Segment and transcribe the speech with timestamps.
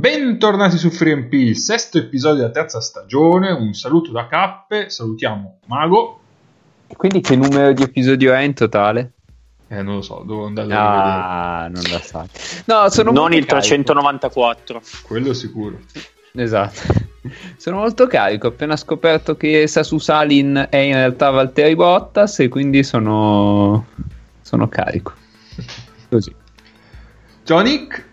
[0.00, 3.50] Bentornati su FreeMP, sesto episodio della terza stagione.
[3.50, 6.20] Un saluto da Cappe, salutiamo Mago.
[6.86, 9.12] E quindi che numero di episodio è in totale?
[9.68, 12.26] Eh, non lo so, devo andare a ah, non la sai.
[12.64, 14.80] No, sono non il 394.
[15.02, 15.78] Quello sicuro.
[16.32, 16.80] Esatto.
[17.58, 22.48] Sono molto carico, ho appena scoperto che Sasu Salin è in realtà Valtteri Bottas e
[22.48, 23.84] quindi sono,
[24.40, 25.12] sono carico.
[26.08, 26.34] Così.
[27.44, 28.08] Jonic?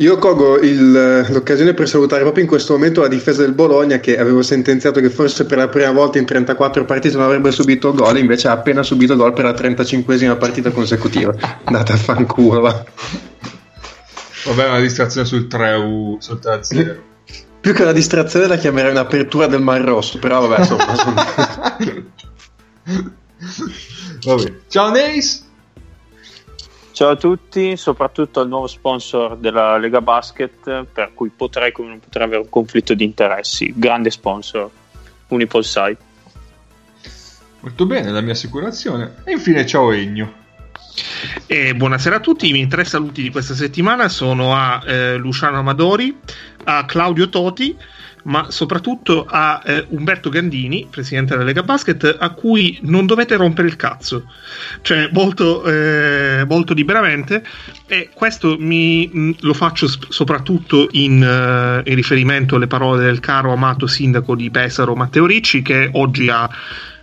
[0.00, 4.18] Io colgo il, l'occasione per salutare proprio in questo momento la difesa del Bologna che
[4.18, 8.16] avevo sentenziato che forse per la prima volta in 34 partite non avrebbe subito gol,
[8.16, 11.34] invece ha appena subito gol per la 35esima partita consecutiva.
[11.64, 12.82] Andate a fanculo, va.
[14.46, 16.96] Vabbè, una distrazione sul 3 sul 3-0.
[17.60, 20.96] Più che una distrazione la chiamerei un'apertura del Mar Rosso, però vabbè, insomma.
[24.24, 24.52] vabbè.
[24.66, 25.48] Ciao Nace!
[27.00, 31.98] Ciao a tutti, soprattutto al nuovo sponsor della Lega Basket, per cui potrei come non
[31.98, 33.72] potrei avere un conflitto di interessi.
[33.74, 34.70] Grande sponsor,
[35.28, 35.96] Unipolsai.
[37.60, 39.14] Molto bene, la mia assicurazione.
[39.24, 40.30] E infine ciao Egno.
[41.46, 45.56] E buonasera a tutti, i miei tre saluti di questa settimana sono a eh, Luciano
[45.56, 46.14] Amadori,
[46.64, 47.74] a Claudio Toti
[48.24, 53.68] ma soprattutto a eh, Umberto Gandini, presidente della Lega Basket, a cui non dovete rompere
[53.68, 54.24] il cazzo,
[54.82, 57.42] cioè molto, eh, molto liberamente.
[57.86, 63.20] E questo mi, mh, lo faccio sp- soprattutto in, uh, in riferimento alle parole del
[63.20, 66.48] caro amato sindaco di Pesaro, Matteo Ricci, che oggi ha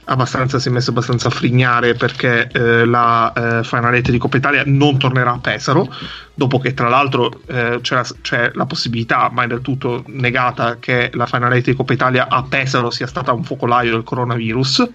[0.08, 4.64] abbastanza, si è messo abbastanza a frignare perché eh, la eh, Finalette di Coppa Italia
[4.65, 5.93] non tornerà a Pesaro,
[6.33, 11.09] dopo che tra l'altro eh, c'è, la, c'è, la, possibilità, mai del tutto negata, che
[11.14, 14.89] la Finalette di Coppa Italia a Pesaro sia stata un focolaio del coronavirus.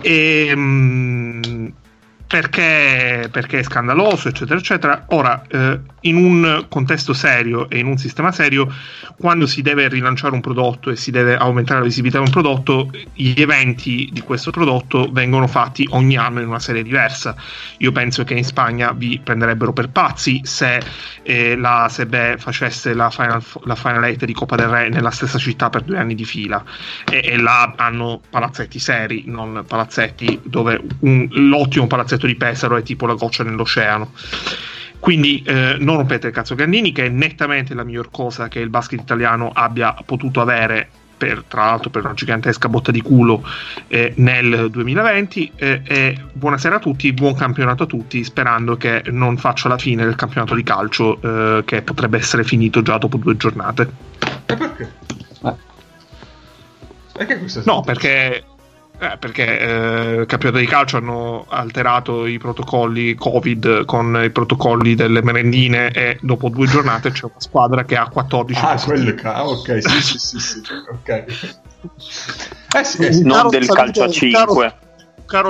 [0.00, 1.66] E, mh, mm,
[2.34, 5.04] perché, perché, è scandaloso, eccetera, eccetera.
[5.10, 8.66] Ora, eh, in un contesto serio e in un sistema serio,
[9.16, 12.90] quando si deve rilanciare un prodotto e si deve aumentare la visibilità di un prodotto,
[13.12, 17.36] gli eventi di questo prodotto vengono fatti ogni anno in una serie diversa.
[17.78, 20.82] Io penso che in Spagna vi prenderebbero per pazzi se
[21.22, 25.38] eh, la SEBE facesse la Final, la final Eight di Coppa del Re nella stessa
[25.38, 26.64] città per due anni di fila.
[27.08, 32.82] E, e là hanno palazzetti seri, non palazzetti dove un, l'ottimo palazzetto di Pesaro è
[32.82, 34.12] tipo la goccia nell'oceano.
[34.98, 38.70] Quindi eh, non rompete il cazzo Gandini, che è nettamente la miglior cosa che il
[38.70, 43.46] basket italiano abbia potuto avere, per, tra l'altro per una gigantesca botta di culo
[43.88, 45.52] eh, nel 2020.
[45.56, 50.04] Eh, e buonasera a tutti, buon campionato a tutti, sperando che non faccia la fine
[50.04, 53.90] del campionato di calcio, eh, che potrebbe essere finito già dopo due giornate.
[54.46, 54.92] E perché?
[55.42, 55.54] Eh.
[57.12, 58.42] Perché questo No, perché
[58.98, 64.94] eh, perché eh, il campionato di calcio hanno alterato i protocolli Covid con i protocolli
[64.94, 69.46] delle merendine e dopo due giornate c'è una squadra che ha 14 Ah, quelle ca-
[69.46, 70.62] ok, sì, sì, sì, sì,
[70.92, 71.24] ok.
[72.76, 74.74] Eh sì, eh, non del calcio a 5 caro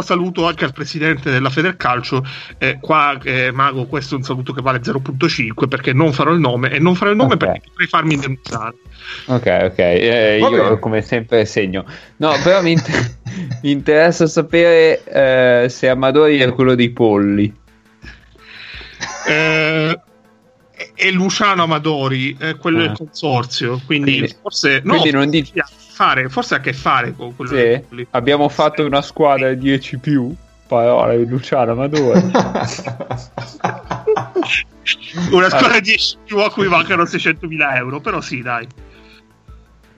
[0.02, 2.24] saluto anche al presidente della Federcalcio.
[2.58, 6.40] Eh, qua, eh, Mago, questo è un saluto che vale 0.5 perché non farò il
[6.40, 7.48] nome e non farò il nome okay.
[7.48, 8.76] perché potrei farmi denunciare.
[9.26, 11.84] Ok, ok, eh, io come sempre segno.
[12.16, 13.18] No, però mi, inter-
[13.62, 17.52] mi interessa sapere eh, se Amadori è quello dei polli.
[19.26, 20.00] Eh,
[20.94, 22.86] è Luciano Amadori, è quello ah.
[22.86, 24.82] del consorzio, quindi, quindi forse...
[24.82, 25.52] Quindi no, non dici
[25.94, 27.84] fare, forse ha a che fare con quello sì.
[27.91, 28.05] Lì.
[28.10, 30.34] Abbiamo fatto una squadra di 10 più.
[30.66, 32.21] Parola di Luciano Amadori.
[35.31, 38.66] una squadra di 10 più a cui mancano 600.000 euro, però sì, dai.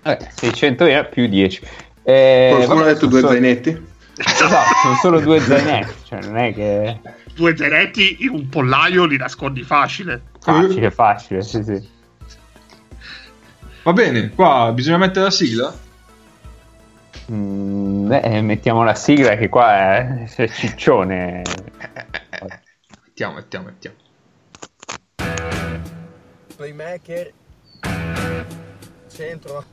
[0.02, 1.62] Eh, 600.000 più 10.
[2.02, 3.32] Eh, Qualcuno ha detto due solo...
[3.32, 3.94] zainetti?
[4.18, 7.00] Esatto, sono solo due zainetti, cioè non è che...
[7.34, 10.22] Due zainetti in un pollaio li nascondi facile.
[10.40, 11.88] Facile, facile, sì, sì.
[13.82, 15.84] Va bene, qua bisogna mettere la sigla?
[17.30, 21.42] Mm, beh, mettiamo la sigla che qua è, è ciccione.
[23.04, 23.96] mettiamo, mettiamo, mettiamo.
[26.56, 27.32] Playmaker.
[29.08, 29.64] Centro.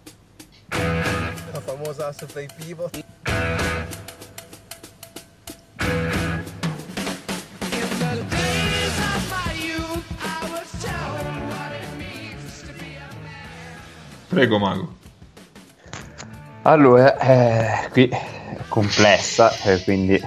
[0.70, 3.06] La famosa asse play pivot.
[14.30, 15.03] Prego, Mago.
[16.64, 20.20] Allora, eh, qui è complessa, eh, quindi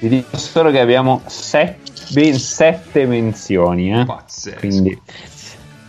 [0.00, 3.92] vi dico solo che abbiamo set, ben sette menzioni.
[3.92, 4.04] Eh?
[4.04, 4.58] Pazzesco.
[4.58, 5.00] Quindi,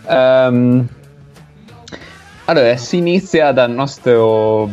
[0.06, 0.86] um,
[2.44, 4.68] allora, si inizia dal nostro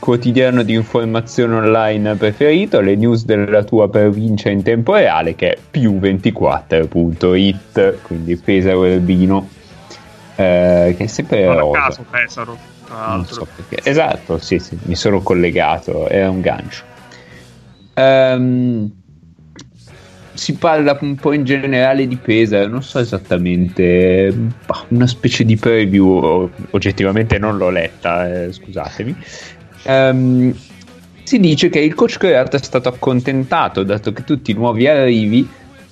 [0.00, 5.58] quotidiano di informazione online preferito, le news della tua provincia in tempo reale, che è
[5.70, 9.48] più24.it, quindi Pesaro Urbino.
[10.34, 12.58] eh, che è sempre Non a caso Pesaro,
[12.92, 13.88] Non so perché.
[13.88, 16.82] Esatto, sì, sì, mi sono collegato, era un gancio.
[17.94, 18.90] Ehm,
[20.34, 24.32] si parla un po' in generale di Pesa, non so esattamente,
[24.66, 29.16] bah, una specie di preview, oggettivamente non l'ho letta, eh, scusatemi.
[29.84, 30.54] Ehm,
[31.22, 35.48] si dice che il coach Creat è stato accontentato dato che tutti i nuovi arrivi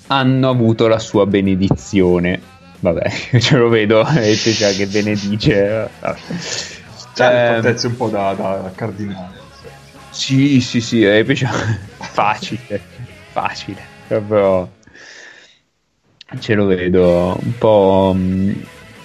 [0.07, 2.39] hanno avuto la sua benedizione.
[2.79, 3.09] Vabbè,
[3.39, 5.87] ce lo vedo, e Pesa che benedice.
[5.99, 6.17] vabbè.
[7.15, 9.49] Le Ehm, fattezze un po' da, da cardinale.
[10.09, 11.23] sì, sì, sì, è
[11.97, 12.81] facile,
[13.31, 14.69] facile, proprio
[16.39, 18.51] ce lo vedo un po', mm,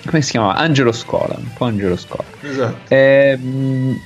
[0.04, 0.54] come si chiama?
[0.54, 2.28] Angelo Scola, un po' Angelo Scola.
[2.40, 2.94] Esatto.
[2.94, 3.98] Ehm,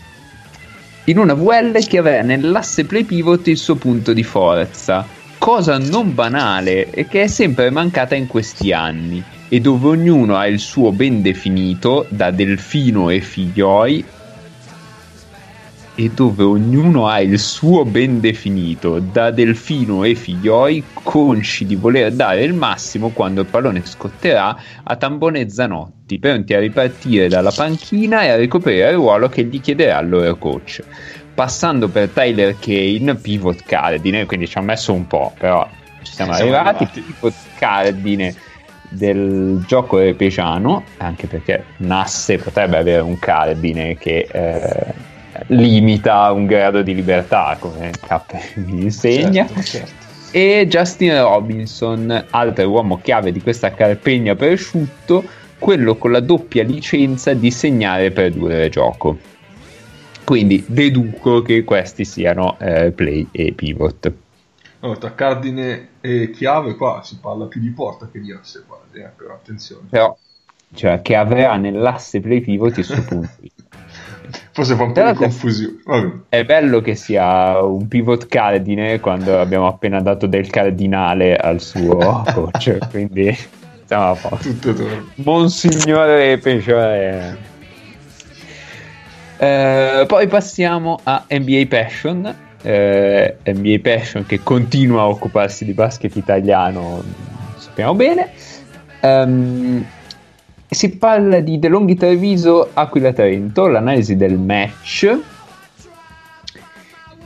[1.04, 5.06] in una VL che aveva nell'asse play pivot il suo punto di forza,
[5.40, 10.46] cosa non banale e che è sempre mancata in questi anni e dove ognuno ha
[10.46, 14.04] il suo ben definito da Delfino e Figlioi
[15.94, 22.12] e dove ognuno ha il suo ben definito da Delfino e Figlioi consci di voler
[22.12, 28.24] dare il massimo quando il pallone scotterà a Tambone Zanotti pronti a ripartire dalla panchina
[28.24, 30.82] e a ricoprire il ruolo che gli chiederà il loro coach
[31.40, 35.66] passando per Tyler Kane pivot cardine quindi ci ha messo un po' però
[36.02, 37.00] ci siamo, Siamo arrivati, arrivati.
[37.00, 38.34] pivot cardine
[38.90, 44.92] del gioco repesiano anche perché Nasse potrebbe avere un cardine che eh,
[45.46, 48.20] limita un grado di libertà come K
[48.66, 49.92] mi insegna Certo, certo.
[50.32, 55.24] e Justin Robinson, altro uomo chiave di questa carpegna prosciutto,
[55.58, 59.16] quello con la doppia licenza di segnare per due gioco.
[60.30, 64.12] Quindi deduco che questi siano eh, play e pivot.
[64.78, 69.04] Allora, tra cardine e chiave qua si parla più di porta che di asse quasi,
[69.04, 69.88] eh, però attenzione.
[69.90, 70.16] Però,
[70.72, 73.28] cioè, che avrà nell'asse play pivot il suo punto.
[74.52, 75.80] Forse fa un po' di confusione.
[75.84, 76.12] Vabbè.
[76.28, 82.22] È bello che sia un pivot cardine quando abbiamo appena dato del cardinale al suo
[82.32, 83.36] coach, quindi
[83.84, 84.48] siamo a posto.
[84.48, 85.04] Tutto torna.
[85.16, 87.49] Monsignore Peciore.
[89.42, 92.34] Eh, poi passiamo a NBA Passion.
[92.60, 97.02] Eh, NBA Passion che continua a occuparsi di basket italiano,
[97.56, 98.32] sappiamo bene.
[99.00, 99.82] Ehm,
[100.68, 105.18] si parla di De Longhi Treviso Aquila Trento, l'analisi del match.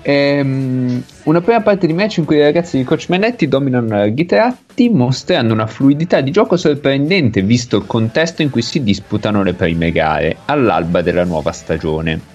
[0.07, 4.27] Ehm, una prima parte di match in cui i ragazzi di Coach Manetti dominano larghi
[4.27, 9.55] tratti, mostrando una fluidità di gioco sorprendente visto il contesto in cui si disputano le
[9.55, 12.34] prime gare, all'alba della nuova stagione.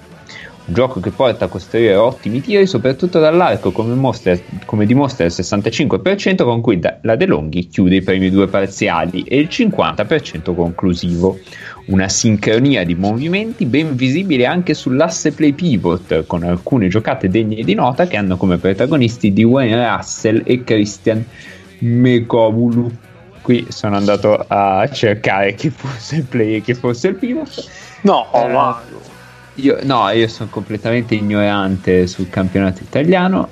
[0.72, 6.44] Gioco che porta a costruire ottimi tiri, soprattutto dall'arco, come, mostra- come dimostra il 65%
[6.44, 11.40] con cui la De Longhi chiude i primi due parziali e il 50% conclusivo.
[11.86, 17.74] Una sincronia di movimenti ben visibile anche sull'asse play pivot, con alcune giocate degne di
[17.74, 21.26] nota che hanno come protagonisti Dwayne Russell e Christian
[21.80, 22.92] Mekovulu.
[23.42, 27.68] Qui sono andato a cercare chi fosse il play e chi fosse il pivot.
[28.02, 28.82] No, Eh, ma
[29.62, 33.50] Io, no, io sono completamente ignorante sul campionato italiano.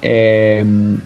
[0.00, 1.00] Ehm,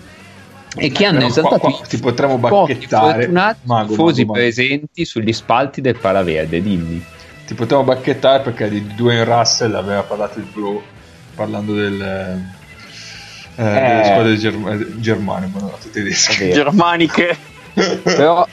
[0.77, 3.13] E, che hanno qua- esaltato qua ti potremmo bacchettare.
[3.23, 4.45] fortunati Mago, tifosi mago, mago.
[4.45, 6.61] presenti sugli spalti del Palaverde.
[6.61, 7.05] Dimmi.
[7.47, 10.83] Ti potremmo bacchettare perché di Dwayne Russell aveva parlato il bro
[11.35, 14.05] parlando del, eh, delle Eh.
[14.05, 16.51] squadre germ- germane, ma non tedesche.
[16.51, 17.37] Germaniche.
[18.03, 18.47] però,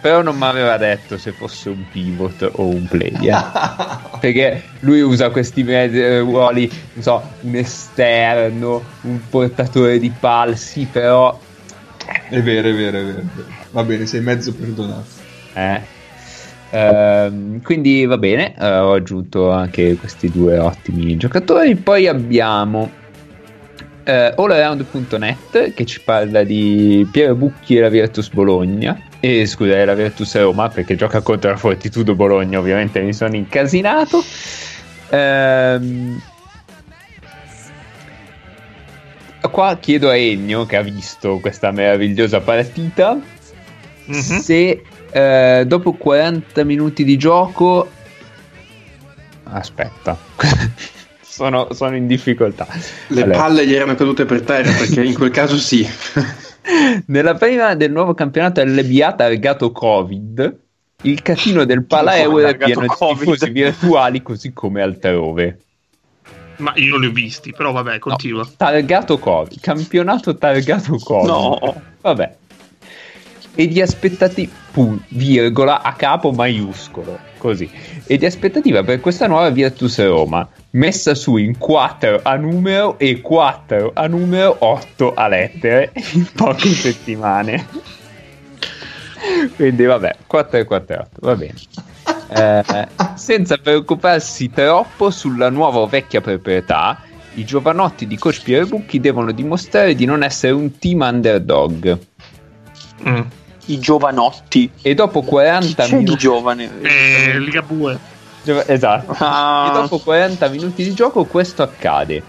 [0.00, 4.18] però non mi aveva detto se fosse un pivot o un player.
[4.20, 10.86] perché lui usa questi eh, ruoli, non so, un esterno, un portatore di pal, sì,
[10.90, 11.38] però
[12.28, 13.22] È vero, è vero, è vero.
[13.70, 15.06] Va bene, sei mezzo perdonato.
[15.54, 15.98] Eh.
[16.70, 21.74] Ehm, quindi va bene, eh, ho aggiunto anche questi due ottimi giocatori.
[21.76, 22.90] Poi abbiamo
[24.04, 29.08] eh, allaround.net che ci parla di Piero Bucchi e la Virtus Bologna.
[29.20, 32.58] E scusa, è la Virtus Roma perché gioca contro la Fortitudo Bologna.
[32.58, 34.24] Ovviamente mi sono incasinato.
[35.10, 36.20] Ehm,
[39.50, 43.18] qua chiedo a Ennio che ha visto questa meravigliosa partita
[44.06, 44.20] Mhm.
[44.40, 47.88] se eh, dopo 40 minuti di gioco
[49.44, 50.16] aspetta
[51.22, 52.66] sono, sono in difficoltà
[53.08, 55.88] Le Allora, palle gli erano cadute per terra perché in quel caso sì.
[57.06, 60.58] nella prima del nuovo campionato LBA targato Covid
[61.02, 65.58] il casino del Pala Come Euro è targato pieno di tifosi virtuali così come altrove
[66.56, 68.42] Ma io non li ho visti, però vabbè, continua.
[68.42, 71.82] No, targato Covid campionato targato Covid No.
[72.02, 72.36] Vabbè.
[73.54, 74.52] e di aspettativa,
[75.08, 77.70] virgola, a capo maiuscolo, così,
[78.06, 83.20] e di aspettativa per questa nuova Virtus Roma, messa su in 4 a numero e
[83.20, 87.66] 4 a numero 8 a lettere in poche settimane.
[89.56, 91.54] Quindi vabbè 4 e 4 8 va bene.
[92.32, 97.02] Eh, senza preoccuparsi troppo sulla nuova o vecchia proprietà
[97.34, 101.98] i giovanotti di Coach Pierre Bucchi devono dimostrare di non essere un team underdog.
[103.06, 103.20] Mm.
[103.66, 104.70] i giovanotti.
[104.82, 106.70] E dopo 40 minuti di giovane?
[106.82, 108.09] Eh, Liga 2
[108.44, 109.14] Esatto.
[109.18, 109.68] Ah.
[109.70, 112.22] E dopo 40 minuti di gioco questo accade.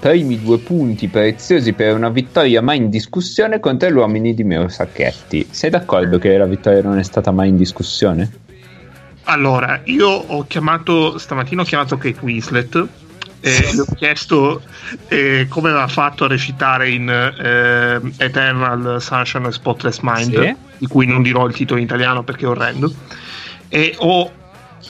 [0.00, 4.68] Primi due punti preziosi per una vittoria mai in discussione contro gli uomini di Meo
[4.68, 5.48] Sacchetti.
[5.50, 8.30] Sei d'accordo che la vittoria non è stata mai in discussione?
[9.24, 12.86] Allora, io ho chiamato stamattina ho chiamato Kate Winslet
[13.40, 14.62] e gli ho chiesto
[15.08, 20.56] eh, come aveva fatto a recitare in eh, Eternal Sunshine Spotless Mind, Sì.
[20.78, 22.90] di cui non dirò il titolo in italiano perché è orrendo.
[23.68, 24.30] E ho,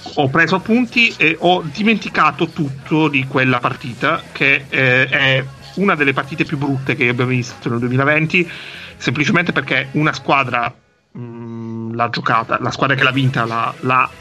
[0.03, 6.13] ho preso appunti e ho dimenticato tutto di quella partita, che eh, è una delle
[6.13, 8.49] partite più brutte che abbiamo visto nel 2020,
[8.97, 10.75] semplicemente perché una squadra
[11.13, 14.15] mh, l'ha giocata, la squadra che l'ha vinta l'ha, l'ha-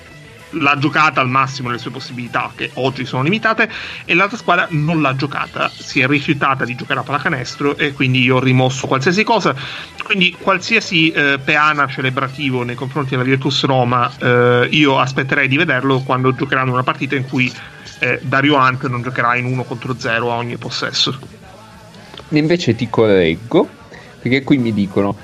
[0.52, 3.70] l'ha giocata al massimo delle sue possibilità, che oggi sono limitate,
[4.06, 8.22] e l'altra squadra non l'ha giocata, si è rifiutata di giocare a pallacanestro e quindi
[8.22, 9.56] io ho rimosso qualsiasi cosa.
[10.04, 16.02] Quindi qualsiasi eh, peana celebrativo nei confronti della Virtus Roma, eh, io aspetterei di vederlo
[16.02, 17.52] quando giocheranno una partita in cui
[18.00, 21.18] eh, Dario Hunt non giocherà in 1 contro 0 a ogni possesso.
[22.30, 23.68] Invece ti correggo,
[24.20, 25.16] perché qui mi dicono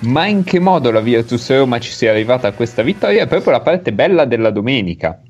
[0.00, 3.22] ma in che modo la Virtus Roma ci sia arrivata a questa vittoria?
[3.22, 5.20] È proprio la parte bella della domenica.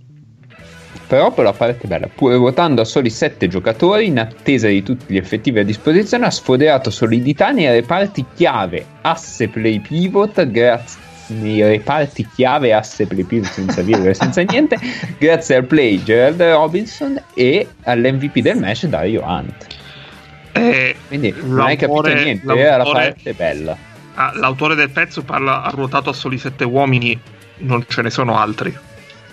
[1.06, 2.08] Proprio la parte bella.
[2.12, 6.30] Pur ruotando a soli 7 giocatori, in attesa di tutti gli effettivi a disposizione, ha
[6.30, 13.48] sfoderato solidità nei reparti chiave, asse play pivot, grazie nei reparti chiave asse play pivot
[13.52, 14.76] senza virgole senza niente
[15.16, 19.66] grazie al play Gerald Robinson e all'MVP del match Dario Hunt
[20.52, 23.76] Eh, quindi non hai capito niente, era la parte bella.
[24.28, 27.18] Ah, l'autore del pezzo parla ha ruotato a soli 7 uomini,
[27.58, 28.76] non ce ne sono altri.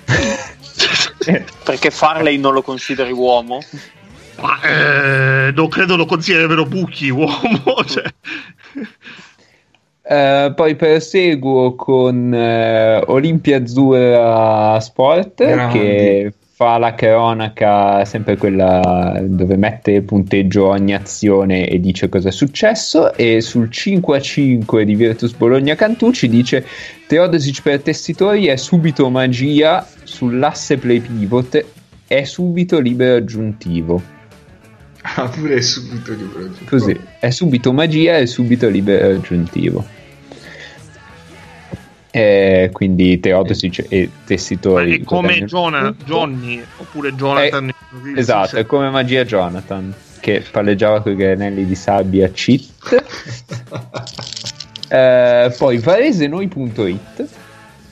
[1.65, 3.59] Perché Farley non lo consideri uomo?
[4.39, 7.83] Ma eh, non credo lo considerino Bucchi uomo.
[7.85, 8.03] Cioè.
[10.09, 15.77] Eh, poi proseguo con eh, Olimpia Azzurra Sport Grandi.
[15.77, 22.29] che fa la cronaca, sempre quella dove mette il punteggio ogni azione e dice cosa
[22.29, 23.13] è successo.
[23.13, 26.65] E sul 5 a 5 di Virtus Bologna Cantucci dice
[27.05, 31.63] Teodosic per tessitori è subito magia sull'asse play pivot,
[32.07, 34.01] è subito libero aggiuntivo.
[35.03, 36.65] Ah, pure subito di progetto.
[36.65, 39.85] Così, è subito magia e subito libero aggiuntivo.
[42.17, 45.01] Eh, quindi Teodosic e Tessitori.
[45.01, 45.93] è come tutto.
[46.03, 47.69] Johnny oppure Jonathan.
[47.69, 53.03] Eh, Esatto, è come magia Jonathan che palleggiava con i granelli di sabbia cheat.
[54.89, 57.27] Eh, poi varesenoi.it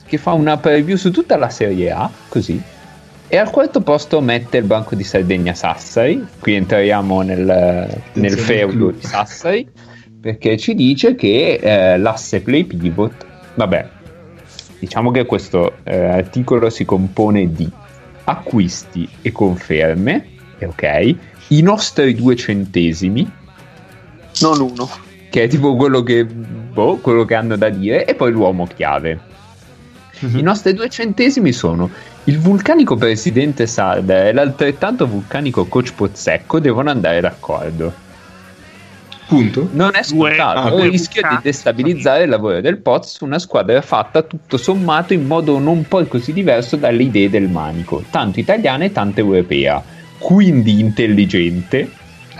[0.05, 2.61] che fa una preview su tutta la serie A, così.
[3.27, 6.25] E al quarto posto mette il banco di Sardegna Sassari.
[6.39, 9.67] Qui entriamo nel, nel feudo di Sassari
[10.21, 13.89] perché ci dice che eh, l'asse play pivot, vabbè,
[14.79, 17.69] diciamo che questo eh, articolo si compone di
[18.25, 20.25] acquisti e conferme,
[20.61, 21.15] ok,
[21.49, 23.29] i nostri due centesimi,
[24.41, 24.89] Non uno.
[25.29, 29.33] che è tipo quello che, boh, quello che hanno da dire, e poi l'uomo chiave.
[30.21, 31.89] I nostri due centesimi sono
[32.23, 37.93] il vulcanico presidente Sarda e l'altrettanto vulcanico coach Pozzecco devono andare d'accordo.
[39.27, 39.69] Punto.
[39.71, 43.25] Non è scontato, ah, ho due il rischio di destabilizzare il lavoro del Poz su
[43.25, 48.03] una squadra fatta tutto sommato in modo non poi così diverso dalle idee del Manico,
[48.11, 49.83] tanto italiana e tanto europea,
[50.19, 51.89] quindi intelligente,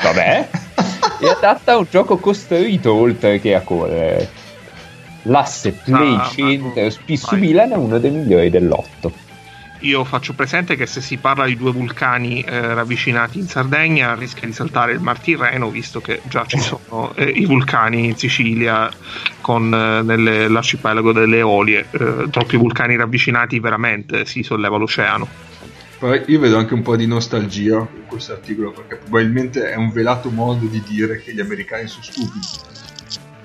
[0.02, 0.48] vabbè,
[1.22, 4.44] e adatta a un gioco costruito oltre che a correre.
[5.24, 7.36] L'asse play Ah, center Spissu.
[7.36, 9.12] Milan è uno dei migliori dell'otto.
[9.80, 14.48] Io faccio presente che se si parla di due vulcani eh, ravvicinati in Sardegna rischia
[14.48, 18.90] di saltare il Mar Tirreno, visto che già ci sono eh, i vulcani in Sicilia
[19.42, 21.86] con eh, nell'arcipelago delle Eolie.
[21.92, 25.28] Eh, troppi vulcani ravvicinati veramente si solleva l'oceano.
[26.00, 29.92] Poi io vedo anche un po' di nostalgia in questo articolo perché probabilmente è un
[29.92, 32.48] velato modo di dire che gli americani sono stupidi.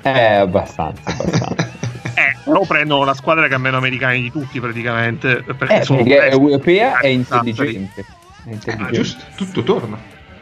[0.03, 1.79] Eh, abbastanza, abbastanza.
[2.15, 5.43] Eh, però prendono la squadra che ha meno americani di tutti praticamente.
[5.43, 8.01] Perché eh, sono perché è europea è Ah, intelligente.
[8.01, 8.93] È Ah, intelligente.
[8.93, 9.99] giusto, tutto torna.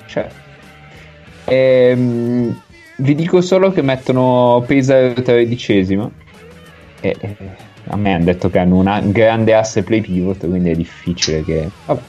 [0.06, 0.28] Cioè,
[1.44, 2.60] ehm,
[2.96, 6.10] vi dico solo che mettono Pesaro tredicesima
[7.00, 7.36] E, e,
[7.90, 11.68] a me hanno detto che hanno una grande asse play pivot, quindi è difficile che...
[11.86, 12.00] Vabbè,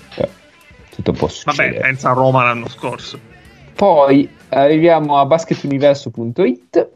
[0.96, 1.74] tutto può succedere.
[1.76, 3.18] Vabbè, pensa a Roma l'anno scorso.
[3.76, 6.90] Poi arriviamo a basketuniverso.it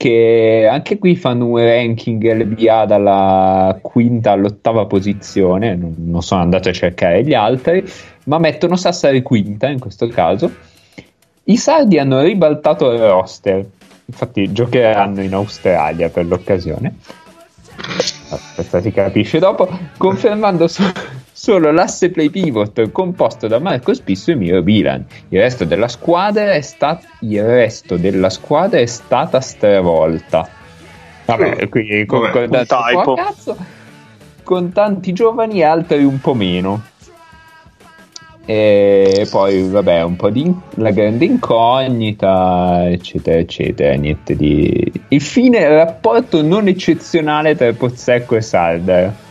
[0.00, 6.70] che anche qui fanno un ranking LBA dalla quinta all'ottava posizione, non, non sono andato
[6.70, 7.84] a cercare gli altri,
[8.24, 10.50] ma mettono Sassari quinta in questo caso.
[11.44, 13.62] I sardi hanno ribaltato il roster,
[14.06, 16.94] infatti giocheranno in Australia per l'occasione.
[18.54, 20.90] Questa si capisce dopo, confermando so-
[21.40, 25.02] solo l'asse play pivot composto da Marco Spisso e Miro Bilan.
[25.30, 30.46] Il resto della squadra è, sta- il resto della squadra è stata stravolta.
[31.24, 33.14] Vabbè, qui con, Vabbè, con, un typo.
[33.14, 33.56] cazzo,
[34.42, 36.82] con tanti giovani e altri un po' meno.
[38.44, 43.94] E poi, vabbè, un po' di la grande incognita, eccetera, eccetera.
[43.94, 44.92] Niente di.
[45.08, 49.28] Infine, il rapporto non eccezionale tra Pozzecco e Sardar.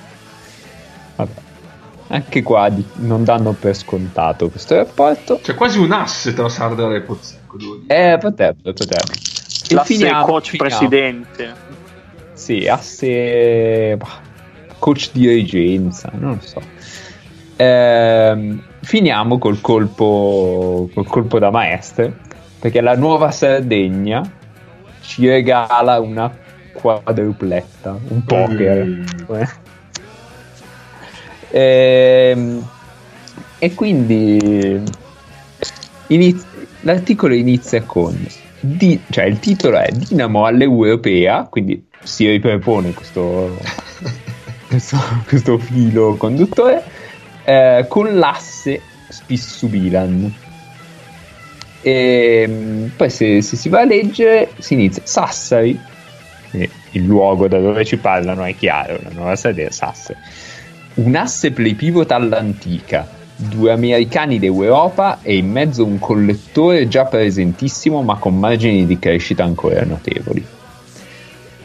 [2.11, 5.39] Anche qua di- non danno per scontato questo rapporto.
[5.43, 7.57] C'è quasi un asse tra Sardar e Pozzecco.
[7.87, 9.13] Eh, potrebbe, potrebbe.
[9.69, 10.69] E L'asse finiamo- coach finiamo.
[10.77, 11.53] presidente.
[12.33, 14.07] Sì, asse bah,
[14.79, 16.61] coach di reggenza, non lo so.
[17.57, 22.11] Ehm, finiamo col colpo, col colpo da maestro,
[22.59, 24.23] perché la nuova Sardegna
[25.01, 26.31] ci regala una
[26.73, 28.77] quadrupletta, un poker.
[28.79, 29.05] Ehm,
[31.51, 32.63] e
[33.75, 34.81] quindi
[36.07, 36.45] iniz-
[36.81, 38.17] l'articolo inizia con
[38.59, 43.57] di- cioè il titolo è Dinamo all'Europea, quindi si ripropone questo,
[44.67, 44.97] questo,
[45.27, 46.83] questo filo conduttore
[47.43, 50.33] eh, con l'asse Spissu-Bilan.
[51.81, 55.79] E mm, poi se, se si va a leggere si inizia Sassari,
[56.51, 60.19] il luogo da dove ci parlano è chiaro, la nuova sede è Sassari.
[60.95, 68.01] Un asse play pivot all'antica, due americani d'Europa e in mezzo un collettore già presentissimo
[68.01, 70.45] ma con margini di crescita ancora notevoli.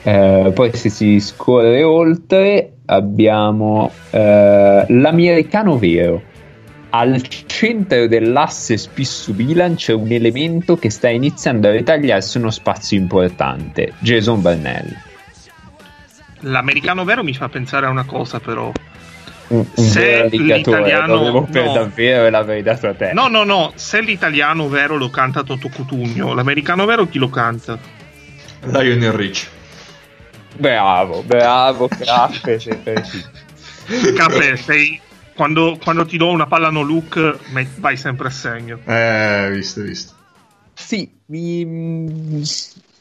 [0.06, 6.32] Eh, poi se si scorre oltre abbiamo eh, l'americano vero.
[6.90, 13.94] Al centro dell'asse Spissu-Bilan c'è un elemento che sta iniziando a ritagliarsi uno spazio importante,
[13.98, 14.96] Jason Barnell.
[16.40, 18.70] L'americano vero mi fa pensare a una cosa, però.
[19.46, 21.72] Un, un Se l'italiano- dovevo per no.
[21.74, 23.12] davvero l'avrei dato a te.
[23.12, 23.72] No, no, no.
[23.74, 27.78] Se l'italiano vero lo canta Toto Cutugno, l'americano vero chi lo canta?
[28.64, 29.48] Lionel Rich.
[30.56, 33.28] Bravo, bravo, Cappe, sei preciso.
[34.14, 35.00] Cappe, sei.
[35.34, 37.38] Quando, quando ti do una palla no look,
[37.78, 38.78] vai sempre a segno.
[38.86, 40.14] Eh, visto, visto.
[40.74, 41.64] Sì, mi,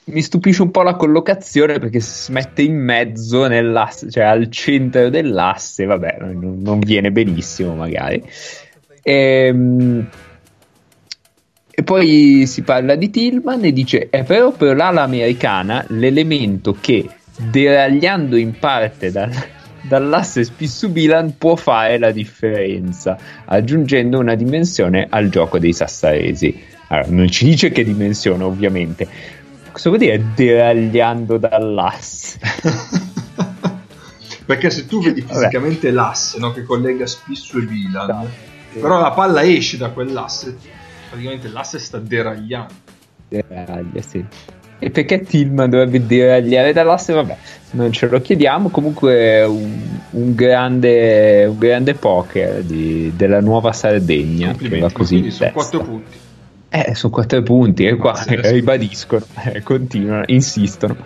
[0.05, 5.09] mi stupisce un po' la collocazione perché si mette in mezzo nell'asse, cioè al centro
[5.09, 8.21] dell'asse, vabbè, non, non viene benissimo magari.
[9.01, 10.07] Ehm,
[11.75, 17.09] E, poi si parla di Tillman e dice: È per l'ala americana l'elemento che,
[17.49, 19.31] deragliando in parte dal,
[19.81, 26.61] dall'asse Spissu-Bilan, può fare la differenza, aggiungendo una dimensione al gioco dei sassaresi.
[26.89, 29.07] Allora, non ci dice che dimensione, ovviamente.
[29.73, 32.39] Cosa vuol dire deragliando dall'asse?
[34.45, 35.33] Perché se tu vedi Vabbè.
[35.33, 38.27] fisicamente l'asse no, che collega Spissu e Milan, No.
[38.79, 40.55] però la palla esce da quell'asse,
[41.09, 42.73] praticamente l'asse sta deragliando.
[43.29, 44.23] Deraglia, sì.
[44.79, 47.13] E perché Tillman dovrebbe deragliare dall'asse?
[47.13, 47.38] Vabbè,
[47.71, 48.67] non ce lo chiediamo.
[48.69, 54.53] Comunque un, un grande, un grande poker di- della nuova Sardegna.
[54.53, 55.77] Che va così quindi in sono testa.
[55.77, 56.17] 4 punti.
[56.75, 58.49] Eh, sono quattro punti e qua Pazzesco.
[58.49, 60.97] ribadiscono, eh, continuano, insistono.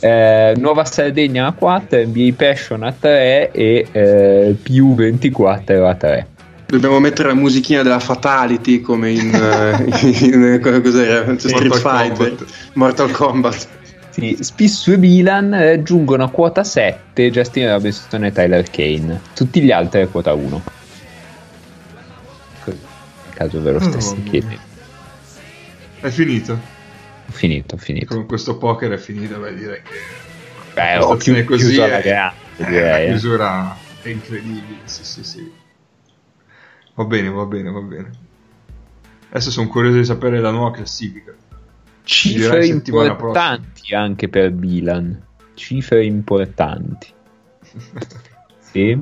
[0.00, 6.26] Eh, Nuova Sardegna a 4, NBA Passion a 3 e eh, più 24 a 3.
[6.66, 9.84] Dobbiamo mettere la musichina della Fatality come in, eh,
[10.24, 11.24] in cosa- cos'era?
[11.24, 12.46] C'è Street Mortal Fighter, Kombat.
[12.72, 13.68] Mortal Kombat.
[14.10, 19.20] Sì, Spissu e Milan raggiungono a quota 7 Justin Robinson e Tyler Kane.
[19.34, 20.62] Tutti gli altri a quota 1.
[22.64, 24.65] Così, nel caso ve lo Oh, stessi mamma chiedendo.
[26.00, 26.52] È finito.
[26.52, 28.14] Ho finito, ho finito.
[28.14, 29.94] Con questo poker è finito, beh, direi che
[30.74, 32.88] Beh, la ho stazione chiu- chiuso alla è- grande, eh, direi.
[32.90, 33.06] la eh.
[33.06, 35.52] chiusura è incredibile, sì, sì, sì.
[36.94, 38.10] Va bene, va bene, va bene.
[39.30, 41.32] Adesso sono curioso di sapere la nuova classifica.
[42.04, 45.20] Cifre importanti anche per Milan.
[45.54, 47.08] Cifre importanti.
[48.76, 48.92] Sì.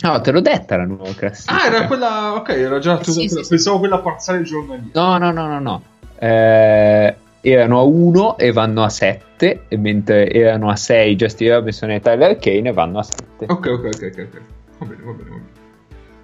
[0.00, 1.60] No, te l'ho detta la nuova classifica.
[1.62, 2.32] Ah, era quella.
[2.34, 3.02] Ok, era già.
[3.02, 3.48] Sì, quella- sì, sì.
[3.48, 4.88] pensavo quella parziale giornaliera.
[4.98, 5.82] No, no, no, no, no.
[6.18, 12.00] Eh, erano a 1 e vanno a 7, mentre erano a 6 Justin Robinson e
[12.00, 13.46] Tyler Kane e vanno a 7.
[13.48, 14.40] Ok, ok, ok, ok.
[14.78, 15.42] Va bene, va bene, va bene.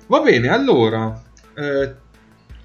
[0.07, 1.23] Va bene, allora.
[1.57, 1.95] eh,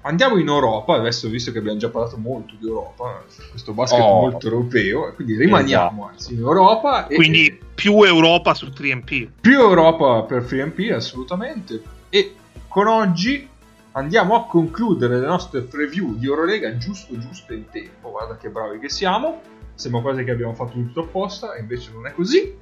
[0.02, 0.94] andiamo in Europa.
[0.96, 4.20] Adesso, visto che abbiamo già parlato molto di Europa, questo basket Oh.
[4.22, 7.06] molto europeo, e quindi rimaniamo anzi, in Europa.
[7.06, 9.28] E, Quindi più Europa su 3MP.
[9.40, 11.80] più Europa per FreeMP, assolutamente.
[12.10, 12.34] E
[12.68, 13.48] con oggi
[13.92, 18.10] andiamo a concludere le nostre preview di Eurolega giusto, giusto in tempo.
[18.10, 19.40] Guarda che bravi che siamo.
[19.74, 22.54] Sembra quasi che abbiamo fatto tutto apposta, e invece non è così.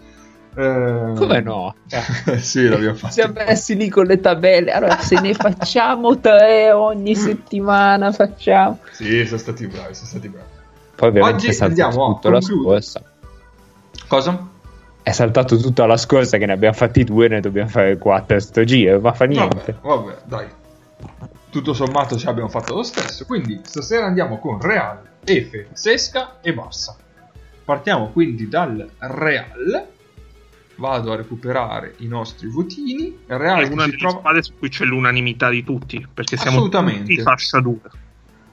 [0.54, 1.74] Eh, Come no?
[2.38, 3.12] sì, l'abbiamo fatto.
[3.12, 4.70] Siamo messi lì con le tabelle.
[4.70, 8.78] Allora, se ne facciamo tre ogni settimana, facciamo.
[8.92, 10.56] Sì, sono stati bravi, sono stati bravi.
[10.94, 13.02] Poi ovviamente Oggi è saltato andiamo a tutto la scorsa.
[14.08, 14.48] Cosa?
[15.02, 18.64] È saltato tutta la scorsa che ne abbiamo fatti due, ne dobbiamo fare quattro sto
[18.64, 19.76] giro, ma fa niente.
[19.80, 20.46] Vabbè, vabbè, dai.
[21.50, 23.24] Tutto sommato ci abbiamo fatto lo stesso.
[23.24, 26.96] Quindi stasera andiamo con Real, Efe, Sesca e Bassa.
[27.64, 29.88] Partiamo quindi dal Real.
[30.76, 33.18] Vado a recuperare i nostri votini.
[33.26, 34.18] Real È una delle trova...
[34.18, 37.76] squadre su cui c'è l'unanimità di tutti, perché siamo tutti fascia 2.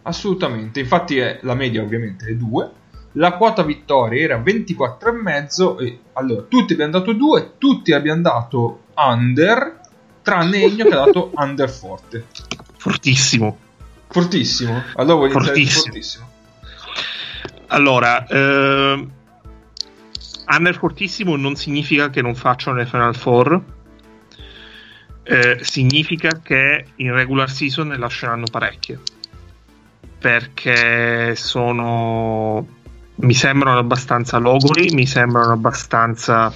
[0.04, 2.72] Assolutamente, infatti è, la media ovviamente è 2.
[3.14, 9.80] La quota vittoria era 24,5 e allora tutti abbiamo dato 2, tutti abbiamo dato under,
[10.26, 12.26] tranne Egno che ha dato under forte.
[12.78, 13.58] Fortissimo.
[14.08, 14.84] Fortissimo.
[14.96, 15.84] Allora vuoi Fortissimo.
[15.84, 16.30] fortissimo?
[17.68, 19.12] Allora, ehm,
[20.48, 23.62] under fortissimo non significa che non facciano le Final Four,
[25.24, 29.00] eh, significa che in regular season ne lasceranno parecchie.
[30.18, 32.68] Perché sono.
[33.18, 36.52] Mi sembrano abbastanza logori, mi sembrano abbastanza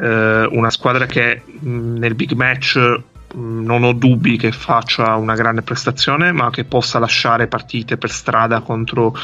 [0.00, 5.34] eh, una squadra che mh, nel big match mh, non ho dubbi che faccia una
[5.34, 9.16] grande prestazione, ma che possa lasciare partite per strada contro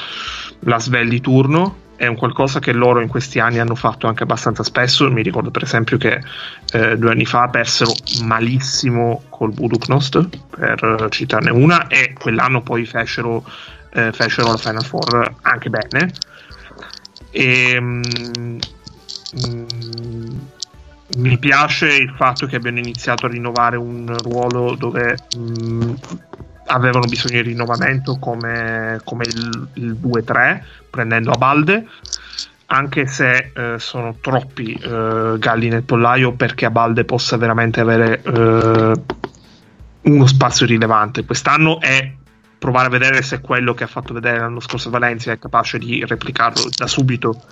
[0.60, 1.82] la Svel di turno.
[1.96, 5.08] È un qualcosa che loro in questi anni hanno fatto anche abbastanza spesso.
[5.10, 6.20] Mi ricordo, per esempio, che
[6.72, 7.92] eh, due anni fa persero
[8.24, 13.44] malissimo col Buduknost, per citarne una, e quell'anno poi fecero,
[13.92, 16.12] eh, fecero la Final Four anche bene.
[17.30, 18.02] E, mm,
[19.46, 20.38] mm,
[21.16, 25.94] mi piace il fatto che abbiano iniziato a rinnovare un ruolo dove mm,
[26.66, 31.86] avevano bisogno di rinnovamento come, come il, il 2-3 prendendo a balde
[32.66, 38.22] anche se eh, sono troppi eh, galli nel pollaio perché a balde possa veramente avere
[38.22, 38.92] eh,
[40.02, 41.24] uno spazio rilevante.
[41.24, 42.12] Quest'anno è
[42.58, 46.04] provare a vedere se quello che ha fatto vedere l'anno scorso Valencia è capace di
[46.04, 47.42] replicarlo da subito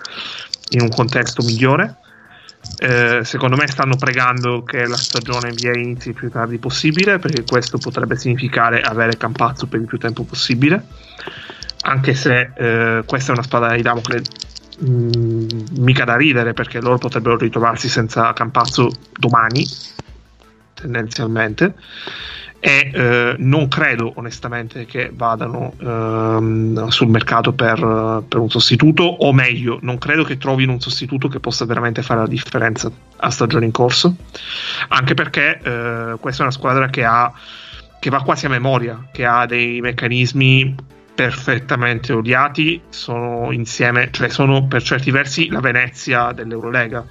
[0.70, 1.98] in un contesto migliore
[2.78, 7.44] eh, secondo me stanno pregando che la stagione NBA inizi il più tardi possibile perché
[7.44, 10.84] questo potrebbe significare avere Campazzo per il più tempo possibile.
[11.82, 14.22] Anche se eh, questa è una spada di Damocle
[14.78, 15.46] mh,
[15.78, 19.64] mica da ridere perché loro potrebbero ritrovarsi senza Campazzo domani
[20.74, 21.74] tendenzialmente
[22.64, 29.32] e eh, non credo onestamente che vadano ehm, sul mercato per, per un sostituto o
[29.32, 33.64] meglio non credo che trovino un sostituto che possa veramente fare la differenza a stagione
[33.64, 34.14] in corso
[34.90, 37.32] anche perché eh, questa è una squadra che ha
[37.98, 40.76] che va quasi a memoria che ha dei meccanismi
[41.16, 47.04] perfettamente odiati sono insieme cioè sono per certi versi la Venezia dell'Eurolega.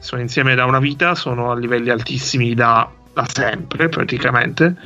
[0.00, 4.76] Sono insieme da una vita sono a livelli altissimi da da sempre praticamente.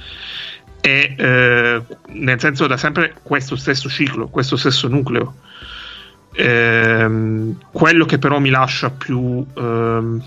[0.80, 5.36] E eh, nel senso da sempre questo stesso ciclo, questo stesso nucleo.
[6.36, 10.22] Ehm, quello che però mi lascia più, ehm,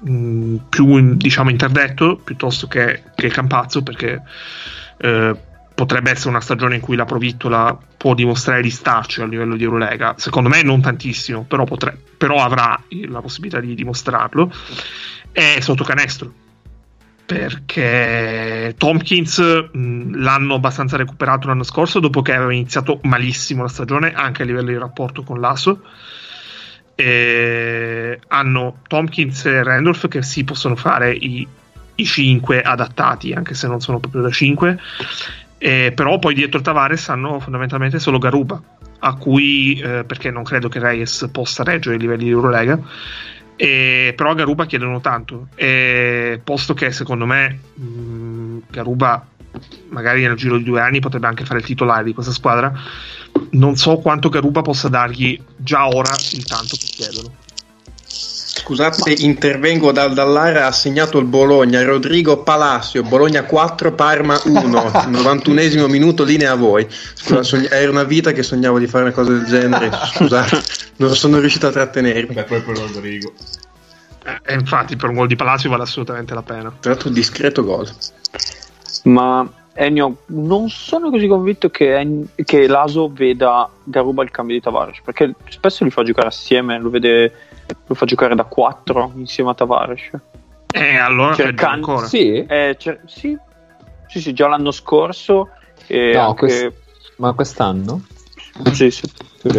[0.00, 4.22] mh, più diciamo interdetto piuttosto che, che Campazzo perché
[4.98, 5.36] eh,
[5.74, 9.64] potrebbe essere una stagione in cui la Provittola può dimostrare di starci a livello di
[9.64, 10.14] Eurolega.
[10.16, 14.50] Secondo me non tantissimo però, potre- però avrà la possibilità di dimostrarlo.
[15.32, 16.32] È sotto canestro
[17.30, 19.38] perché Tompkins
[19.70, 24.44] mh, l'hanno abbastanza recuperato l'anno scorso dopo che aveva iniziato malissimo la stagione anche a
[24.44, 25.80] livello di rapporto con l'ASO
[26.96, 31.46] e hanno Tompkins e Randolph che si possono fare i,
[31.94, 34.80] i 5 adattati anche se non sono proprio da 5
[35.58, 38.60] e però poi dietro Tavares hanno fondamentalmente solo Garuba
[38.98, 42.76] a cui eh, perché non credo che Reyes possa reggere i livelli di Eurolega
[43.62, 45.48] e, però a Garuba chiedono tanto.
[45.54, 49.26] E, posto che secondo me mh, Garuba
[49.90, 52.72] magari nel giro di due anni potrebbe anche fare il titolare di questa squadra.
[53.50, 57.39] Non so quanto Garuba possa dargli già ora il tanto che chiedono
[58.70, 64.60] Scusate, intervengo dal, dall'area, ha segnato il Bologna, Rodrigo Palacio, Bologna 4, Parma 1,
[65.10, 66.86] 91esimo minuto, linea a voi.
[66.88, 70.62] Scusa, sogn- era una vita che sognavo di fare una cosa del genere, scusate,
[70.98, 72.32] non sono riuscito a trattenermi.
[72.32, 73.32] Beh, poi per Rodrigo.
[74.44, 76.72] Eh, infatti per un gol di Palacio vale assolutamente la pena.
[76.78, 77.88] Tra l'altro discreto gol.
[79.02, 84.60] Ma Ennio, non sono così convinto che, En- che Laso veda Garuba il cambio di
[84.60, 87.32] Tavares, perché spesso li fa giocare assieme, lo, vede,
[87.86, 90.10] lo fa giocare da 4 insieme a Tavares.
[90.72, 92.06] E allora Cercando- ancora.
[92.06, 93.36] Sì, Eh, cer- sì,
[94.06, 95.50] sì, sì, già l'anno scorso.
[95.86, 96.34] E No, anche...
[96.38, 96.72] quest-
[97.16, 98.02] ma quest'anno?
[98.72, 99.02] sì, sì.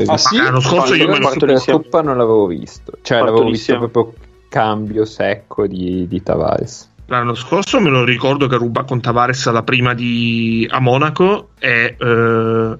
[0.05, 0.37] Ah, sì?
[0.37, 1.59] L'anno scorso io me lo Per la.
[1.59, 4.13] Coppa non l'avevo visto, cioè Parto l'avevo visto proprio
[4.49, 6.89] cambio secco di, di Tavares.
[7.07, 11.95] L'anno scorso me lo ricordo che ruba con Tavares alla prima di, a Monaco e
[11.99, 12.77] eh,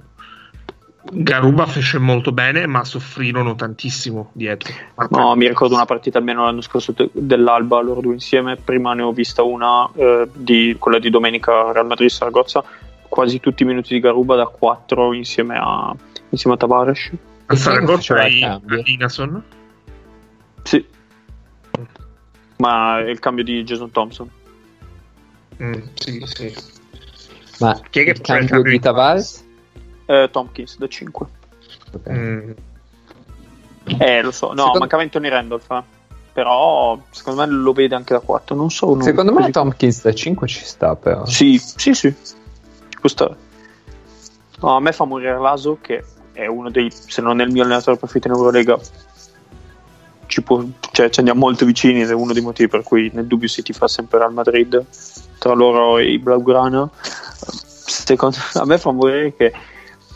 [1.04, 4.72] Garuba fece molto bene, ma soffrirono tantissimo dietro.
[5.10, 8.56] No, mi ricordo una partita almeno l'anno scorso de- dell'Alba, loro due insieme.
[8.56, 12.64] Prima ne ho vista una, eh, di, quella di domenica Real Madrid Saragozza,
[13.08, 15.96] quasi tutti i minuti di Garuba da 4 insieme a,
[16.30, 17.12] insieme a Tavares.
[17.48, 18.82] A Saragozza cambio?
[18.84, 19.44] Linason.
[20.64, 20.86] Sì,
[22.62, 24.30] ma è il cambio di Jason Thompson.
[25.62, 26.56] Mm, sì, sì.
[27.60, 29.50] Ma Chi è che il cambio cambio di di Tavares?
[30.06, 31.26] Eh, Tompkins da 5.
[31.94, 32.10] Ok.
[32.10, 32.52] Mm,
[33.98, 35.84] Eh, lo so, no, Secondo- mancava Anthony Randolph, eh.
[36.34, 38.56] però secondo me lo vede anche da 4.
[38.56, 38.88] Non so.
[38.94, 41.26] non- Secondo me così- Tompkins da 5 ci sta però.
[41.26, 42.14] Sì, sì, sì.
[43.04, 43.36] Stare.
[44.62, 47.64] No, a me fa morire Laso, che è uno dei, se non è il mio
[47.64, 48.78] allenatore preferito in Eurolega,
[50.28, 53.26] ci, può, cioè, ci andiamo molto vicini ed è uno dei motivi per cui nel
[53.26, 54.86] dubbio si ti fa sempre Real Madrid
[55.40, 56.88] tra loro e i Blaugrana.
[56.94, 59.52] Secondo a me fa morire che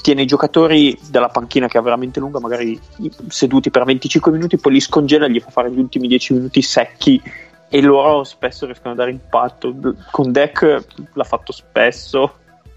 [0.05, 2.79] tiene i giocatori dalla panchina che è veramente lunga, magari
[3.27, 6.61] seduti per 25 minuti, poi li scongela e gli fa fare gli ultimi 10 minuti
[6.61, 7.19] secchi
[7.67, 9.75] e loro spesso riescono a dare impatto.
[10.11, 12.35] Con Deck l'ha fatto spesso,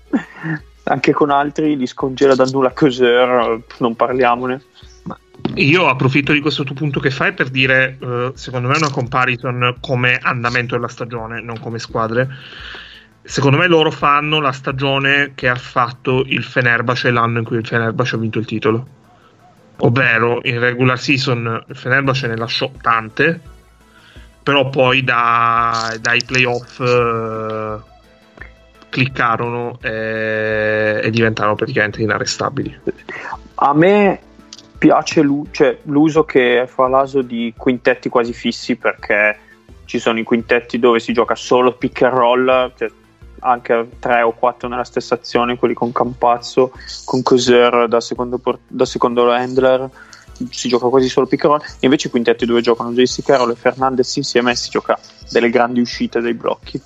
[0.85, 4.62] anche con altri li scongela da nulla Coser, non parliamone.
[5.57, 9.77] Io approfitto di questo tuo punto che fai per dire, eh, secondo me, una comparison
[9.81, 12.27] come andamento della stagione, non come squadre.
[13.29, 17.67] Secondo me loro fanno la stagione che ha fatto il Fenerbahce l'anno in cui il
[17.67, 18.87] Fenerbahce ha vinto il titolo.
[19.81, 23.38] Ovvero, in regular season il Fenerbahce ne lasciò tante,
[24.43, 27.77] però poi da- dai playoff eh,
[28.88, 32.81] cliccarono e, e diventarono praticamente inarrestabili.
[33.57, 34.21] A me
[34.79, 39.38] piace l'u- cioè, l'uso che fa l'Aso di quintetti quasi fissi perché
[39.85, 42.91] ci sono i quintetti dove si gioca solo pick and roll, cioè
[43.40, 46.72] anche tre o quattro nella stessa azione, quelli con Campazzo,
[47.05, 49.88] con Coser da secondo, da secondo handler,
[50.51, 54.16] si gioca quasi solo pick and invece i quintetti dove giocano JC Carroll e Fernandez
[54.16, 54.98] insieme si gioca
[55.31, 56.81] delle grandi uscite dai blocchi.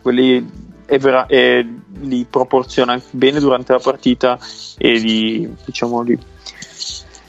[0.00, 0.66] Quelli
[0.98, 4.38] vera- li proporziona bene durante la partita
[4.78, 6.18] e li, diciamo, li,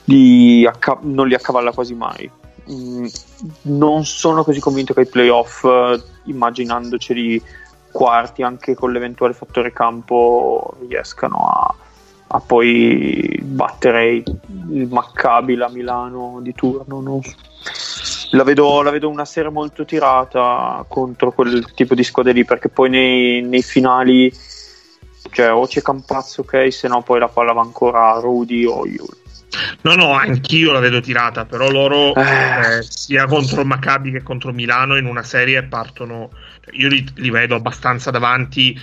[0.04, 2.30] li acca- non li accavalla quasi mai.
[2.70, 3.06] Mm,
[3.62, 7.42] non sono così convinto che ai playoff, eh, immaginandoceli
[7.90, 11.74] quarti anche con l'eventuale fattore campo, riescano a,
[12.28, 17.20] a poi battere il Maccabi, la Milano di turno.
[17.22, 17.34] so.
[18.32, 22.68] La vedo, la vedo una serie molto tirata contro quel tipo di squadre lì perché
[22.68, 24.32] poi nei, nei finali
[25.32, 28.86] cioè o c'è Campazzo ok se no poi la palla va ancora a Rudy o
[28.86, 29.18] Yul
[29.82, 32.78] No, no, anch'io la vedo tirata, però loro Eh.
[32.78, 36.30] eh, sia contro Maccabi che contro Milano in una serie partono.
[36.72, 38.78] Io li, li vedo abbastanza davanti,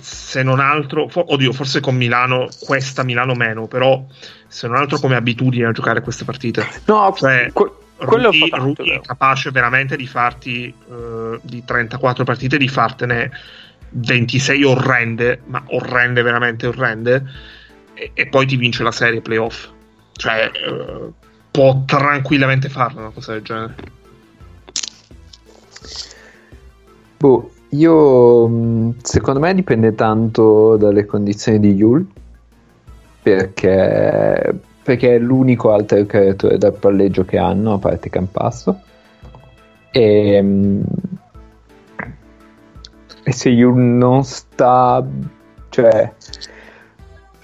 [0.00, 4.04] se non altro, fo- oddio, forse con Milano, questa Milano meno, però
[4.46, 6.66] se non altro come abitudine a giocare queste partite.
[6.86, 12.24] no Cioè, que- quello Rudy, tanto, Rudy è capace veramente di farti eh, di 34
[12.24, 13.30] partite, di fartene
[13.90, 17.24] 26 orrende, ma orrende, veramente orrende,
[17.94, 19.68] e, e poi ti vince la serie playoff.
[20.12, 21.12] Cioè, eh,
[21.50, 23.74] può tranquillamente farlo una cosa del genere.
[27.18, 32.06] Boh, io mh, secondo me dipende tanto dalle condizioni di Yul
[33.20, 38.80] perché, perché è l'unico altro creatore dal palleggio che hanno a parte Campasso
[39.90, 40.82] e, mh,
[43.24, 45.04] e se Yul non sta
[45.70, 46.12] cioè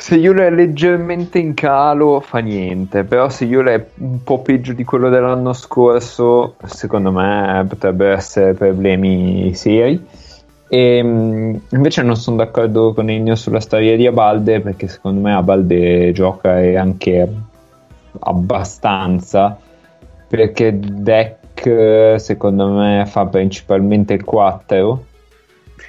[0.04, 4.74] se Yul è leggermente in calo fa niente, però se Yul è un po' peggio
[4.74, 10.06] di quello dell'anno scorso, secondo me potrebbero essere problemi seri.
[10.68, 15.32] E, mh, invece non sono d'accordo con Ennio sulla storia di Abalde, perché secondo me
[15.32, 17.26] Abalde gioca e anche
[18.18, 19.56] abbastanza.
[20.28, 25.04] Perché Deck secondo me fa principalmente il 4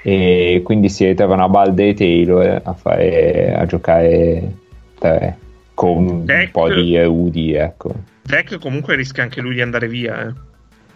[0.08, 4.52] e quindi si ritrovano a Balde e Taylor a, fare, a giocare
[5.00, 5.38] 3
[5.74, 7.92] con Deck- un po' di erudi ecco
[8.22, 10.28] Deck comunque rischia anche lui di andare via.
[10.28, 10.34] eh.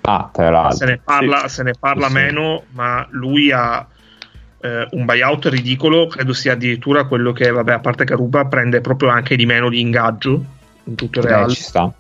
[0.02, 2.14] ah tra Se l'altro ne parla, se ne parla Sì.
[2.14, 3.86] meno, ma lui ha
[4.62, 6.08] eh, un buyout ridicolo.
[6.08, 9.80] Credo sia addirittura quello che, vabbè, a parte Garuba, prende proprio anche di meno di
[9.80, 10.44] ingaggio
[10.86, 11.50] in tutto il eh, Real.
[11.52, 11.92] ci sta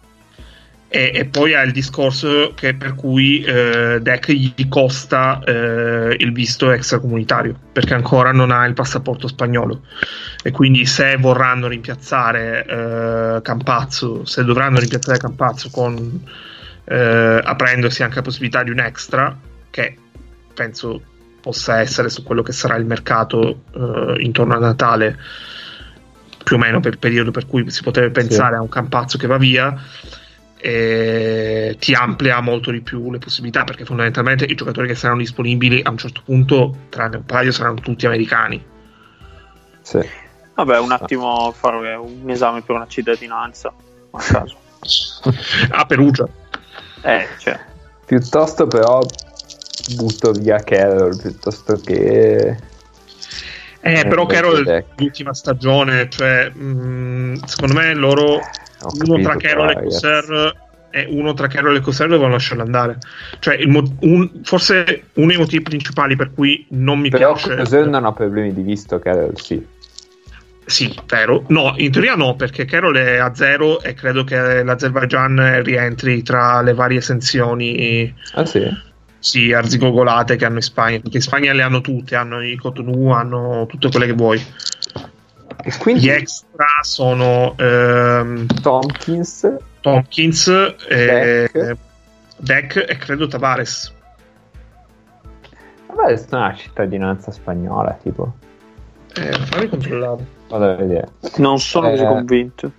[0.91, 6.31] E, e poi ha il discorso che per cui eh, Deck gli costa eh, il
[6.31, 9.83] visto extracomunitario perché ancora non ha il passaporto spagnolo.
[10.43, 16.21] E quindi se vorranno rimpiazzare eh, Campazzo, se dovranno rimpiazzare Campazzo con
[16.85, 19.37] eh, aprendosi anche la possibilità di un extra
[19.69, 19.95] che
[20.55, 21.01] penso
[21.39, 25.17] possa essere su quello che sarà il mercato eh, intorno a Natale
[26.43, 29.27] più o meno per il periodo per cui si potrebbe pensare a un Campazzo che
[29.27, 29.79] va via
[30.61, 35.81] e ti amplia molto di più le possibilità perché fondamentalmente i giocatori che saranno disponibili
[35.81, 38.63] a un certo punto tranne un paio saranno tutti americani.
[39.81, 39.99] Sì.
[40.55, 43.73] Vabbè, un attimo fare un esame per una cittadinanza
[44.11, 44.57] a caso.
[45.69, 46.27] a Perugia.
[47.01, 47.57] Eh, cioè,
[48.05, 48.99] piuttosto però
[49.95, 52.57] butto via Carroll piuttosto che
[53.81, 58.41] eh, però beh, Carroll l'ultima stagione cioè mh, secondo me loro
[58.81, 59.85] uno tra Carroll e però.
[59.85, 60.55] Coser
[60.91, 62.97] e uno tra Carroll e Coser devono lasciarlo andare
[63.39, 67.87] cioè mo- un- forse uno dei motivi principali per cui non mi però piace Coser
[67.87, 69.77] non ha problemi di visto Carroll sì
[70.65, 71.45] Sì, vero.
[71.47, 76.61] No, in teoria no, perché Carol è a zero e credo che l'Azerbaijan rientri tra
[76.61, 78.67] le varie esenzioni ah sì
[79.21, 83.09] sì, arzigogolate che hanno in Spagna, perché in Spagna le hanno tutte, hanno i Cotonou,
[83.09, 84.41] hanno tutte quelle che vuoi.
[85.63, 90.47] E quindi Gli extra sono ehm, Tompkins Tompkins,
[90.87, 91.77] e, Deck.
[92.37, 93.93] Deck e credo Tavares.
[95.87, 98.33] vabbè è una cittadinanza spagnola tipo
[99.15, 100.25] Eh, fammi controllare.
[100.47, 102.07] vado a vedere non sono così Eh.
[102.07, 102.71] convinto.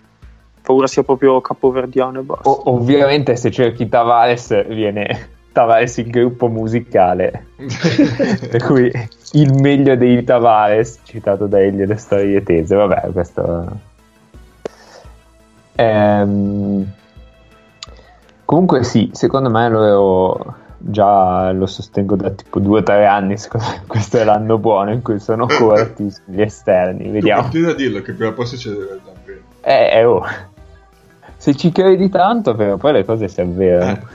[0.62, 2.48] Paura sia proprio capoverdiano e basta.
[2.48, 7.46] O- ovviamente se cerchi Tavares viene Tavares il gruppo musicale
[8.50, 8.90] per cui
[9.32, 13.88] il meglio dei Tavares citato da Elio le storie tese vabbè questo
[15.80, 16.86] Ehm,
[18.44, 23.66] comunque sì secondo me lo già lo sostengo da tipo due o tre anni secondo
[23.66, 28.02] me questo è l'anno buono in cui sono corti sugli esterni vediamo continui a dirlo
[28.02, 29.40] che prima o poi succederà davvero.
[29.62, 30.22] eh, eh, oh.
[31.38, 34.08] se ci credi tanto però poi le cose si Eh, avverano.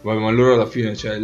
[0.00, 1.18] Vabbè, ma loro alla fine c'è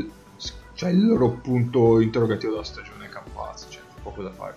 [0.89, 4.57] il, c'è il loro punto interrogativo della stagione Campazzo, c'è poco da fare.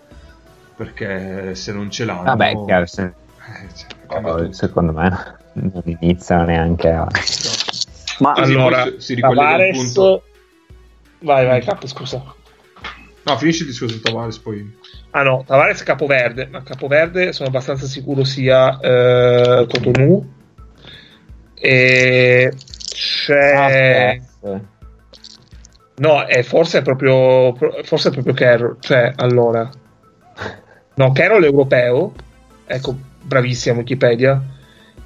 [0.76, 2.24] Perché se non ce l'hanno...
[2.24, 3.14] Vabbè, chiaro, se- eh,
[3.76, 4.52] cioè, tutto.
[4.52, 7.08] secondo me non iniziano neanche a...
[8.20, 9.78] Ma allora, si- si ricollega il Tavares...
[9.78, 10.24] punto.
[11.20, 12.24] Vai, vai, capo, scusa.
[13.24, 14.78] No, finisci il discorso di Tavares poi.
[15.12, 20.34] Ah no, Tavares è Capoverde, ma Capoverde sono abbastanza sicuro sia eh, Cotonou.
[21.54, 22.54] E
[22.90, 24.20] c'è...
[24.44, 24.60] Ah,
[25.98, 29.70] No, è forse è proprio forse è proprio Carroll, cioè allora.
[30.96, 32.14] No, Carroll è europeo.
[32.66, 34.42] Ecco, bravissima Wikipedia.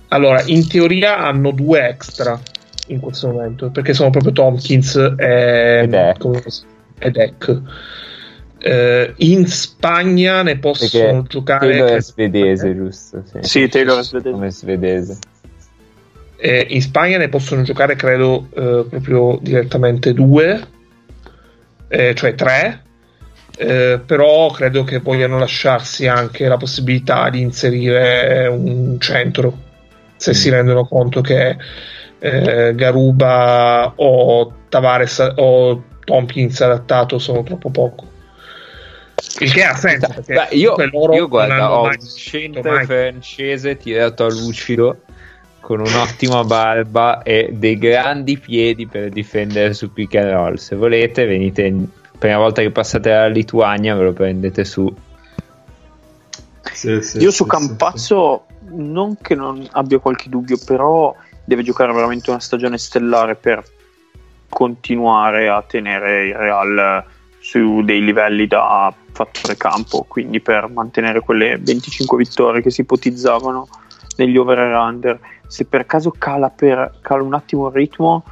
[0.10, 2.39] Allora, in teoria hanno due extra
[2.88, 7.49] in questo momento, perché sono proprio Tompkins e, E Deck.
[7.49, 7.62] e.
[8.62, 13.23] Eh, in Spagna ne possono Perché giocare Taylor è svedese, giusto?
[13.25, 14.32] Sì, sì, Taylor è svedese.
[14.32, 15.17] come svedese.
[16.38, 20.78] Eh, in Spagna ne possono giocare, credo, eh, proprio direttamente due,
[21.89, 22.84] eh, cioè tre.
[23.58, 29.67] eh, però credo che vogliano lasciarsi anche la possibilità di inserire un centro
[30.15, 31.58] se si rendono conto che
[32.19, 38.08] eh, Garuba o Tavares o Tompkins adattato sono troppo poco.
[39.40, 40.75] Il che ha senso Beh, io,
[41.12, 45.02] io guarda, ho un mai- francese tirato a lucido
[45.60, 50.55] con un'ottima barba e dei grandi piedi per difendere su pick and roll.
[50.55, 51.87] Se volete, venite in-
[52.17, 54.93] prima volta che passate dalla Lituania, ve lo prendete su.
[56.73, 61.63] Sì, sì, Io sì, su sì, Campazzo non che non abbia qualche dubbio, però deve
[61.63, 63.63] giocare veramente una stagione stellare per
[64.47, 67.03] continuare a tenere il Real
[67.39, 73.67] su dei livelli da fattore campo, quindi per mantenere quelle 25 vittorie che si ipotizzavano
[74.17, 75.19] negli over e under.
[75.50, 78.23] Se per caso cala, per, cala un attimo il ritmo,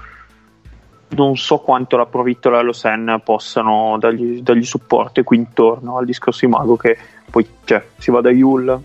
[1.09, 5.97] non so quanto la Provittola e lo Sen possano dargli, dargli supporto e qui intorno
[5.97, 6.95] al discorso di Mago che
[7.29, 8.79] poi cioè, si va da Yul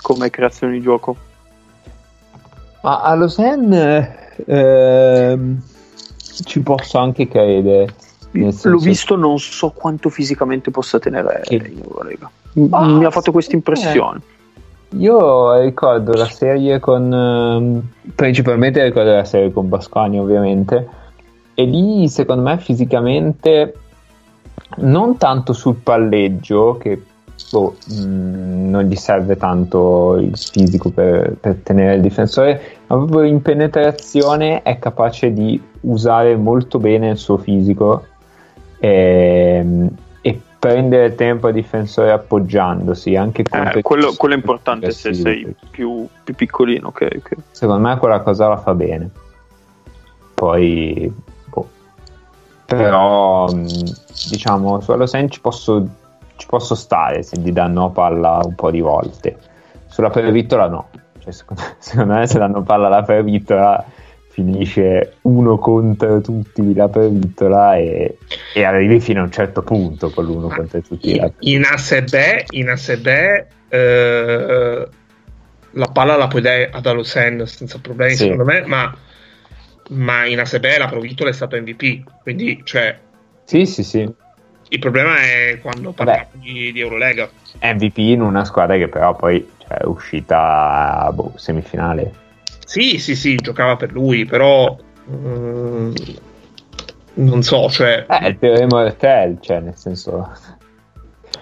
[0.00, 1.16] come creazione di gioco.
[2.82, 5.62] Ma a Lausanne ehm,
[6.44, 7.94] ci posso anche credere.
[8.32, 12.30] L'ho visto, non so quanto fisicamente possa tenere Che- in Eurolega.
[12.54, 14.20] Mi ha fatto questa impressione.
[14.98, 17.12] Io ricordo la serie con.
[17.12, 20.88] ehm, principalmente ricordo la serie con Bascani, ovviamente.
[21.54, 23.74] E lì, secondo me, fisicamente,
[24.76, 27.02] non tanto sul palleggio, che
[27.50, 33.22] boh, mh, non gli serve tanto il fisico per, per tenere il difensore, ma proprio
[33.22, 38.06] in penetrazione è capace di usare molto bene il suo fisico
[38.78, 40.11] ehm, e
[40.62, 43.46] prendere tempo al difensore appoggiandosi anche Eh,
[43.82, 46.92] quello, difensori quello è importante se sei più, più piccolino.
[46.92, 49.10] Che, che- secondo me quella cosa la fa bene
[50.34, 51.12] poi
[51.46, 51.68] boh.
[52.64, 53.66] però mh,
[54.30, 55.84] diciamo su Alosen ci posso,
[56.36, 59.36] ci posso stare se gli danno palla un po' di volte
[59.88, 63.84] sulla pervittola no cioè, secondo, secondo me se danno palla alla pervittola
[64.32, 68.16] finisce uno contro tutti la pervittola e,
[68.54, 72.14] e arrivi fino a un certo punto con l'uno Ma contro tutti in, in ASB,
[72.52, 73.06] in ASB
[73.68, 74.88] eh,
[75.70, 78.22] la palla la puoi dare ad Alosen senza problemi, Sì.
[78.24, 78.96] secondo me, ma,
[79.90, 82.98] ma in ASB la Provitola è stato MVP, quindi cioè,
[83.44, 84.10] sì sì sì
[84.68, 87.28] il problema è quando parliamo di, di Eurolega.
[87.60, 92.20] MVP in una squadra che però poi cioè, è uscita boh, semifinale
[92.64, 94.76] Sì, sì, sì, giocava per lui, però
[95.10, 95.92] mm,
[97.14, 100.30] non so, cioè Eh, il teorema Ortel, cioè nel senso,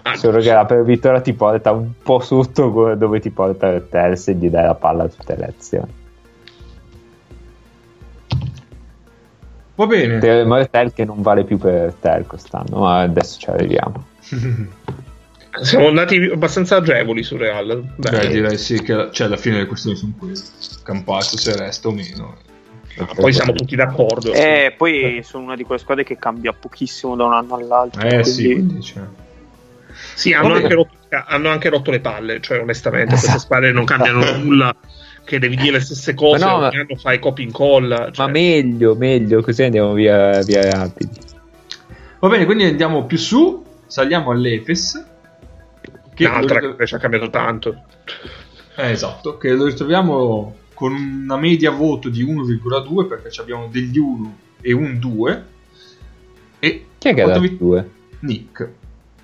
[0.03, 4.35] ah, solo che la pervittola ti porta un po' sotto dove ti porta Ortel se
[4.35, 5.93] gli dai la palla a tutte le azioni.
[9.77, 10.19] Va Il bene.
[10.19, 14.05] teorema Ortel che non vale più per Ortel quest'anno, ma adesso ci arriviamo.
[15.63, 17.83] siamo andati abbastanza agevoli su Real.
[17.97, 20.35] Beh, Beh, direi sì che cioè, alla fine le questioni sono quelle.
[20.83, 22.37] Campazzo se resta o meno.
[23.15, 24.33] poi siamo tutti d'accordo.
[24.33, 28.01] Eh, poi sono una di quelle squadre che cambia pochissimo da un anno all'altro.
[28.03, 29.03] Eh sì, quindi- quindi cioè.
[30.15, 30.95] Sì, hanno anche, rotto,
[31.27, 33.43] hanno anche rotto le palle, cioè onestamente queste Esatto.
[33.43, 34.75] squadre non cambiano nulla,
[35.25, 38.11] che devi dire le stesse cose, Ma no, ogni ma- anno fai copy in call.
[38.13, 41.11] cioè- Ma meglio, meglio, così andiamo via, via rapidi.
[42.19, 45.07] Va bene, quindi andiamo più su, saliamo all'Efes.
[46.25, 47.83] Che Un'altra lo- che ci ha cambiato tanto.
[48.77, 53.99] Eh, esatto, che lo ritroviamo con una media voto di 1,2 perché ci abbiamo degli
[53.99, 55.45] 1 e un 2.
[56.59, 57.91] E Chi è che ha dato vi- due?
[58.21, 58.69] Nick.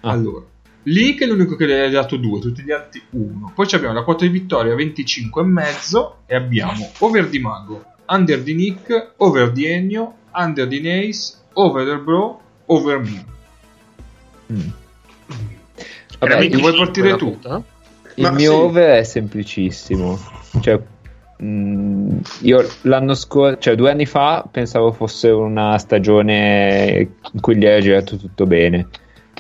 [0.01, 0.11] Ah.
[0.11, 0.42] Allora,
[0.84, 3.53] Link è l'unico che le ha dato 2, tutti gli altri 1.
[3.55, 8.55] Poi ci abbiamo la quota di vittoria 25,5 e abbiamo over di Mago, under di
[8.55, 13.24] Nick, over di Ennio, under di Nace, over del Bro, over me.
[14.53, 14.68] Mm.
[16.19, 17.39] Vabbè, ti vuoi 25 partire tu?
[17.39, 17.62] quota?
[18.14, 18.59] Il Ma mio sì.
[18.59, 20.19] over è semplicissimo.
[20.61, 20.81] Cioè,
[21.39, 27.67] mh, io l'anno scorso, cioè due anni fa, pensavo fosse una stagione in cui gli
[27.67, 28.89] era girato tutto bene.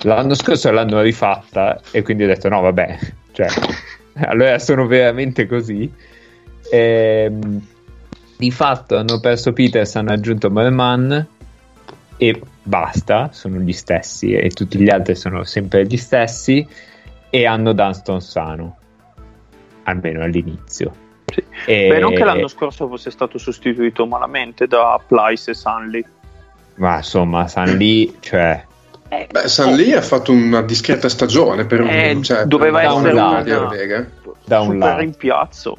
[0.02, 2.98] L'anno scorso l'hanno rifatta e quindi ho detto: no, vabbè,
[3.32, 3.46] cioè,
[4.26, 5.90] allora sono veramente così.
[6.70, 7.66] Ehm,
[8.36, 11.26] di fatto hanno perso Peters, hanno aggiunto Merman
[12.16, 16.66] e basta, sono gli stessi e tutti gli altri sono sempre gli stessi
[17.30, 18.76] e hanno Dunston sano,
[19.84, 20.92] almeno all'inizio.
[21.26, 21.44] Sì.
[21.66, 26.04] E- Beh, non che l'anno scorso fosse stato sostituito malamente da Plyce e Sunley.
[26.76, 28.64] Ma insomma, San lì, cioè,
[29.08, 33.42] Beh, San Lee ha fatto una discreta stagione per Eh, cioè, doveva per essere una.
[34.44, 35.00] Da un super lato.
[35.00, 35.76] rimpiazzo.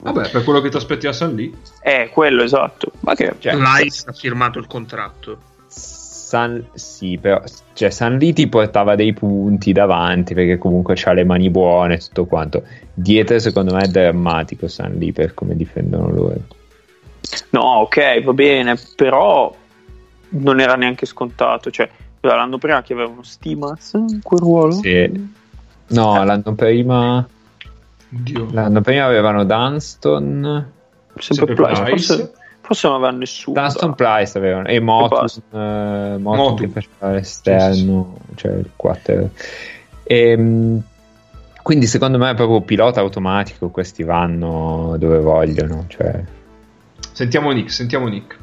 [0.00, 1.54] Vabbè, per quello che ti aspetti a San lì.
[1.80, 2.92] Eh, quello esatto.
[3.00, 5.38] Ma che cioè, Lice ha firmato il contratto.
[5.68, 7.40] San, sì, però
[7.72, 11.98] cioè, San Lì ti portava dei punti davanti perché comunque c'ha le mani buone e
[11.98, 12.64] tutto quanto.
[12.92, 16.40] Dietro, secondo me, è drammatico San Lì per come difendono loro.
[17.50, 19.54] No, ok, va bene, però
[20.30, 21.70] non era neanche scontato.
[21.70, 21.88] Cioè,
[22.20, 24.72] l'anno prima che avevano Stimaz in quel ruolo.
[24.72, 25.34] Sì.
[25.88, 27.24] No, l'anno prima,
[28.16, 28.48] Oddio.
[28.52, 30.72] l'anno prima avevano Dunston,
[31.18, 32.16] Sempre Sempre Plyce, Plyce.
[32.16, 33.60] Forse, forse non aveva nessuno.
[33.60, 33.94] Dunston.
[33.94, 35.40] Price avevano e basta.
[35.52, 36.56] eh, Motun.
[36.56, 39.30] che faceva l'esterno, cioè il 4.
[40.04, 40.80] Ehm,
[41.62, 46.22] quindi secondo me è proprio pilota automatico, questi vanno dove vogliono, cioè
[47.12, 48.36] Sentiamo Nick, sentiamo Nick.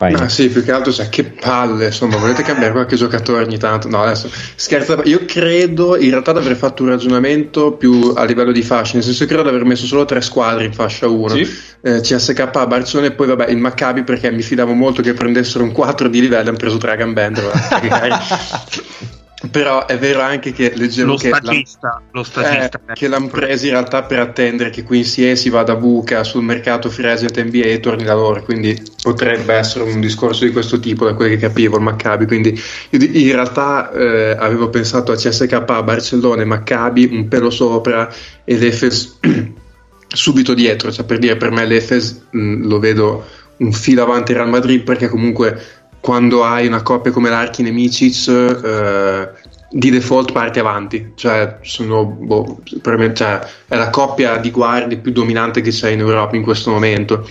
[0.00, 0.14] Vai.
[0.14, 3.86] Ah sì, più che altro, cioè, che palle, insomma, volete cambiare qualche giocatore ogni tanto?
[3.88, 8.50] No, adesso scherzo, io credo in realtà di aver fatto un ragionamento più a livello
[8.50, 11.28] di fascia, nel senso che credo di aver messo solo tre squadre in fascia 1,
[11.34, 11.48] Sì?
[11.82, 15.72] eh, CSK, Barcellona e poi vabbè il Maccabi perché mi fidavo molto che prendessero un
[15.72, 17.50] 4 di livello, hanno preso tre a gambendolo.
[19.50, 22.78] Però è vero anche che leggevo Lo che stagista, lo stagista.
[22.88, 26.42] eh, che l'hanno preso in realtà per attendere che Quincy si vada a buca sul
[26.42, 30.78] mercato free agent NBA e torni da loro, quindi potrebbe essere un discorso di questo
[30.78, 32.60] tipo da quello che capivo il Maccabi, quindi
[32.90, 38.12] in realtà eh, avevo pensato a CSK, a Barcellona e Maccabi un pelo sopra
[38.44, 39.20] e l'Efes
[40.06, 43.24] subito dietro, cioè per dire per me l'Efes mh, lo vedo
[43.56, 45.58] un filo avanti al Real Madrid perché comunque
[46.00, 49.28] quando hai una coppia come Larkin e Micic eh,
[49.70, 51.12] di default parti avanti.
[51.14, 56.00] Cioè sono boh, me, cioè, è la coppia di guardie più dominante che c'è in
[56.00, 57.28] Europa in questo momento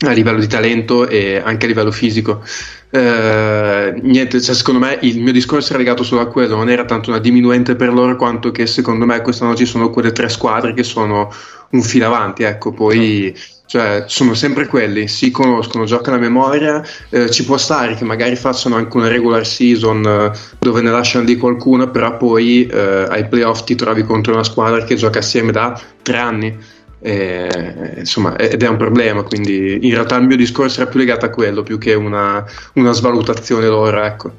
[0.00, 2.42] a livello di talento e anche a livello fisico.
[2.90, 6.84] Eh, niente, cioè, secondo me il mio discorso era legato solo a quello non era
[6.84, 10.72] tanto una diminuente per loro quanto che secondo me quest'anno ci sono quelle tre squadre
[10.72, 11.32] che sono
[11.70, 12.72] un filo avanti ecco.
[12.72, 13.34] Poi
[13.66, 18.36] cioè, sono sempre quelli, si conoscono, giocano a memoria, eh, ci può stare che magari
[18.36, 23.26] facciano anche una regular season eh, dove ne lasciano di qualcuno, però poi eh, ai
[23.26, 26.74] playoff ti trovi contro una squadra che gioca assieme da tre anni.
[26.98, 31.26] Eh, insomma, ed è un problema, quindi in realtà il mio discorso era più legato
[31.26, 32.44] a quello, più che una,
[32.74, 34.32] una svalutazione loro, ecco.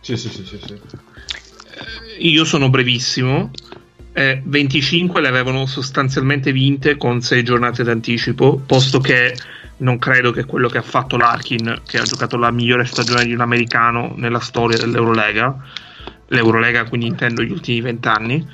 [0.00, 0.80] Sì, sì, sì, sì, sì.
[2.18, 3.50] Io sono brevissimo.
[4.18, 9.36] Eh, 25 le avevano sostanzialmente vinte con 6 giornate d'anticipo, posto che
[9.78, 13.34] non credo che quello che ha fatto Larkin, che ha giocato la migliore stagione di
[13.34, 15.54] un americano nella storia dell'Eurolega,
[16.28, 18.48] l'Eurolega quindi intendo gli ultimi 20 anni,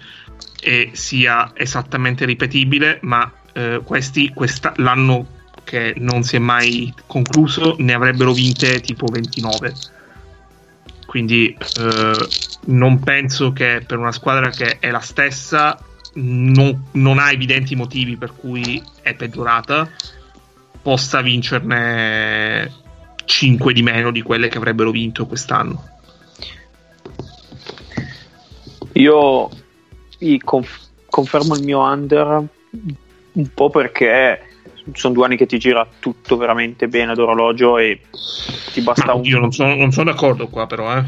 [0.60, 5.28] e sia esattamente ripetibile, ma eh, questi questa- l'anno
[5.62, 9.72] che non si è mai concluso ne avrebbero vinte tipo 29
[11.12, 12.28] quindi eh,
[12.68, 15.78] non penso che per una squadra che è la stessa
[16.14, 19.90] non, non ha evidenti motivi per cui è peggiorata
[20.80, 22.72] possa vincerne
[23.26, 25.84] 5 di meno di quelle che avrebbero vinto quest'anno.
[28.92, 29.50] Io
[30.42, 32.42] conf- confermo il mio under
[33.32, 34.51] un po' perché
[34.94, 38.00] sono due anni che ti gira tutto veramente bene ad orologio e
[38.72, 41.04] ti basta un io non sono, non sono d'accordo qua però eh.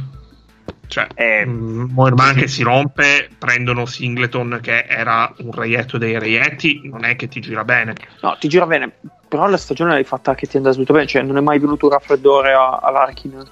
[0.87, 6.81] cioè Eh, mm, Moerman che si rompe prendono Singleton che era un reietto dei reietti
[6.85, 8.93] non è che ti gira bene No, ti gira bene,
[9.29, 11.59] però la stagione l'hai fatta che ti è andata tutto bene, cioè non è mai
[11.59, 13.43] venuto un raffreddore a- all'Arkin.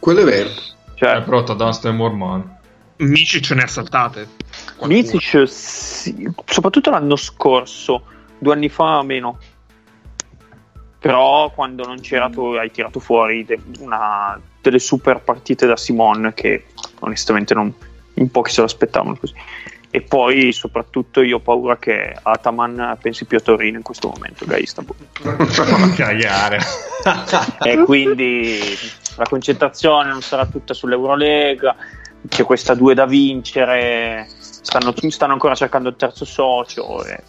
[0.00, 0.50] Quello è vero.
[0.94, 2.56] Cioè, Eh, però Dunstan e Morman.
[2.96, 4.28] Mici ne ha saltate.
[4.82, 8.02] Micic, sì, soprattutto l'anno scorso,
[8.38, 9.38] due anni fa meno.
[10.98, 16.32] Però quando non c'era tu hai tirato fuori de- una- delle super partite da Simon
[16.34, 16.66] che
[17.00, 17.72] onestamente non,
[18.14, 19.34] in pochi se lo aspettavano così.
[19.90, 24.44] E poi soprattutto io ho paura che Ataman pensi più a Torino in questo momento
[24.44, 24.96] che a Istanbul.
[25.96, 26.58] Cagare.
[27.62, 28.60] e quindi
[29.16, 31.74] la concentrazione non sarà tutta sull'Eurolega
[32.26, 37.22] c'è questa due da vincere stanno, stanno ancora cercando il terzo socio e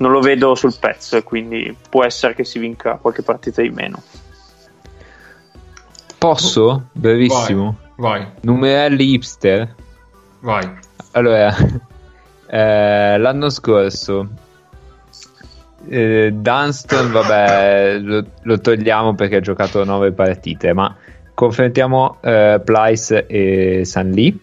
[0.00, 3.70] non lo vedo sul pezzo e quindi può essere che si vinca qualche partita di
[3.70, 4.02] meno
[6.20, 6.88] Posso?
[6.92, 7.78] Brevissimo.
[7.96, 9.74] Vai, Numerelli hipster.
[10.40, 10.70] vai.
[11.12, 11.50] Allora,
[12.46, 14.28] eh, l'anno scorso
[15.88, 20.94] eh, Dunston, vabbè, lo, lo togliamo perché ha giocato 9 partite, ma
[21.32, 24.36] confrontiamo eh, Plyce e San Lee.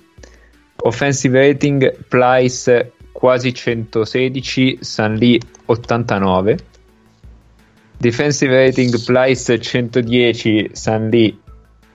[0.77, 6.57] Offensive rating Plyce quasi 116, San Lee 89.
[7.97, 11.35] Defensive rating Plyce 110, San Lee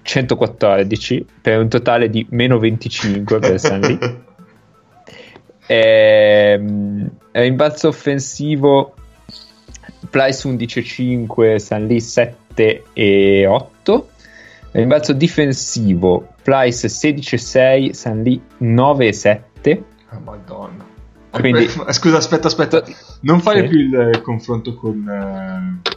[0.02, 3.98] 114 per un totale di meno 25 per San Lee.
[5.64, 8.94] Ehm, rimbalzo offensivo
[10.10, 14.08] Plyce 11,5 San Lee 7 e 8
[14.72, 20.91] rimbalzo difensivo Plyce 16,6 San Lee 9 e 7 Ah, Madonna.
[21.32, 22.82] Quindi- Scusa, aspetta, aspetta.
[23.20, 23.68] Non fare Sì.
[23.68, 25.90] più il eh, confronto con, eh,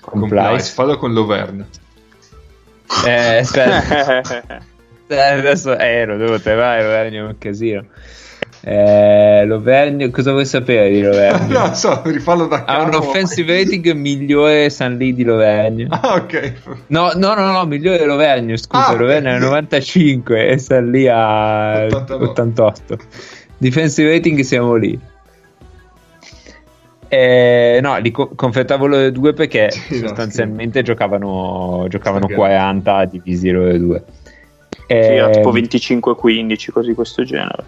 [0.00, 1.66] con con Plyce Plyce, fallo con Loverne.
[3.06, 4.22] eh, aspetta
[5.10, 7.84] Eh, adesso eh, lo devo trovare Lovernio è un casino
[8.62, 11.58] eh, Lovernio cosa vuoi sapere di Lovernio?
[11.66, 13.08] no, so, rifallo da ha un capo.
[13.08, 16.52] offensive rating migliore San Lee di Lovernio Ah, ok.
[16.88, 19.42] No, no, no, no, migliore Lovernio, scusa, Ah, Lovernio è ok.
[19.42, 22.24] 95 e sta lì a 89.
[22.26, 22.98] 88.
[23.60, 24.98] Defensive rating siamo lì.
[27.08, 33.04] Eh, no, li co- confertavo loro due perché Sì, no, sostanzialmente giocavano, giocavano Sì, 40
[33.04, 34.04] divisi loro due.
[34.86, 37.64] Sì, era Eh, tipo 25-15 così questo genere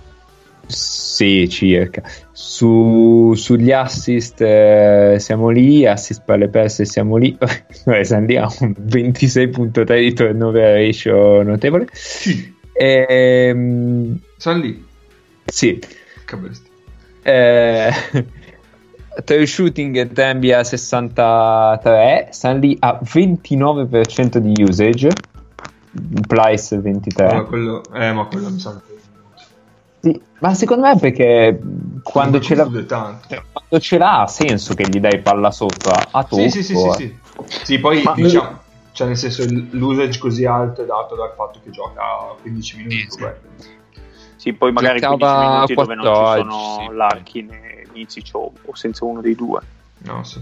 [0.67, 2.03] Sì, circa.
[2.31, 7.37] Su- sugli assist eh, siamo lì, assist per le perse siamo lì.
[7.85, 11.87] Vabbè, siamo lì a un 26.3 di turnover ratio notevole.
[11.93, 14.91] Sì, Ehm, sono lì.
[15.45, 15.81] Sì.
[16.25, 16.71] Che bestia.
[17.23, 17.93] Eh,
[19.25, 25.11] True shooting entrambi a 63, stanno lì a 29% di usage.
[26.27, 27.35] Price 23.
[27.35, 28.99] Ma quello, eh, ma quello mi sa che
[30.01, 31.61] Sì, ma secondo me è perché
[32.03, 36.25] quando ce, l'ha, quando ce l'ha ha senso che gli dai palla sotto a, a
[36.25, 36.49] tocco.
[36.49, 36.93] Sì, sì, sì, sì, eh.
[36.95, 37.19] sì.
[37.65, 38.61] Sì, poi Ma- diciamo,
[38.93, 43.07] cioè nel senso l'usage così alto è dato dal fatto che gioca a 15 minuti.
[43.11, 43.27] Sì,
[44.43, 44.53] sì.
[44.53, 46.97] poi magari 15 Giocava minuti dove non ci 14, sono sì.
[46.97, 49.61] l'archi né Nizic o, senza uno dei due.
[50.05, 50.41] No, sì.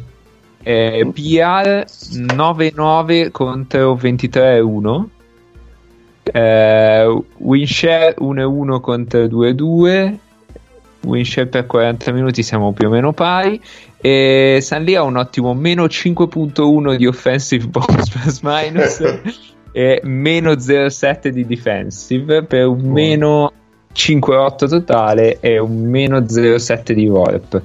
[0.63, 5.05] Eh, PR 9-9 contro 23-1.
[6.23, 10.17] Eh, Winshare 1-1 contro 2-2.
[11.03, 13.61] Winshare per 40 minuti siamo più o meno pari.
[14.01, 19.01] E San Lì ha un ottimo meno 5.1 di offensive bonus plus minus
[19.73, 23.53] e meno 0.7 di defensive per un meno
[23.93, 27.63] 5.8 totale e un meno 0.7 di warp.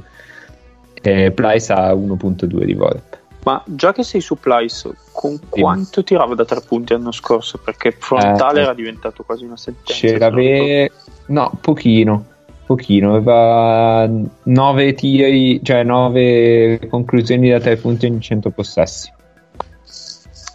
[1.01, 3.19] E Plyce ha 1.2 di warp.
[3.45, 7.59] Ma già che sei su Plyce, con quanto tirava da tre punti l'anno scorso?
[7.63, 9.93] Perché frontale Eh, era diventato quasi una sentenza.
[9.93, 10.91] C'era be-
[11.27, 12.25] no, pochino,
[12.65, 14.09] pochino, aveva
[14.43, 19.13] 9 tiri, cioè 9 conclusioni da 3 punti ogni 100 possessi.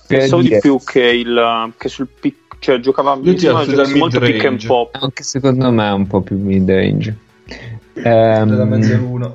[0.09, 3.91] Per Pensavo dire, di più che, il, che sul pick, cioè giocava tira più dal
[3.97, 4.95] molto pick and pop.
[5.01, 7.17] anche secondo me è un po' più mid range.
[8.97, 9.33] Luna.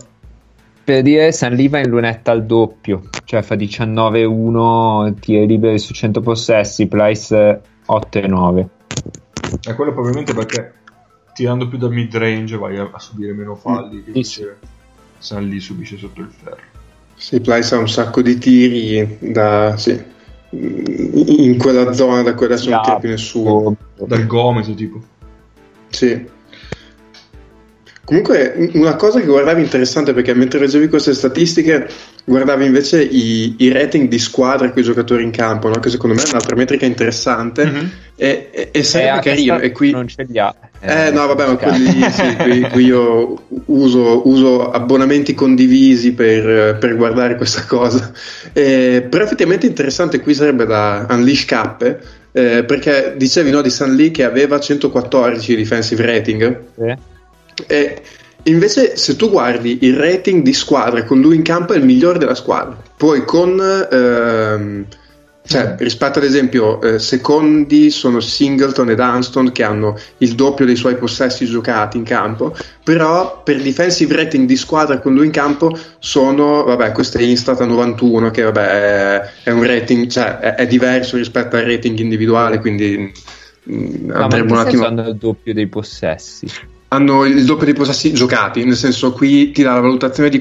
[0.84, 6.22] per dire San Liva in lunetta al doppio, cioè fa 19-1 tiri liberi su 100
[6.22, 8.66] possessi, Price 8-9.
[9.62, 10.74] È quello probabilmente perché
[11.34, 14.04] tirando più da mid range vai a, a subire meno falli.
[14.04, 14.48] Che Sì,
[15.18, 16.74] San lì subisce sotto il ferro.
[17.16, 20.14] Sì, Plyce ha un sacco di tiri da, sì,
[20.58, 23.76] in quella zona da cui adesso non tira più nessuno.
[23.98, 25.02] Dal gomito, tipo.
[25.90, 26.34] Sì.
[28.06, 31.90] Comunque, una cosa che guardavi interessante perché mentre leggevi queste statistiche,
[32.24, 35.80] guardavi invece i, i rating di squadra con i giocatori in campo, no?
[35.80, 37.92] che secondo me è un'altra metrica interessante Mhm.
[38.16, 39.60] e, e, e Eh, sarebbe a carino.
[39.60, 40.54] E qui, non ce li ha.
[40.82, 46.96] Eh, no, vabbè, ma quelli sì, qui, qui io uso, uso abbonamenti condivisi per, per
[46.96, 48.12] guardare questa cosa.
[48.54, 52.00] Eh, però effettivamente interessante qui sarebbe da Unleash Cappe,
[52.32, 56.62] eh, perché dicevi no, di San Lee che aveva 114 defensive rating.
[56.76, 56.96] Sì.
[57.68, 58.02] E
[58.44, 62.20] invece, se tu guardi il rating di squadra con lui in campo, è il migliore
[62.20, 62.78] della squadra.
[62.98, 63.60] Poi, con
[63.92, 64.86] ehm,
[65.48, 70.76] cioè, rispetto ad esempio, eh, secondi sono Singleton e Dunston che hanno il doppio dei
[70.76, 72.56] suoi possessi giocati in campo.
[72.84, 77.62] Però, per defensive rating di squadra con lui in campo, sono vabbè, questo è Instat
[77.62, 81.98] a 91, che vabbè, è, è un rating, cioè è, è diverso rispetto al rating
[82.00, 82.60] individuale.
[82.60, 83.12] Quindi
[83.72, 86.48] mm, No, un attimo hanno il doppio dei possessi.
[86.88, 90.40] hanno il doppio dei possessi giocati, nel senso qui ti dà la valutazione di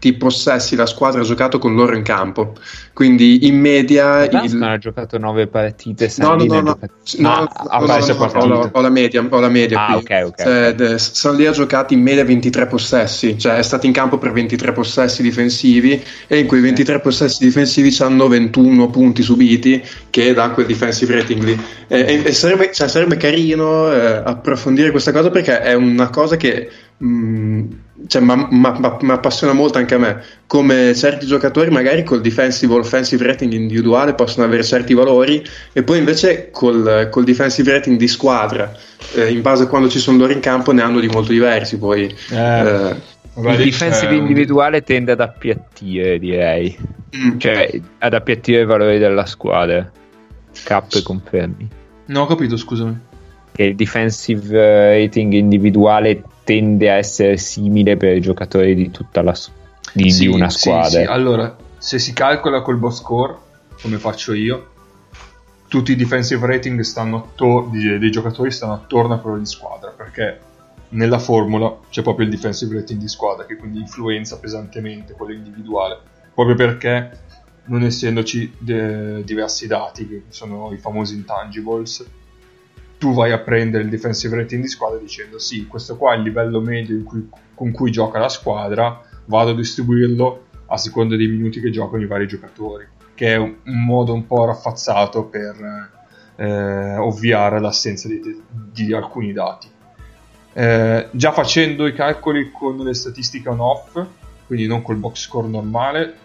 [0.00, 2.54] quanti possessi la squadra ha giocato con loro in campo.
[2.94, 4.58] Quindi in media il...
[4.62, 9.92] ha giocato 9 partite, No, no, no, no, ho, la, media, ho la media Ah,
[9.92, 10.02] qui.
[10.02, 10.74] ok, ok, Eh, ok.
[10.74, 14.72] de- Sanlì ha giocato in media 23 possessi, cioè è stato in campo per 23
[14.72, 20.66] possessi difensivi e in quei 23 possessi difensivi hanno 21 punti subiti che dà quel
[20.66, 21.60] defensive rating lì.
[21.88, 26.36] E, e- e sarebbe, cioè, sarebbe carino eh, approfondire questa cosa perché è una cosa
[26.36, 26.68] che
[27.04, 27.66] mm,
[28.06, 32.20] cioè, ma- ma- ma- mi appassiona molto anche a me come certi giocatori magari col
[32.20, 37.98] defensive offensive rating individuale possono avere certi valori e poi invece col, col defensive rating
[37.98, 38.72] di squadra
[39.14, 41.78] eh, in base a quando ci sono loro in campo ne hanno di molto diversi
[41.78, 46.76] poi eh, Vabbè, il defensive individuale tende ad appiattire, direi.
[47.16, 47.38] mm.
[47.38, 49.88] Cioè, ad appiattire i valori della squadra.
[50.64, 51.68] K confermi.
[52.06, 52.98] No, ho capito, scusami.
[53.52, 59.22] Che il defensive eh, rating individuale tende a essere simile per i giocatori di tutta
[59.22, 59.34] la
[59.92, 60.88] di, Sì, di una sì, squadra.
[60.88, 61.06] sì.
[61.06, 63.36] Allora, se si calcola col box score,
[63.82, 64.68] come faccio io,
[65.68, 70.40] tutti i defensive rating stanno attor- dei giocatori stanno attorno a quello di squadra, perché
[70.90, 75.98] nella formula c'è proprio il defensive rating di squadra che quindi influenza pesantemente quello individuale,
[76.34, 77.18] proprio perché
[77.66, 82.04] non essendoci de- diversi dati, che sono i famosi intangibles,
[83.00, 86.22] tu vai a prendere il defensive rating di squadra dicendo sì, questo qua è il
[86.22, 91.62] livello medio cui- con cui gioca la squadra, vado a distribuirlo a seconda dei minuti
[91.62, 95.90] che giocano i vari giocatori, che è un, un modo un po' raffazzato per
[96.36, 99.66] eh, ovviare l'assenza di, di alcuni dati.
[100.52, 103.98] Eh, già facendo i calcoli con le statistiche on-off,
[104.46, 106.16] quindi non col box score normale,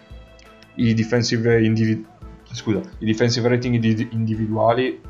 [0.74, 2.04] i defensive, indivi-
[2.52, 5.05] scusa, i defensive rating indiv- individuali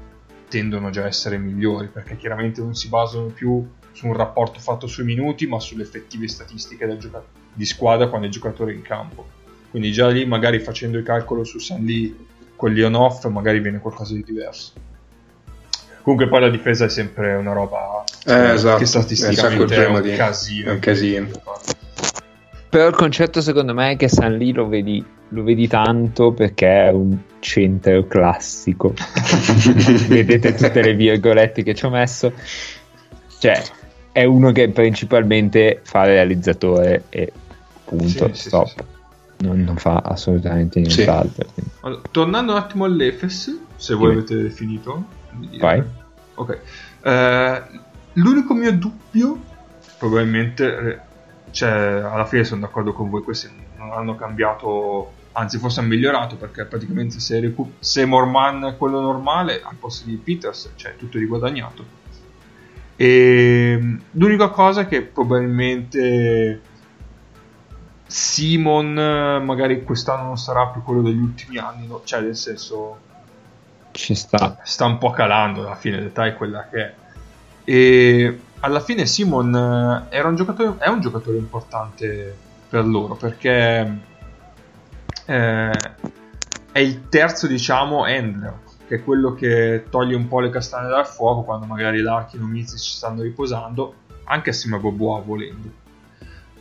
[0.48, 4.86] tendono già a essere migliori perché chiaramente non si basano più su un rapporto fatto
[4.86, 8.82] sui minuti ma sulle effettive statistiche del gioca- di squadra quando il giocatore è in
[8.82, 9.26] campo
[9.70, 12.14] quindi già lì magari facendo il calcolo su San Lee
[12.54, 14.72] quelli on off magari viene qualcosa di diverso
[16.02, 18.76] comunque poi la difesa è sempre una roba Eh, esatto.
[18.78, 21.28] che È statisticamente è, problema un di- casino è un casino.
[22.68, 26.86] Però il concetto secondo me è che San Lee lo vedi, lo vedi tanto perché
[26.86, 28.92] è un centro classico.
[30.08, 32.32] Vedete tutte le virgolette che ci ho messo.
[33.38, 33.62] Cioè,
[34.12, 37.32] è uno che principalmente fa realizzatore e
[37.84, 38.66] punto, Sì, stop.
[38.66, 38.84] sì, sì.
[39.46, 41.46] Non, non fa assolutamente nient'altro.
[41.80, 45.04] Allora, tornando un attimo all'Efes, se voi avete finito.
[45.58, 45.82] Vai.
[46.34, 46.58] Ok.
[47.02, 47.62] Eh,
[48.14, 49.38] l'unico mio dubbio,
[49.98, 50.98] probabilmente, eh,
[51.56, 53.48] cioè, alla fine sono d'accordo con voi, questi
[53.78, 59.00] non hanno cambiato, anzi forse hanno migliorato perché praticamente se, recu- se Morman è quello
[59.00, 61.82] normale, al posto di Peters, c'è tutto riguadagnato.
[62.94, 66.60] E mm, l'unica cosa è che probabilmente
[68.06, 68.92] Simon
[69.42, 72.02] magari quest'anno non sarà più quello degli ultimi anni, no?
[72.04, 72.98] cioè nel senso
[73.92, 74.60] Ci sta.
[74.62, 76.94] sta un po' calando alla fine l'età è quella che è
[77.64, 82.36] e alla fine Simon eh, un giocatore, è un giocatore importante
[82.68, 84.00] per loro perché
[85.24, 85.70] eh,
[86.72, 91.06] è il terzo diciamo handler che è quello che toglie un po' le castagne dal
[91.06, 93.94] fuoco quando magari Larkin o Mizic ci stanno riposando
[94.24, 95.84] anche assieme a Boboa volendo.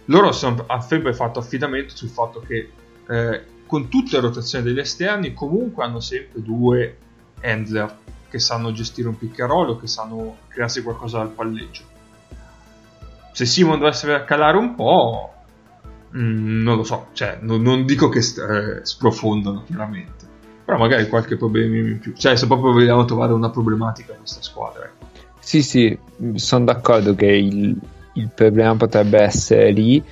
[0.05, 2.71] Loro sono, hanno sempre fatto affidamento sul fatto che
[3.07, 6.97] eh, con tutte le rotazioni degli esterni comunque hanno sempre due
[7.41, 7.95] handler
[8.29, 9.35] che sanno gestire un pick
[9.79, 11.83] che sanno crearsi qualcosa dal palleggio.
[13.31, 15.33] Se Simon dovesse calare un po',
[16.15, 20.25] mm, non lo so, cioè, non, non dico che st- eh, sprofondano chiaramente,
[20.63, 22.13] però magari qualche problema in più.
[22.13, 24.85] Cioè, se proprio vogliamo trovare una problematica a questa squadra.
[24.85, 25.05] ecco.
[25.39, 25.97] Sì, sì,
[26.35, 27.77] sono d'accordo che il,
[28.13, 30.03] il problema potrebbe essere lì,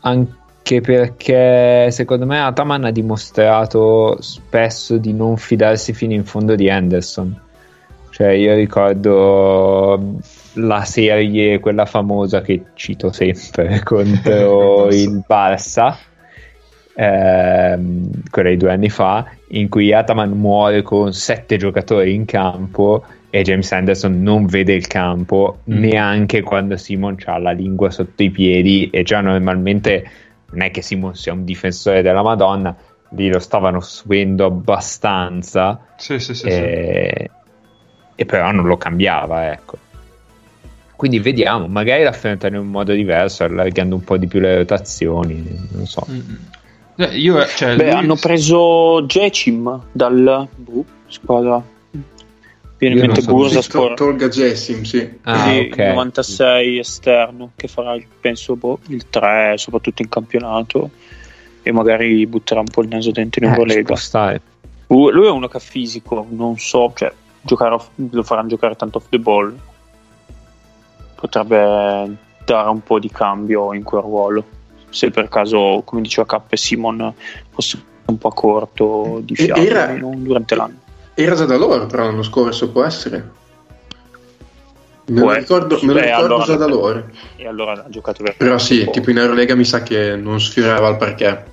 [0.00, 6.68] anche perché secondo me Ataman ha dimostrato spesso di non fidarsi fino in fondo di
[6.68, 7.40] Anderson.
[8.12, 10.18] Cioè, io ricordo
[10.54, 15.96] la serie, quella famosa che cito sempre contro il Barça,
[16.94, 23.02] ehm, quella di due anni fa, in cui Ataman muore con sette giocatori in campo
[23.30, 25.78] e James Anderson non vede il campo Mm.
[25.78, 30.04] neanche quando Simon ha la lingua sotto i piedi e già normalmente
[30.50, 32.76] non è che Simon sia un difensore della Madonna,
[33.10, 36.50] lì lo stavano subendo abbastanza Sì, sì, sì.
[36.50, 37.30] sì.
[38.14, 39.78] E, però non lo cambiava, ecco.
[40.96, 45.44] Quindi vediamo, magari l'affrontano in un modo diverso, allargando un po' di più le rotazioni,
[45.72, 46.06] non so.
[46.08, 46.38] Mm-mm.
[46.96, 51.62] Eh, io, cioè, Beh, lui- hanno preso Jecim dal boh, squadra.
[52.78, 53.96] Viene in mente so Bursa Sì, to- Sport.
[53.96, 55.18] tolga Jessim, sì.
[55.22, 55.78] Ah, Sì, ok.
[55.78, 60.90] 96 esterno che farà penso boh, il 3 soprattutto in campionato
[61.62, 64.40] e magari butterà un po' il naso dentro in Eh, può stare.
[64.88, 67.12] lui è uno che ha fisico non so cioè
[67.48, 69.56] off- lo faranno giocare tanto off the ball
[71.14, 74.44] potrebbe dare un po' di cambio in quel ruolo
[74.90, 77.12] se per caso come diceva K Simon
[77.50, 80.76] fosse un po' corto di fiato era- durante l'anno
[81.14, 83.30] Era già da loro, però l'anno scorso può essere.
[85.08, 87.04] Me lo ricordo, me lo Beh, ricordo allora- già da loro.
[87.36, 90.88] e allora ha giocato veramente Però sì, tipo in Eurolega mi sa che non sfiorava
[90.88, 91.44] il perché.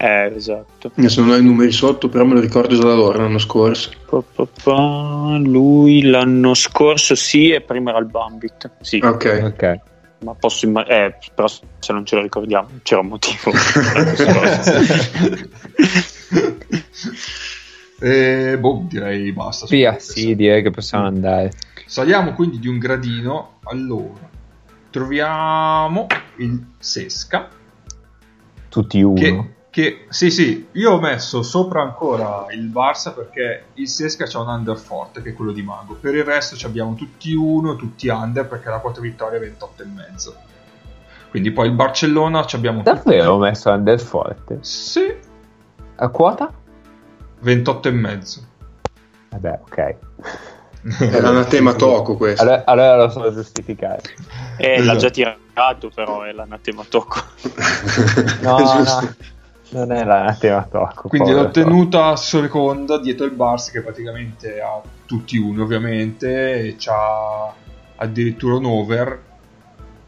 [0.00, 3.18] Eh esatto Adesso non ho i numeri sotto, però me lo ricordo già da loro
[3.18, 3.90] l'anno scorso.
[4.08, 9.40] Pa, pa, pa, lui l'anno scorso sì e prima era il Bambit sì Ok.
[9.44, 9.80] Ok.
[10.24, 13.52] ma posso immaginare eh, però se non ce lo ricordiamo c'era un motivo
[18.00, 19.66] Eh, boh, direi basta.
[19.68, 21.50] Via, sì, direi che possiamo andare.
[21.86, 23.58] Saliamo quindi di un gradino.
[23.64, 24.28] Allora,
[24.90, 27.48] troviamo il Sesca.
[28.68, 29.14] Tutti uno.
[29.14, 34.40] Che, che- sì, sì, io ho messo sopra ancora il Barça perché il Sesca c'ha
[34.40, 35.94] un under forte che è quello di Mago.
[35.94, 39.82] Per il resto ci abbiamo tutti uno, tutti under perché la quota vittoria è 28
[39.82, 40.34] e mezzo.
[41.30, 44.58] Quindi poi il Barcellona ci abbiamo Davvero ho messo Under forte?
[44.62, 45.14] Sì,
[45.96, 46.52] A quota?
[47.40, 48.40] 28 e mezzo.
[49.30, 49.96] Vabbè, ok.
[50.98, 52.42] È l'anatema Toco questo.
[52.42, 54.00] Allora, allora lo so giustificare.
[54.56, 54.98] eh, l'ha Esatto.
[54.98, 57.20] già tirato però è l'anatema tocco
[58.40, 59.14] No, no, giusto.
[59.70, 61.08] Non è l'anatema tocco.
[61.08, 67.52] Quindi l'ho tenuta seconda dietro il Barça che praticamente ha tutti uno ovviamente e c'ha
[67.96, 69.22] addirittura un over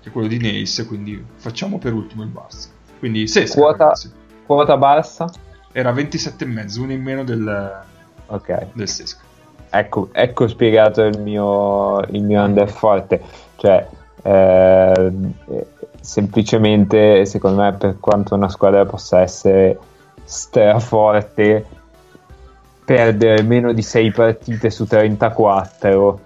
[0.02, 2.68] che è quello di Nace, quindi facciamo per ultimo il Barça.
[2.98, 4.12] Quindi Sesca, Quota, ragazzi.
[4.46, 5.26] quota Barça?
[5.72, 7.82] era 27,5, uno in meno del,
[8.26, 8.66] Ok.
[8.72, 9.20] del Sesca.
[9.70, 13.22] Ecco, ecco spiegato il mio, il mio under forte.
[13.56, 13.86] Cioè,
[14.22, 15.12] eh,
[16.00, 19.78] semplicemente, secondo me, per quanto una squadra possa essere
[20.24, 21.64] straforte,
[22.84, 26.20] perdere meno di 6 partite su 34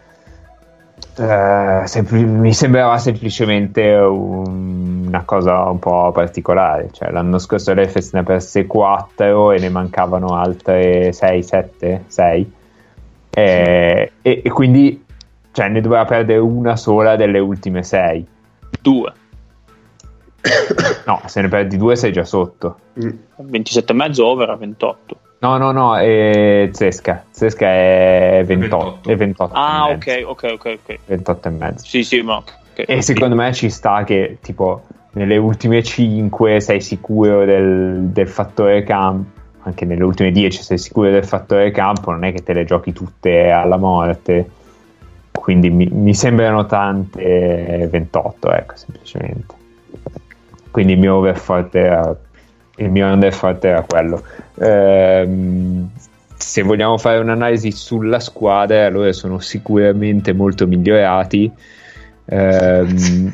[1.17, 6.89] eh, sempli- mi sembrava semplicemente un- una cosa un po' particolare.
[6.91, 12.53] Cioè, l'anno scorso l'Efes ne perse 4 e ne mancavano altre 6, 7, 6.
[13.31, 15.05] Eh, e, e quindi
[15.53, 18.27] cioè, ne doveva perdere una sola delle ultime 6.
[18.81, 19.13] Due.
[21.07, 22.79] No, se ne perdi due sei già sotto.
[23.03, 23.11] Mm.
[23.51, 25.17] 27,5 over a 28.
[25.41, 27.25] No, no, no, è Zesca.
[27.31, 29.01] Zesca è 28.
[29.05, 29.11] 28.
[29.11, 30.29] È 28 Ah, e ok, mezzo.
[30.29, 30.99] ok, ok, ok.
[31.07, 31.85] 28 e mezzo.
[31.87, 32.37] Sì, sì, ma...
[32.37, 32.85] ok.
[32.87, 38.83] E secondo me ci sta che tipo nelle ultime 5 sei sicuro del, del fattore
[38.83, 42.65] campo, anche nelle ultime 10 sei sicuro del fattore campo, non è che te le
[42.65, 44.51] giochi tutte alla morte.
[45.31, 49.55] Quindi mi, mi sembrano tante 28, ecco, semplicemente.
[50.75, 52.17] Quindi il mio over forte era,
[52.79, 54.25] il mio under forte era quello.
[54.59, 55.89] Ehm,
[56.37, 61.49] se vogliamo fare un'analisi sulla squadra, allora sono sicuramente molto migliorati.
[62.25, 63.33] Ehm,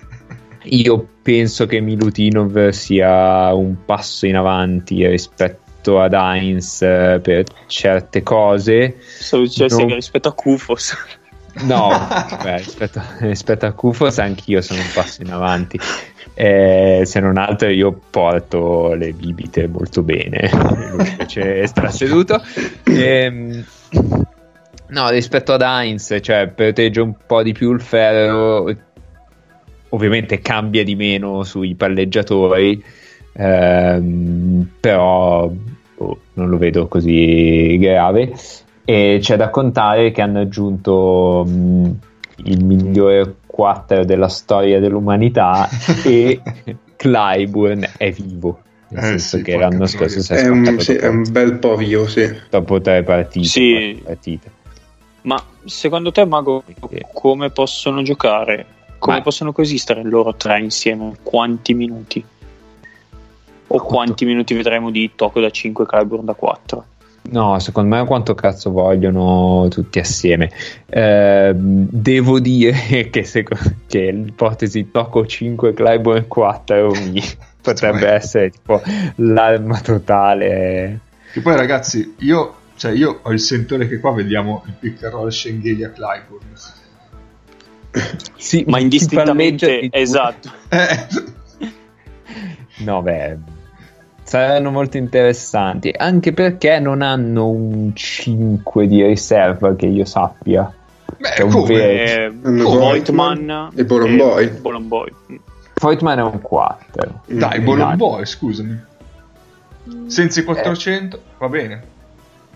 [0.64, 8.22] io penso che Milutinov sia un passo in avanti rispetto ad Heinz eh, per certe
[8.22, 8.98] cose.
[9.00, 9.86] Stavo dicendo No.
[9.86, 10.94] che rispetto a Kufos.
[11.62, 11.88] No,
[12.42, 15.80] beh, rispetto, rispetto a Kufos anch'io sono un passo in avanti.
[16.42, 20.48] Eh, se non altro io porto le bibite molto bene,
[20.96, 22.40] lui invece sta seduto.
[22.84, 23.62] Ehm,
[24.86, 28.74] no, rispetto ad Heinz, cioè protegge un po' di più il ferro,
[29.90, 32.82] ovviamente cambia di meno sui palleggiatori,
[33.34, 38.32] ehm, però boh, non lo vedo così grave.
[38.86, 41.90] E c'è da contare che hanno aggiunto mh,
[42.44, 45.68] il migliore 4 della storia dell'umanità
[46.04, 46.40] e
[46.96, 48.60] Clyburn è vivo.
[48.88, 51.58] Nel Eh, senso sì, che l'anno scorso si è È un, sì, è un bel
[51.58, 52.28] po' vivo, sì.
[52.48, 53.46] dopo tre partite.
[53.46, 53.72] Sì.
[53.72, 54.50] quattro partite.
[55.22, 56.64] Ma secondo te, Mago,
[57.12, 58.66] come possono giocare?
[58.98, 61.12] Come Ma- possono coesistere loro tre insieme?
[61.22, 62.24] Quanti minuti?
[63.72, 66.84] O quanti minuti vedremo di Tocco da 5 e Clyburn da 4?
[67.22, 70.50] No, secondo me quanto cazzo vogliono tutti assieme.
[70.88, 73.56] Ehm, devo dire che, seco-
[73.86, 77.22] che l'ipotesi Tocco 5 Clyburn 4 mi
[77.60, 78.82] potrebbe essere tipo
[79.16, 81.00] l'arma totale.
[81.32, 85.12] E poi ragazzi, io, cioè, io ho il sentore che qua vediamo il pick and
[85.12, 86.48] roll Schengelia Clyburn.
[88.36, 90.50] Sì, Ma indistintamente, esatto.
[90.68, 91.28] Eh,
[92.84, 93.36] No, beh,
[94.30, 100.72] saranno molto interessanti, anche perché non hanno un 5 di riserva che io sappia.
[101.18, 101.74] beh, È un come?
[101.74, 104.48] vero- Eh, Voigtman e Bolomboy.
[104.60, 105.12] Bolomboy.
[105.80, 107.22] Voigtman è un 4.
[107.26, 107.64] Dai, Mm.
[107.64, 108.80] Bolon Boy, scusami.
[110.06, 111.82] Senza i 400, va bene.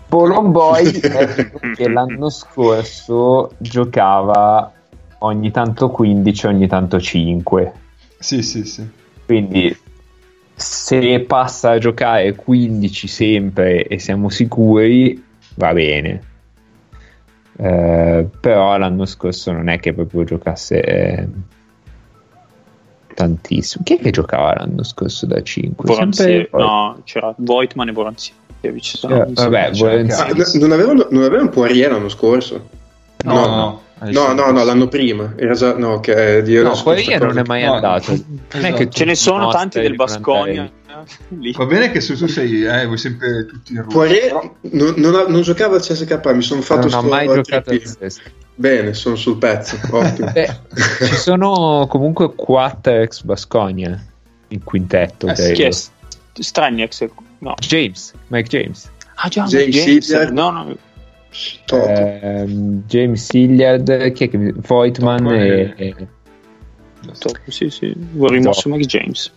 [0.07, 4.71] Bolomboy è che l'anno scorso giocava
[5.19, 7.73] ogni tanto 15, ogni tanto 5.
[8.17, 8.87] Sì, sì, sì.
[9.25, 9.77] Quindi
[10.55, 15.21] se passa a giocare 15 sempre e siamo sicuri,
[15.55, 16.21] va bene.
[17.57, 21.27] Eh, però l'anno scorso non è che proprio giocasse eh,
[23.13, 23.83] tantissimo.
[23.85, 25.85] Chi è che giocava l'anno scorso da 5?
[25.87, 28.97] Voranzie- no, c'era Voigtman e Voranzievich.
[28.97, 30.27] sono- Eh, vabbè, anche Ah,
[30.59, 32.69] non avevano, non avevano Poirier l'anno scorso?
[33.23, 33.81] No, No, no.
[33.97, 35.33] No, no, no, l'anno prima.
[35.37, 38.11] Era già, no, che Dio No, scorsa non è mai No, andato.
[38.11, 38.29] esatto.
[38.53, 40.61] Non è che Ce ne sono tanti del Basconia.
[40.61, 40.73] andare
[41.39, 41.51] Lì.
[41.51, 44.09] Va bene che se tu sei, eh, vuoi sempre tutti in ruolo.
[44.09, 47.81] Però- non, non non giocava al CSK, mi sono fatto Non ho mai giocato al.
[48.55, 50.31] Bene, sono sul pezzo, ottimo.
[50.31, 50.59] Beh,
[51.05, 54.01] ci sono comunque 4 ex Basconia
[54.49, 55.27] in quintetto.
[55.27, 55.51] Eh.
[55.51, 55.71] Chi è?
[56.33, 57.07] Straniax?
[57.39, 57.53] No.
[57.59, 58.89] James, Mike James.
[59.15, 60.09] Ah già, James James.
[60.31, 60.75] No, no.
[61.71, 65.95] Ehm, James Hilliard, chi è che Voigtman e, eh.
[65.97, 66.07] e-
[67.19, 67.93] Top, sì, sì.
[68.17, 69.31] Ho rimosso Mike James.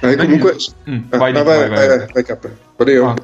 [0.00, 0.56] Eh, comunque,
[0.88, 1.98] Mm, Ah, vai, vai, vai, vai, vai, vai.
[1.98, 2.38] vai, vai, K.
[2.76, 3.06] Vado io?
[3.08, 3.16] Ah.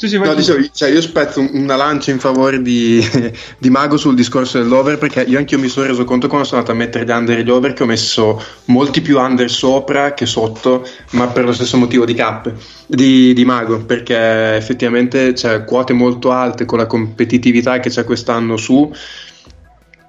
[0.00, 3.00] Sì, sì, No, dicevo, cioè, io spezzo un- una lancia in favore di,
[3.58, 6.60] di Mago sul discorso dell'over perché io anche io mi sono reso conto quando sono
[6.60, 10.14] andato a mettere gli under e gli over che ho messo molti più under sopra
[10.14, 12.52] che sotto ma per lo stesso motivo di cap
[12.86, 18.56] di, di Mago perché effettivamente c'è quote molto alte con la competitività che c'è quest'anno
[18.56, 18.88] su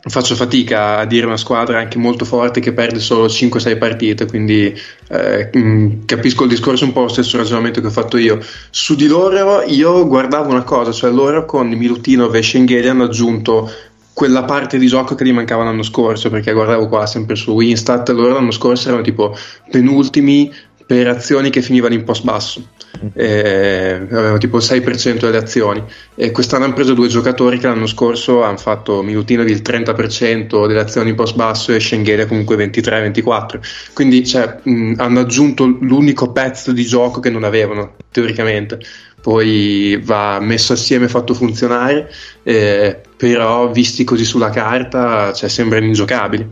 [0.02, 4.74] faccio fatica a dire una squadra anche molto forte che perde solo 5-6 partite, quindi
[5.10, 8.40] eh, mh, capisco il discorso un po' lo stesso ragionamento che ho fatto io.
[8.70, 13.70] Su di loro io guardavo una cosa, cioè loro con Milutinov e Schengheli hanno aggiunto
[14.14, 18.10] quella parte di gioco che gli mancava l'anno scorso, perché guardavo qua sempre su Winstat,
[18.10, 19.34] loro l'anno scorso erano tipo
[19.70, 20.52] penultimi
[20.90, 22.68] per azioni che finivano in post basso
[23.14, 25.84] eh, avevano tipo il 6% delle azioni.
[26.16, 30.80] E quest'anno hanno preso due giocatori che l'anno scorso hanno fatto Milutinovi il 30% delle
[30.80, 36.84] azioni post basso e Schengelia comunque 23-24 quindi cioè, mh, hanno aggiunto l'unico pezzo di
[36.84, 38.80] gioco che non avevano teoricamente.
[39.22, 42.12] Poi va messo assieme e fatto funzionare
[42.42, 46.48] eh, però visti così sulla carta cioè, sembrano ingiocabili.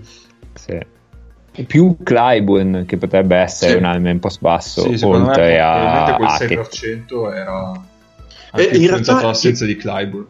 [0.54, 0.96] Sì
[1.66, 3.78] più Clyburn che potrebbe essere sì.
[3.78, 7.82] un almen post basso sì, oltre me, a quel 6% era
[8.52, 10.26] anche eh, in realtà l'assenza di Clyburn.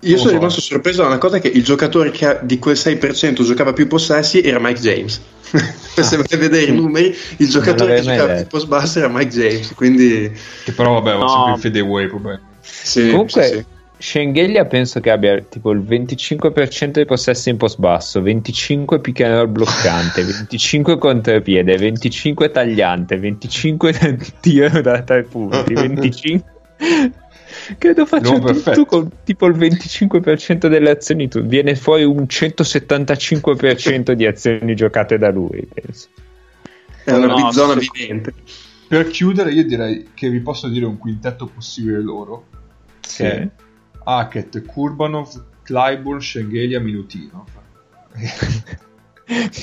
[0.00, 0.36] Io sono so.
[0.36, 4.42] rimasto sorpreso da una cosa che il giocatore che di quel 6% giocava più possessi
[4.42, 5.20] era Mike James.
[5.94, 9.30] Se vai a vedere i numeri il giocatore che giocava più post basso era Mike
[9.30, 10.30] James quindi
[10.64, 11.28] che però vabbè va no.
[11.28, 13.64] sempre in fedeway probabilmente sì, comunque sì,
[14.04, 19.34] Schengelia penso che abbia tipo il 25% dei possessi in post basso, 25 pick and
[19.34, 26.52] roll bloccante, 25 contropiede, 25 tagliante, 25 tiro da 3 punti, 25
[27.78, 31.40] credo faccia tutto con tipo il 25% delle azioni tu.
[31.40, 36.08] viene fuori un 175% di azioni giocate da lui penso.
[37.04, 38.34] è una no, zona vivente
[38.86, 42.46] per chiudere io direi che vi posso dire un quintetto possibile loro
[43.00, 43.22] sì.
[43.22, 43.50] Che
[44.04, 47.46] Hackett, Kurbanov, Clyburn, Schengelia, Minutinov.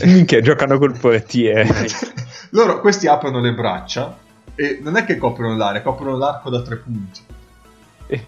[0.04, 1.68] Minchia, giocano col portiere.
[2.52, 4.18] Loro, questi aprono le braccia
[4.56, 7.22] e non è che coprono l'area, coprono l'arco da tre punti.
[8.08, 8.26] Eh.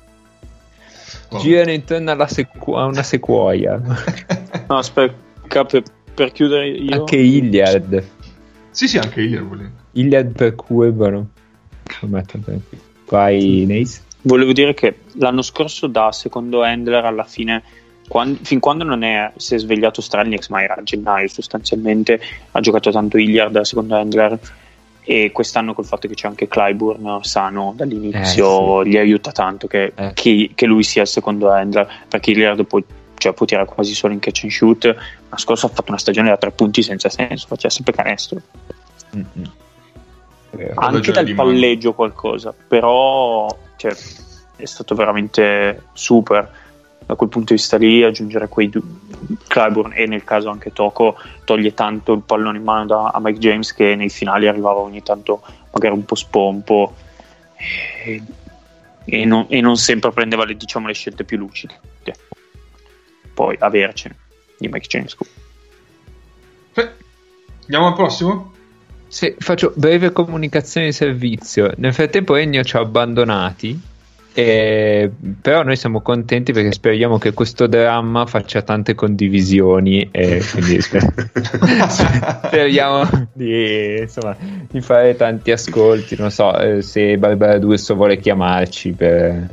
[1.39, 3.77] Girano intorno alla sequ- a una sequoia.
[4.67, 5.83] no, aspetta, per,
[6.13, 6.99] per, chiudere io...
[6.99, 8.03] Anche Iliad.
[8.69, 9.81] Sì, sì, anche Iliad volendo.
[9.93, 11.29] Iliad per Kurbano.
[13.09, 14.01] Vai, Nace.
[14.25, 17.63] Volevo dire che l'anno scorso da secondo Handler alla fine
[18.07, 22.19] quando, fin quando non è, si è svegliato Strelnieks, ma era a gennaio sostanzialmente,
[22.51, 24.39] ha giocato tanto Hilliard secondo Handler
[25.05, 28.89] e quest'anno col fatto che c'è anche Clyburn sano dall'inizio eh, sì.
[28.89, 30.11] gli aiuta tanto che, eh.
[30.13, 32.79] che, che, lui sia il secondo Handler perché Hilliard può,
[33.17, 36.29] cioè, può tirare quasi solo in catch and shoot l'anno scorso ha fatto una stagione
[36.29, 38.41] da tre punti senza senso faceva sempre canestro
[39.13, 40.71] mm-hmm.
[40.75, 43.53] anche dal palleggio qualcosa però
[43.83, 43.95] cioè,
[44.55, 46.61] è stato veramente super.
[47.05, 48.81] Da quel punto di vista lì aggiungere quei due
[49.47, 53.39] Clyburn e nel caso anche Toko toglie tanto il pallone in mano da, a Mike
[53.39, 56.95] James che nei finali arrivava ogni tanto magari un po' spompo
[57.57, 58.23] e,
[59.03, 61.77] e, non, e non, sempre prendeva le, diciamo, le scelte più lucide.
[63.33, 64.17] Poi avercene
[64.57, 65.17] di Mike James.
[67.63, 68.52] Andiamo al prossimo
[69.13, 71.71] sì, faccio breve comunicazione di servizio.
[71.77, 73.79] Nel frattempo Ennio ci ha abbandonati,
[74.33, 75.11] e...
[75.39, 81.13] però noi siamo contenti perché speriamo che questo dramma faccia tante condivisioni e quindi sper...
[82.47, 84.35] speriamo di, insomma,
[84.67, 86.15] di, fare tanti ascolti.
[86.17, 89.47] Non so eh, se Barbara D'Urso vuole chiamarci per...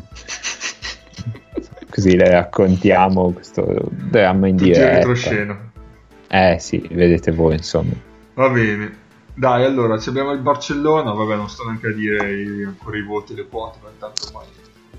[1.90, 5.04] così le raccontiamo questo dramma in diretta.
[6.28, 7.92] Eh sì, vedete voi insomma.
[8.32, 9.08] Va bene.
[9.40, 13.34] Dai, allora, se abbiamo il Barcellona, vabbè, non sto neanche a dire ancora i voti
[13.34, 14.44] le quote, ma intanto ormai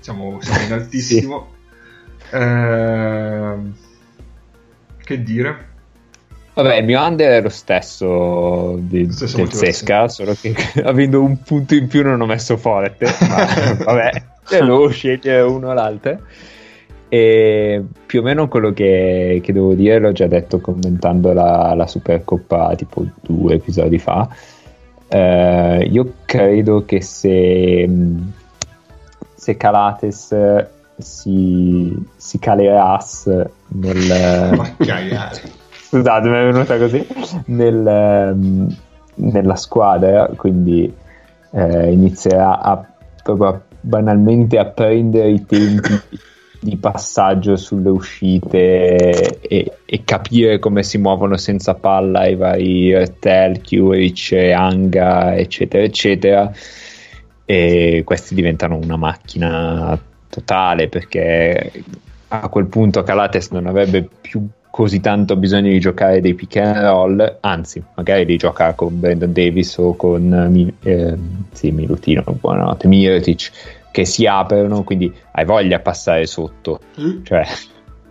[0.00, 1.52] siamo, siamo in altissimo.
[2.32, 3.56] eh,
[4.98, 5.68] che dire?
[6.54, 11.40] Vabbè, il mio under è lo stesso di, stesso del Sesca, solo che avendo un
[11.44, 13.46] punto in più non ho messo forte, ma
[13.78, 16.18] vabbè, devo scegliere uno o l'altro.
[17.14, 21.86] E più o meno quello che, che devo dire l'ho già detto commentando la, la
[21.86, 24.26] Supercoppa tipo due episodi fa.
[25.08, 27.86] Eh, io credo che se,
[29.34, 34.74] se Calates si, si calerasse nel...
[35.88, 37.06] Scusate, mi è venuta così.
[37.48, 38.74] Nel,
[39.16, 40.90] nella squadra, quindi
[41.50, 42.82] eh, inizierà a,
[43.22, 46.00] proprio banalmente a prendere i tempi
[46.62, 53.60] di passaggio sulle uscite e, e, capire come si muovono senza palla i vari Ertel,
[53.60, 56.52] Curich, Anga, eccetera, eccetera.
[57.44, 59.98] E questi diventano una macchina
[60.28, 61.84] totale perché
[62.28, 66.76] a quel punto Calates non avrebbe più così tanto bisogno di giocare dei pick and
[66.76, 71.18] roll, anzi, magari li gioca con Brandon Davis o con eh,
[71.50, 73.50] sì, Milutino, buonanotte, Mirotic
[73.92, 76.80] che si aprono, quindi hai voglia di passare sotto.
[77.00, 77.22] Mm.
[77.22, 77.46] Cioè,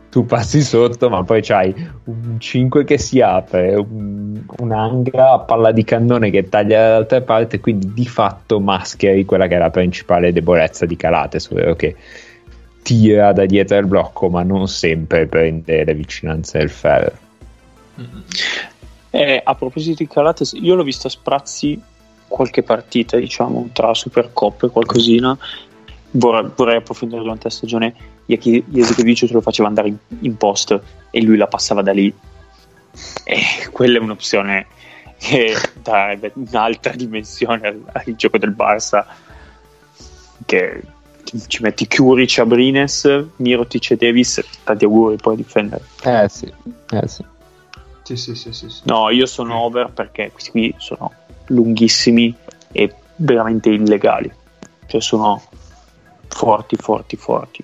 [0.09, 1.73] tu passi sotto, ma poi c'hai
[2.05, 7.59] un 5 che si apre, un, un'angra a palla di cannone che taglia dall'altra parte,
[7.59, 11.95] quindi di fatto mascheri quella che è la principale debolezza di Calates, ovvero che
[12.84, 17.13] tira da dietro il blocco, ma non sempre prende le vicinanze del ferro.
[19.11, 21.82] Eh, a proposito di Calates, io l'ho visto a sprazzi
[22.27, 25.38] qualche partita, diciamo, tra Supercoppe e qualcosina.
[26.12, 27.95] Vorrei, vorrei approfondire durante la stagione.
[28.26, 32.14] Jasikevic ce lo faceva andare in, in post e lui la passava da lì.
[33.24, 33.41] E
[33.72, 34.68] quella è un'opzione
[35.18, 39.05] che darebbe un'altra dimensione al, al gioco del Barça.
[40.45, 40.82] Che
[41.47, 44.43] ci metti Curic, Abrines, Mirotic e Davis.
[44.64, 45.84] Tanti auguri poi a difendere.
[46.03, 46.51] Eh sì,
[46.91, 47.24] eh sì.
[48.03, 48.82] Sì, sì, sì, sì, sì.
[48.84, 51.14] No, io sono over perché questi qui sono
[51.47, 52.36] lunghissimi
[52.72, 54.30] e veramente illegali.
[54.88, 55.41] Cioè sono
[56.32, 57.63] forti, forti, forti.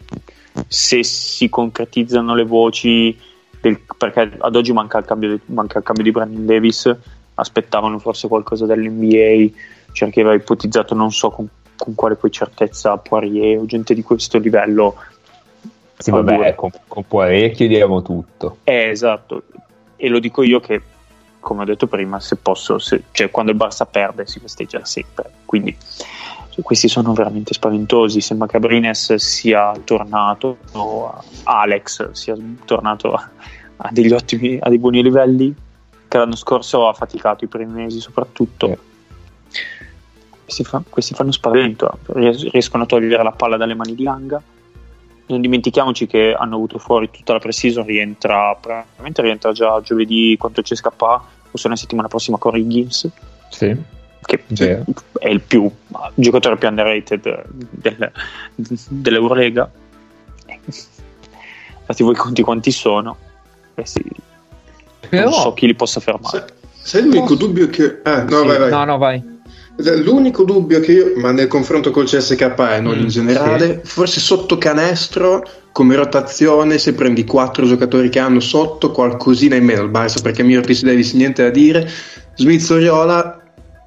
[0.68, 3.18] Se si concretizzano le voci,
[3.62, 6.96] del, perché ad oggi manca il, cambio di, manca il cambio di Brandon Davis,
[7.36, 9.56] aspettavano forse qualcosa dall'NBA,
[9.92, 14.38] cerchi aveva ipotizzato non so con, con quale poi certezza Poirier o gente di questo
[14.38, 14.96] livello.
[15.98, 18.58] Sì, vabbè, con, con Poirier chiediamo tutto.
[18.64, 19.44] Eh, esatto,
[19.96, 20.82] e lo dico io che
[21.40, 25.32] come ho detto prima se posso se, cioè quando il Barça perde si festeggia sempre
[25.46, 25.76] quindi
[26.62, 28.22] questi sono veramente spaventosi.
[28.22, 32.36] Sembra che Brines sia tornato o Alex sia
[32.66, 33.30] tornato a,
[33.92, 35.54] degli ottimi a dei buoni livelli.
[36.08, 38.68] Che l'anno scorso ha faticato i primi mesi soprattutto.
[39.50, 39.60] Sì.
[40.44, 42.00] questi, fa- questi fanno spavento.
[42.08, 44.42] Ries- riescono a togliere la palla dalle mani di Langa.
[45.30, 50.62] Non dimentichiamoci che hanno avuto fuori tutta la pre-season, rientra, probabilmente rientra già giovedì quanto
[50.62, 53.10] ci scappa, forse la settimana prossima con Higgins,
[53.50, 53.76] Sì.
[54.28, 54.84] Che Vero.
[55.20, 55.72] è il più il
[56.16, 58.12] giocatore più underrated del,
[58.88, 59.72] dell'Eurolega.
[61.86, 63.18] Fate voi conti quanti sono.
[63.76, 64.04] Eh sì,
[65.10, 66.46] Però, non so chi li possa fermare.
[66.82, 68.00] Sai l'unico dubbio che...
[68.04, 68.70] Ah, no, Sì, vai, vai.
[68.70, 69.36] no, no, vai.
[69.80, 74.20] L'unico dubbio che io, ma nel confronto col CSK e non Mm, in generale, forse
[74.20, 79.92] sotto canestro, come rotazione, se prendi quattro giocatori che hanno sotto, qualcosina in meno il
[79.92, 81.88] Barça, perché Mirotic Davis niente da dire,
[82.36, 83.37] Smith Oriola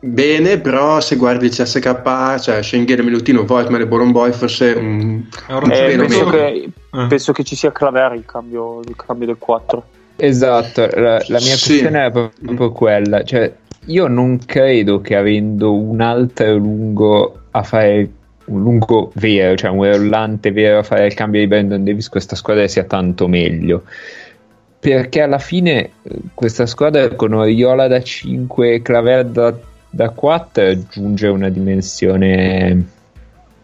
[0.00, 5.24] bene, però se guardi il CSK, cioè Schengen, Milutino, Voigtman e Bolomboy, forse un...
[5.48, 6.30] Un Eh, meno, penso, meno.
[6.30, 7.06] che, Eh.
[7.08, 9.84] penso che ci sia Claver il cambio, il cambio del 4.
[10.16, 11.68] Esatto, la, la mia Sì.
[11.80, 13.52] questione è proprio quella, cioè
[13.86, 18.08] io non credo che avendo un altro lungo a fare
[18.46, 22.36] un lungo vero, cioè un rollante vero a fare il cambio di Brandon Davis, questa
[22.36, 23.84] squadra sia tanto meglio.
[24.78, 29.54] Perché alla fine eh, questa squadra con Oriola da 5 e Claver da,
[29.90, 32.98] da 4 aggiunge una dimensione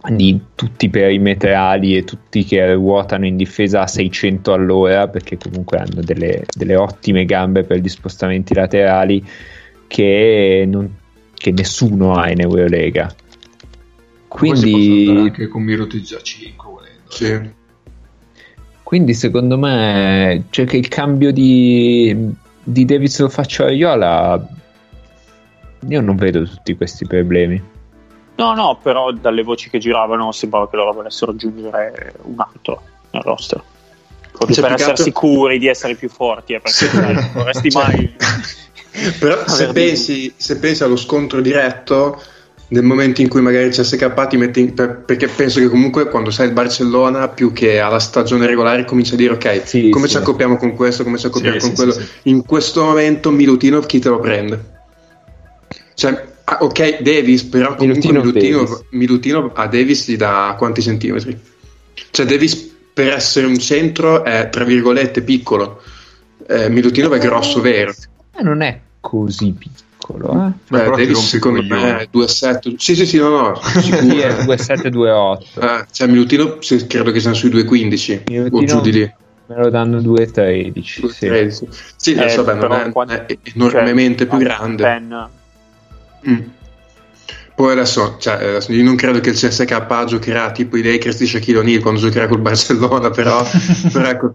[0.08, 5.78] di tutti i perimetrali e tutti che ruotano in difesa a 600 all'ora perché comunque
[5.78, 9.24] hanno delle, delle ottime gambe per gli spostamenti laterali
[9.86, 10.94] che, non-
[11.34, 13.12] che nessuno ha in Eurolega
[14.28, 17.10] quindi, anche con Mirotic a 5 volendo.
[17.10, 17.50] Sì.
[18.82, 24.55] quindi secondo me cioè che il cambio di, di Davis lo faccia Ariola
[25.88, 27.74] io non vedo tutti questi problemi
[28.36, 32.82] No, no, però dalle voci che giravano sembrava che loro volessero aggiungere un altro
[33.12, 33.62] nel roster.
[34.30, 37.82] Proprio Cioè, per essere altro- sicuri di essere più forti, eh, perché non vorresti Cioè,
[37.82, 38.14] mai...
[39.18, 42.20] Però se pensi, se pensi allo scontro diretto,
[42.68, 46.10] nel momento in cui magari il CSK ti mette in, per- perché penso che comunque
[46.10, 50.08] quando sei il Barcellona più che alla stagione regolare comincia a dire ok Sì, come
[50.08, 50.12] sì.
[50.12, 52.28] ci accoppiamo con questo come ci accoppiamo Sì, con sì, quello sì, sì.
[52.28, 54.74] in questo momento Milutinov chi te lo prende
[55.96, 58.32] cioè ah, ok Davis però comunque Milutinov,
[58.66, 58.84] Davis.
[58.90, 61.38] Milutinov a Davis gli dà quanti centimetri
[62.10, 65.80] cioè Davis per essere un centro è tra virgolette piccolo
[66.46, 67.92] eh, Milutinov è grosso vero
[68.36, 70.34] Eh, non è così piccolo eh?
[70.36, 73.80] Ma Beh, però ti Davis secondo me è 2,7 sì sì sì no no Sì,
[73.82, 75.38] sicuro è 2,7-2,8
[75.80, 79.14] Eh, cioè Milutino sì, credo che siano sui 2,15 o Milutino- giù di lì
[79.48, 81.00] me lo danno 2,13 sì.
[81.28, 81.68] 2,13.
[81.96, 85.14] sì Eh, adesso vabbè, non è, quando- è enormemente cioè, più grande Penn,
[86.28, 86.40] Mm.
[87.54, 91.26] poi adesso, cioè, adesso io non credo che il CSK giocherà tipo i Lakers di
[91.26, 93.42] Shaquille O'Neal quando giocherà col Barcellona però,
[93.92, 94.34] però ecco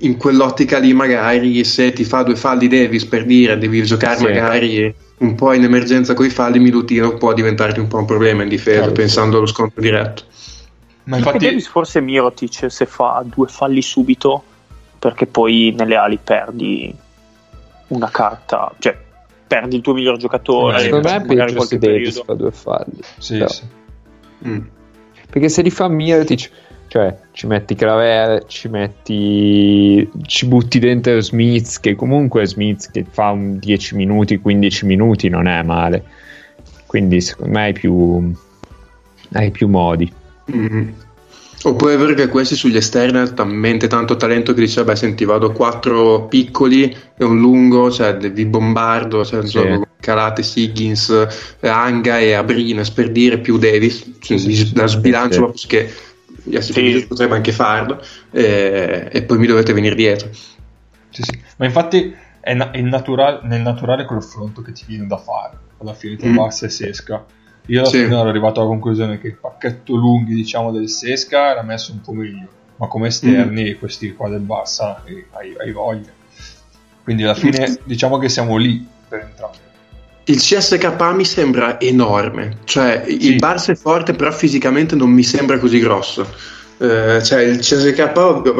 [0.00, 4.24] in quell'ottica lì magari se ti fa due falli Davis per dire devi giocare Sì.
[4.24, 8.42] magari un po' in emergenza con i falli Milutino può diventarti un po' un problema
[8.42, 8.92] in difesa Certo.
[8.94, 10.24] pensando allo scontro diretto
[11.04, 14.42] Ma infatti, Davis forse Mirotic se fa due falli subito
[14.98, 16.92] perché poi nelle ali perdi
[17.88, 18.96] una carta, cioè
[19.46, 23.62] perdi il tuo miglior giocatore, secondo me se Davis fa due falli sì, Però- sì.
[24.46, 24.58] Mm.
[25.30, 26.50] perché se li fa Mirotic
[26.88, 30.08] Cioè, ci metti Claver, ci metti.
[30.24, 35.48] ci butti dentro Smith, che comunque Smith che fa un 10 minuti, 15 minuti non
[35.48, 36.04] è male.
[36.86, 38.32] Quindi secondo me hai più.
[39.32, 40.10] hai più modi.
[40.54, 40.88] Mm.
[41.66, 45.24] Oppure è vero che questi sugli esterni hanno talmente tanto talento che dice, vabbè, senti,
[45.24, 49.58] vado quattro piccoli e un lungo, cioè vi bombardo, cioè, Sì.
[49.58, 54.86] insomma, Calate, Higgins, eh, Anga e Abrines per dire più Davis, cioè, Sì, sì, da
[54.86, 55.38] sì, sbilancio sì.
[55.40, 55.92] proprio che
[56.44, 56.72] gli Sì.
[56.72, 57.06] sì.
[57.08, 60.28] potrebbe anche farlo e, e poi mi dovete venire dietro.
[61.10, 61.40] Sì, sì.
[61.56, 65.94] Ma infatti è, na- è natural- nel naturale confronto che ti viene da fare alla
[65.94, 66.36] fine tra Mm.
[66.36, 67.24] Barça e Sesca.
[67.66, 68.02] Io alla Sì.
[68.04, 72.00] fine ero arrivato alla conclusione che il pacchetto lunghi diciamo del Sesca era messo un
[72.00, 73.78] po' meglio, ma come esterni Mm.
[73.78, 76.10] questi qua del Barça eh, hai, hai voglia.
[77.02, 79.56] Quindi alla fine diciamo che siamo lì per entrambi.
[80.28, 83.26] Il CSK mi sembra enorme, cioè Sì.
[83.28, 86.26] il Barça è forte però fisicamente non mi sembra così grosso.
[86.78, 88.12] Eh, cioè il CSK,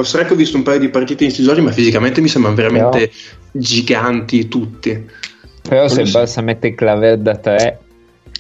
[0.05, 3.11] sarà che ho visto un paio di partite in stisori ma fisicamente mi sembrano veramente
[3.53, 5.07] giganti tutti.
[5.63, 7.81] Però se il Barça mette Claver da 3,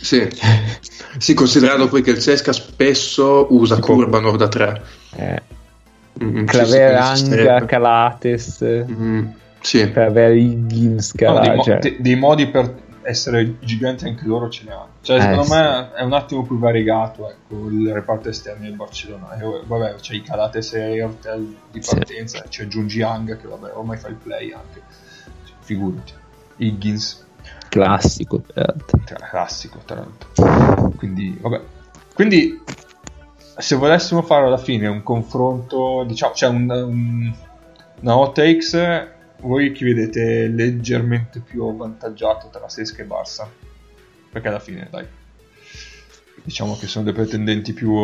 [0.01, 0.28] Sì.
[1.18, 4.82] sì, considerando poi che il Cesca spesso usa Tipo- Kurbanov da 3.
[5.16, 5.43] eh,
[6.23, 7.66] Mm, Claver, sì, sì, Anga, esisterebbe.
[7.66, 9.27] Calates, Mm,
[9.60, 9.93] sì.
[9.93, 11.56] Claver, Higgins, No, dei, Calates.
[11.56, 14.89] mo- cioè, de- dei modi per essere giganti anche loro ce ne hanno.
[15.02, 15.51] Cioè, Eh, secondo sì.
[15.52, 19.36] me è un attimo più variegato ecco, il reparto esterno del Barcellona.
[19.39, 21.94] E, vabbè, c'è i Calates e Ortel di Sì.
[21.94, 24.81] partenza, c'è aggiungi Hang che vabbè, ormai fa il play anche.
[25.44, 26.12] Cioè, Figurati.
[26.56, 27.25] Higgins,
[27.84, 28.98] classico, peraltro.
[29.30, 30.90] classico tra l'altro.
[30.96, 31.60] Quindi, vabbè.
[32.14, 32.62] Quindi,
[33.58, 37.34] se volessimo fare alla fine un confronto, diciamo, cioè un, un-
[38.00, 39.06] una hot takes,
[39.40, 43.46] voi chi vedete leggermente più avvantaggiato tra Sesca e Barça?
[44.30, 45.06] Perché alla fine, dai,
[46.42, 47.94] diciamo che sono dei pretendenti più...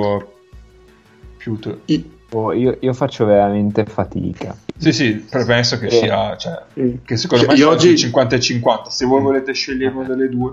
[1.36, 4.56] più I- Oh, io, io faccio veramente fatica.
[4.78, 5.90] sì, sì, penso che Eh.
[5.90, 6.36] sia...
[6.36, 6.94] Cioè, Mm.
[7.04, 8.90] che secondo Cioè, me oggi- sul 50 e 50.
[8.90, 10.52] Se voi volete scegliere una delle due...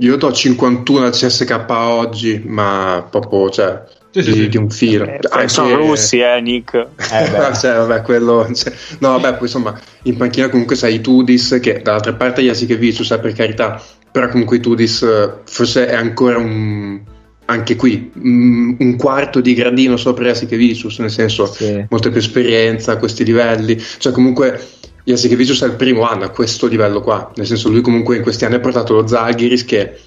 [0.00, 4.48] Io do 51 al CSK oggi, ma proprio cioè, Sì, sì, di, sì.
[4.48, 5.04] di un filo.
[5.04, 6.74] Eh, poi sono Anche- russi, eh, Nick.
[6.74, 6.86] Eh,
[7.30, 7.54] beh.
[7.54, 12.12] Cioè, vabbè, quello, cioè, no, vabbè, poi insomma, in panchina comunque sai Tudis, che dall'altra
[12.14, 13.80] parte Jasikevicius, eh, per carità,
[14.10, 17.00] però comunque Tudis eh, forse è ancora un,
[17.46, 21.84] anche qui, mm, un quarto di gradino sopra Jasikevicius, nel senso, Sì.
[21.88, 24.66] molta più esperienza a questi livelli, cioè comunque
[25.04, 28.44] Jasikevicius è il primo anno a questo livello qua, nel senso lui comunque in questi
[28.44, 29.98] anni ha portato lo Zalgiris che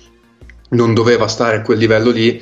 [0.72, 2.42] non doveva stare a quel livello lì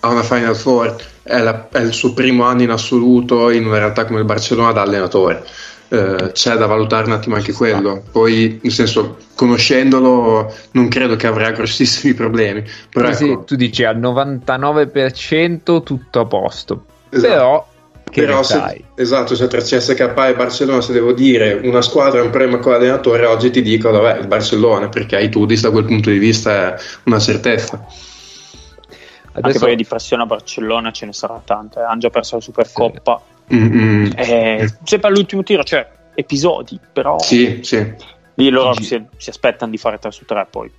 [0.00, 3.78] a una Final Four, è, la- è il suo primo anno in assoluto in una
[3.78, 5.44] realtà come il Barcellona da allenatore.
[5.88, 8.02] Eh, c'è da valutare un attimo anche quello.
[8.10, 12.64] Poi, nel senso, conoscendolo, non credo che avrà grossissimi problemi.
[12.90, 16.84] Però Sì, ecco, tu dici al 99% tutto a posto.
[17.10, 17.28] Esatto.
[17.28, 17.66] Però,
[18.10, 18.84] che però se, sai?
[18.94, 22.72] esatto, se tra CSK e Barcellona, se devo dire una squadra è un premio con
[22.72, 26.74] l'allenatore, oggi ti dico, vabbè, il Barcellona, perché ai Tudis da quel punto di vista
[26.74, 27.74] è una certezza.
[27.76, 31.78] Anche Adesso, perché di pressione a Barcellona ce ne sarà tante.
[31.78, 31.82] eh.
[31.82, 33.20] Hanno già perso la Supercoppa.
[33.54, 34.12] Mm-mm.
[34.16, 37.94] Eh, sempre all'ultimo tiro, cioè episodi, però Sì, sì.
[38.34, 40.70] lì loro si, si aspettano di fare 3 su 3 poi.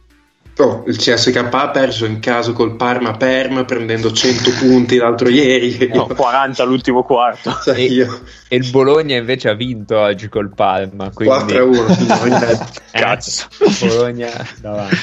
[0.59, 5.87] Oh, il CSK ha perso in caso col Parma Perm prendendo 100 punti l'altro ieri.
[5.93, 7.51] No, 40 all'ultimo quarto.
[7.63, 11.11] Cioè, E- io e il Bologna invece ha vinto oggi col Palma.
[11.11, 11.35] Quindi...
[11.35, 11.93] 4 a 1.
[11.93, 12.31] signori.
[12.91, 13.45] Eh, Cazzo.
[13.81, 14.29] Bologna
[14.59, 14.95] davanti.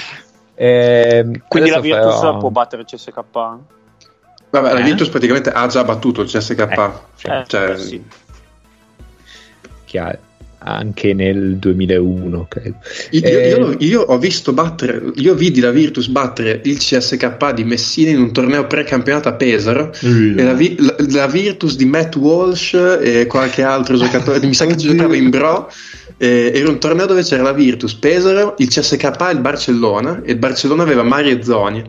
[0.57, 3.23] Ehm, Quindi la Virtus farò- può battere il CSK?
[4.61, 4.85] Vabbè, la Eh?
[4.85, 6.59] Virtus praticamente ha già battuto il CSK.
[6.61, 6.91] Eh,
[7.29, 8.01] Eh, cioè, sì.
[9.85, 10.19] chiaro,
[10.67, 12.77] anche nel 2001, credo.
[13.11, 17.65] io, Eh, io- io ho visto battere, io vidi la Virtus battere il CSK di
[17.65, 19.93] Messina in un torneo precampionato a Pesaro.
[20.01, 24.67] E la, Vi- la- la Virtus di Matt Walsh e qualche altro giocatore, mi sa
[24.67, 25.69] che giocava in Bro.
[26.17, 30.23] eh, era un torneo dove c'era la Virtus, Pesaro, il CSK e il Barcellona.
[30.25, 31.83] E il Barcellona aveva Mario Zoni.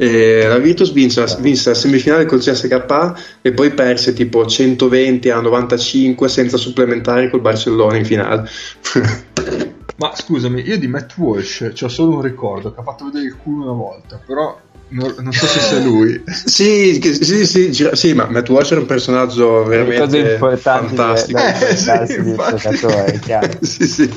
[0.00, 5.40] E la Virtus vinse, vinse la semifinale col CSK e poi perse tipo 120 a
[5.40, 8.48] 95 senza supplementari col Barcellona in finale.
[9.98, 13.36] Ma scusami, io di Matt Walsh ho solo un ricordo che ha fatto vedere il
[13.36, 14.56] culo una volta, però
[14.90, 16.22] non, non so se sia lui.
[16.30, 21.38] sì, sì, sì, gira- sì, ma Matt Walsh era un personaggio veramente fantastico.
[21.40, 23.58] Eh, ricordarsi sì, giocatore, chiaro.
[23.60, 24.10] sì, sì.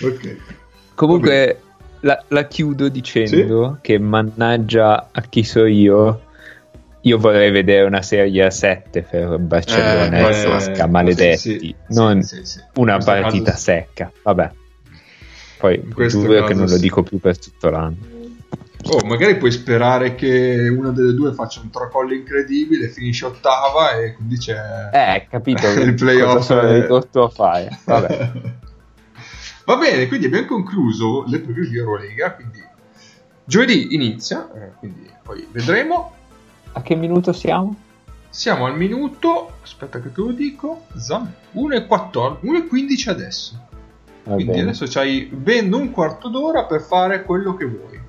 [0.00, 0.36] ok.
[0.94, 1.60] Comunque
[2.02, 6.22] la, la chiudo dicendo che mannaggia a chi so io,
[7.00, 11.58] io vorrei vedere una serie a 7 per Barcellona Eh, e Sasca, eh, maledetti, sì,
[11.58, 12.60] sì, non sì, sì.
[12.74, 14.10] una partita caso- secca.
[14.22, 14.50] Vabbè,
[15.58, 16.80] poi giuro che non lo sì.
[16.80, 17.96] dico più per tutto l'anno.
[18.84, 24.12] Oh, magari puoi sperare che una delle due faccia un tracollo incredibile, finisce ottava e
[24.14, 24.56] quindi c'è
[24.92, 26.32] Eh, capito il playoff.
[26.34, 27.78] cosa sono ridotto a fare.
[27.84, 28.32] Vabbè.
[29.64, 32.60] Va bene, quindi abbiamo concluso le preview di Eurolega, quindi
[33.44, 36.12] giovedì inizia, eh, quindi poi vedremo.
[36.72, 37.76] A che minuto siamo?
[38.28, 43.08] Siamo al minuto, aspetta che te lo dico, zam, 1 e 14, 1 e 15
[43.10, 43.66] adesso.
[44.24, 44.62] Va Quindi bene.
[44.62, 48.00] adesso c'hai ben un quarto d'ora per fare quello che vuoi.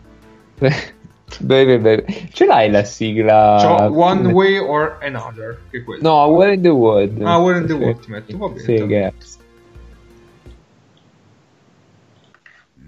[1.39, 2.05] Bene, bene.
[2.31, 3.57] Ce l'hai la sigla?
[3.59, 6.01] C'ho One Way or Another, che è.
[6.01, 7.19] No, Where in the World.
[7.23, 7.73] Ah, Where in the.
[7.73, 8.59] World ti metto, va bene.
[8.59, 8.85] Sì,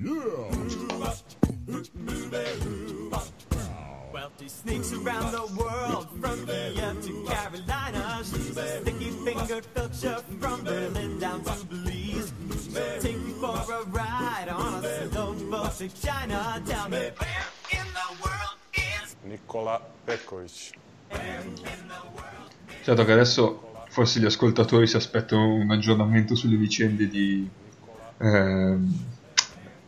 [0.02, 1.38] grazie.
[4.14, 8.22] Wealthy sneaks around the world from India to Carolina.
[8.24, 12.34] She's a sticky fingered filcher from Berlin down to Belize.
[13.02, 16.62] Take you for a ride on a slow boat to China.
[16.66, 20.74] Tell me where in the world is Nikola Pekovic.
[22.84, 27.50] Certo che adesso forse gli ascoltatori si aspettano un aggiornamento sulle vicende di
[28.18, 29.15] ehm,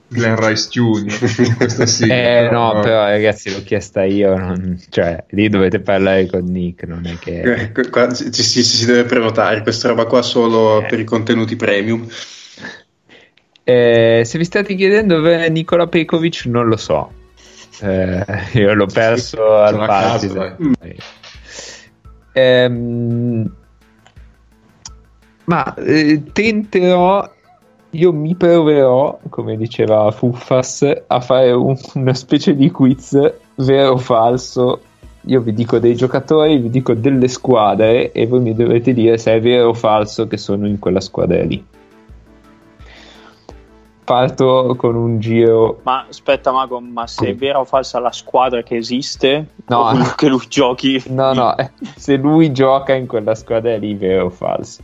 [0.09, 1.85] Glenn Rice Jr.
[1.87, 4.37] Sì, Eh, no, però ragazzi, l'ho chiesta io.
[4.37, 7.41] non- Cioè, lì dovete parlare con Nick, non è che.
[7.73, 10.85] Eh, qua- ci, ci- si deve prenotare questa roba qua solo Eh.
[10.87, 12.07] per i contenuti premium.
[13.63, 17.11] Eh, se vi state chiedendo dove è Nikola Pekovic, non lo so.
[17.81, 18.23] Eh,
[18.53, 20.73] io l'ho perso al Sono a caso, Partizan.
[22.33, 23.51] Ehm,
[25.45, 27.29] ma eh, tenterò,
[27.97, 33.19] io mi proverò, come diceva Fuffas, a fare un- una specie di quiz
[33.55, 34.81] vero o falso.
[35.21, 39.33] Io vi dico dei giocatori, vi dico delle squadre e voi mi dovete dire se
[39.33, 41.65] è vero o falso che sono in quella squadra lì.
[44.03, 45.79] Parto con un giro.
[45.83, 49.47] Ma aspetta, Mago, ma se è vera o falsa la squadra che esiste?
[49.65, 49.79] No.
[49.79, 51.03] o quello che lui giochi?
[51.07, 54.81] No, no, eh, se lui gioca in quella squadra lì, vero o falso.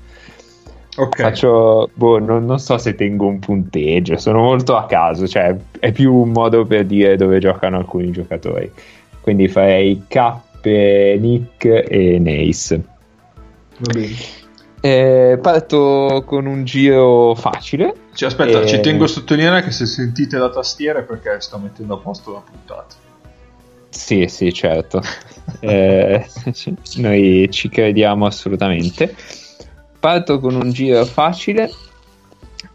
[0.95, 5.55] Ok, Faccio, boh, non, non so se tengo un punteggio, sono molto a caso, cioè
[5.79, 8.71] è più un modo per dire dove giocano alcuni giocatori.
[9.21, 12.83] Quindi farei K, Nick e Nace.
[13.77, 14.41] va bene.
[14.85, 17.93] Eh, parto con un giro facile.
[18.13, 21.57] Cioè, aspetta, Eh, ci tengo a sottolineare che se sentite la tastiera è perché sto
[21.57, 22.93] mettendo a posto la puntata.
[23.89, 25.01] Sì, sì, certo.
[25.61, 26.25] Eh,
[26.97, 29.15] noi ci crediamo assolutamente.
[30.03, 31.71] Parto con un giro facile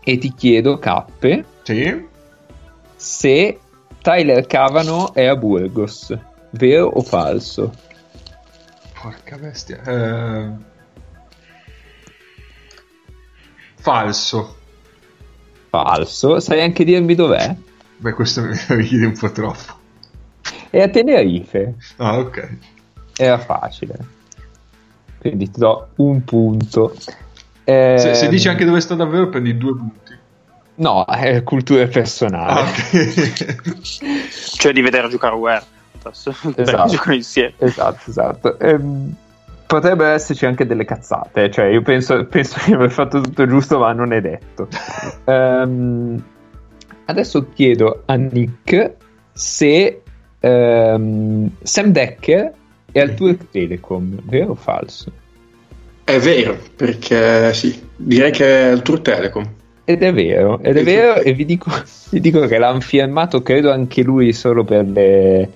[0.03, 2.07] e ti chiedo, Cappe, Sì?
[2.97, 3.61] se
[4.01, 6.17] Tyler Cavano è a Burgos,
[6.53, 7.71] vero o falso?
[8.99, 9.83] Porca bestia.
[9.83, 10.53] Eh,
[13.75, 14.57] Falso.
[15.69, 16.41] Falso.
[16.41, 17.55] Sai anche dirmi dov'è?
[17.99, 19.77] Beh, questo mi richiede un po' troppo.
[20.71, 21.75] È a Tenerife.
[21.97, 22.57] Ah, ok.
[23.19, 24.17] Era facile.
[25.19, 26.95] Quindi ti do un punto.
[27.65, 30.17] Eh, Se, se dici anche dove sta davvero, prendi due punti.
[30.77, 32.53] No, è cultura personale.
[32.53, 33.77] Ah, ok.
[34.59, 35.65] Cioè di vedere giocare Ware.
[36.57, 36.89] Esatto.
[36.91, 37.53] giocano insieme.
[37.59, 38.59] Esatto, esatto.
[38.59, 39.15] Ehm,
[39.67, 43.93] potrebbero esserci anche delle cazzate, cioè io penso, penso di aver fatto tutto giusto, ma
[43.93, 44.69] non è detto.
[45.27, 46.23] Ehm,
[47.05, 48.95] adesso chiedo a Nick
[49.33, 50.03] se
[50.41, 52.53] ehm, Sam Decker
[52.99, 55.11] è al Turk Telecom, vero o falso?
[56.05, 59.47] È vero, perché sì, direi che è il Tour Telecom.
[59.85, 61.71] Ed è vero, ed è vero, e vi dico,
[62.11, 65.51] vi dico che l'hanno firmato, credo anche lui, solo per le,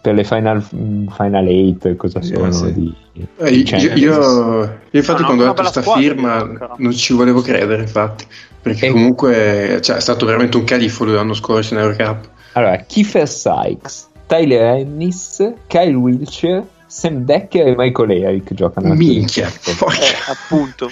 [0.00, 1.46] per le Final, Final
[1.76, 2.72] 8, cosa Sì, sono sì.
[2.72, 2.94] di,
[3.38, 6.74] Eh, io, io- io infatti No, quando ho letto bella sta squadra, firma però.
[6.78, 8.24] non ci volevo credere infatti,
[8.60, 12.30] perché E- comunque cioè, è stato veramente un califfo lui l'anno scorso in Eurocup.
[12.54, 20.30] Allora, Kiefer Sykes, Tyler Ennis, Kyle Wilcher, Sam Decker e Michael Eric giocano Minchia, Eh,
[20.30, 20.88] appunto.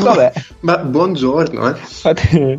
[0.00, 1.74] Vabbè, ma buongiorno eh.
[1.74, 2.58] fate,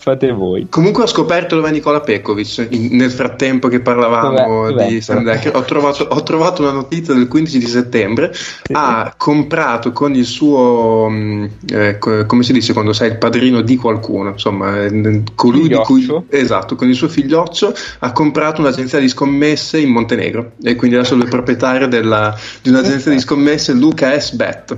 [0.00, 0.66] fate voi.
[0.70, 4.70] Comunque ho scoperto dove è Nicola Pekovic in- nel frattempo che parlavamo?
[4.70, 4.86] Dov'è?
[4.86, 5.54] di Sam Decker.
[5.54, 8.32] Ho trovato, ho trovato una notizia del 15 di settembre.
[8.72, 13.60] Ha comprato con il suo, mh, eh, co- come si dice quando sei il padrino
[13.60, 16.24] di qualcuno, insomma, eh, colui di cui, Figlioccio.
[16.30, 21.14] esatto, con il suo figlioccio ha comprato un'agenzia di scommesse in Montenegro e quindi adesso
[21.14, 24.32] è il proprietario della- di un'agenzia di scommesse Luca S.
[24.32, 24.76] Bet.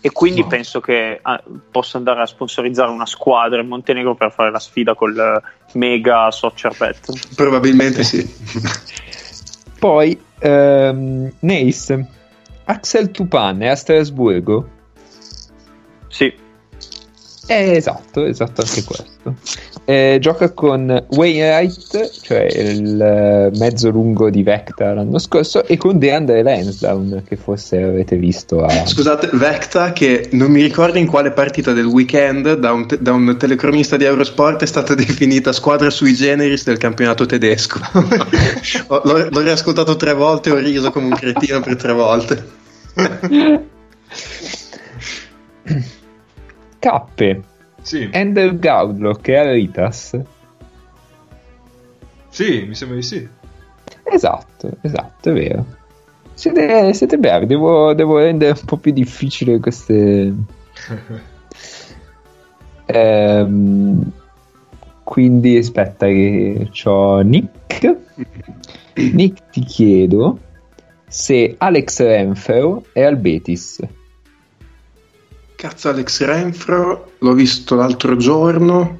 [0.00, 0.46] E quindi No.
[0.46, 4.94] penso che ah, possa andare a sponsorizzare una squadra in Montenegro per fare la sfida
[4.94, 5.40] col eh,
[5.72, 7.34] mega soccer bet.
[7.34, 8.24] Probabilmente sì.
[9.78, 12.06] Poi, ehm, Nace,
[12.64, 14.68] Axel Tupan è a Strasburgo?
[16.08, 16.32] Sì,
[17.46, 19.34] Eh, esatto, esatto anche questo.
[19.90, 25.98] Eh, gioca con Wainwright, cioè il eh, mezzo lungo di Vecta l'anno scorso, e con
[25.98, 28.84] DeAndre Lansdowne, che forse avete visto a...
[28.86, 33.14] Scusate, Vecta, che non mi ricordo in quale partita del weekend da un, te- da
[33.14, 37.80] un telecronista di Eurosport è stata definita squadra sui generis del campionato tedesco.
[38.88, 42.46] Ho- l'ho, l'ho riascoltato tre volte e ho riso come un cretino per tre volte.
[46.78, 47.42] Cappe,
[47.88, 50.20] Sì, Ender Gaudlock e Aritas.
[52.28, 53.26] sì, mi sembra di sì.
[54.02, 55.64] Esatto, esatto, è vero.
[56.34, 60.34] Siete, siete bravi, devo, devo rendere un po' più difficile queste...
[62.90, 64.12] Ehm,
[65.02, 67.96] quindi aspetta che c'ho Nick.
[68.96, 70.38] Nick ti chiedo
[71.06, 73.80] se Alex Renfro è al Betis.
[75.58, 78.98] Cazzo, Alex Renfro, l'ho visto l'altro giorno.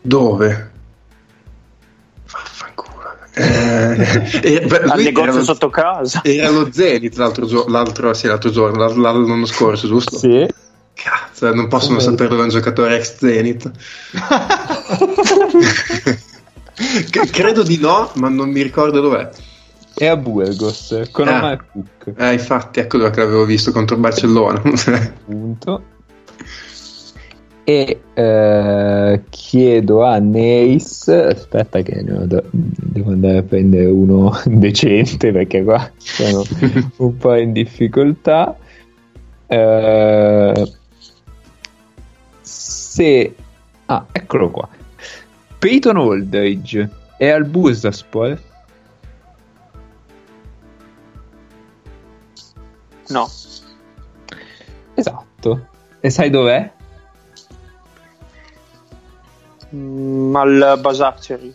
[0.00, 0.70] Dove?
[2.28, 3.14] Vaffanculo.
[3.34, 6.22] Eh, eh, beh, Al negozio era lo- sotto casa.
[6.24, 10.18] Era lo Zenith l'altro, gio- l'altro, sì, l'altro giorno, l'anno scorso, giusto?
[10.18, 10.44] Sì.
[10.94, 13.70] Cazzo, non posso non Come- sapere dove è un giocatore ex Zenith.
[17.10, 19.30] C- credo di no, ma non mi ricordo dov'è.
[19.98, 21.38] È a Burgos con Ah.
[21.38, 22.12] Omar Cook.
[22.16, 24.60] Eh, infatti, ecco dove che l'avevo visto contro Barcellona.
[25.26, 25.82] Punto.
[27.64, 35.64] E eh, chiedo a Neis, aspetta che da- devo andare a prendere uno decente perché
[35.64, 36.44] qua sono
[36.98, 38.56] un po' in difficoltà.
[39.48, 40.72] Eh,
[42.40, 43.34] se...
[43.86, 44.68] Ah, eccolo qua.
[45.58, 46.88] Peyton Aldridge
[47.18, 48.40] è al Bursaspor?
[53.08, 53.28] No,
[54.94, 55.68] Esatto.
[56.00, 56.72] E sai dov'è?
[59.74, 61.54] Mm, al Basaceri.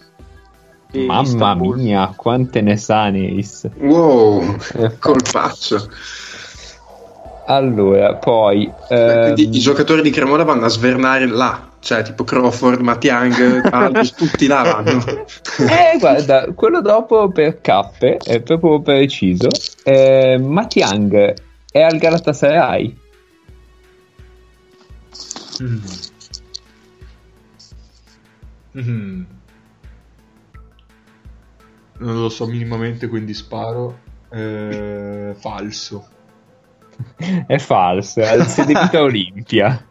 [0.92, 1.78] di Mamma Istanbul.
[1.78, 3.68] mia, quante ne sa Neis.
[3.80, 4.56] wow,
[5.00, 5.90] colpaccio.
[7.48, 8.72] Allora, poi...
[8.88, 13.70] Eh, Quindi ehm, i giocatori di Cremona vanno a svernare là, cioè tipo Crawford, Matiang,
[14.16, 15.04] tutti là vanno.
[15.70, 19.50] eh, guarda, quello dopo per cappe è proprio preciso.
[19.84, 21.34] Eh, Matiang
[21.70, 22.98] è al Galatasaray.
[25.62, 25.84] Mm.
[28.72, 29.28] Mhm.
[32.00, 34.00] Non lo so minimamente, quindi sparo.
[34.32, 36.08] Eh, falso.
[37.48, 39.86] È falso, è al Vita Olimpia.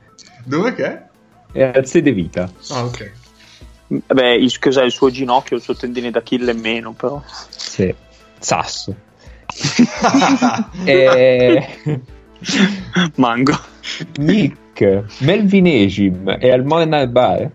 [0.45, 1.11] Dove che è?
[1.53, 2.51] È al Sede Vita.
[2.71, 3.13] Ah, ok.
[3.87, 7.23] Beh, il, cos'è, il suo ginocchio, il suo tendine d'Achille meno, però.
[7.51, 7.95] Sì.
[8.39, 8.95] Sasso.
[10.85, 12.01] Eh,
[13.17, 13.59] Mango.
[14.17, 17.51] Nick, Melvin Ejim è al Mornar Bar.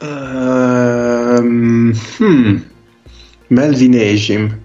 [0.00, 2.56] Ehm, hmm.
[3.48, 4.58] Melvin Ejim.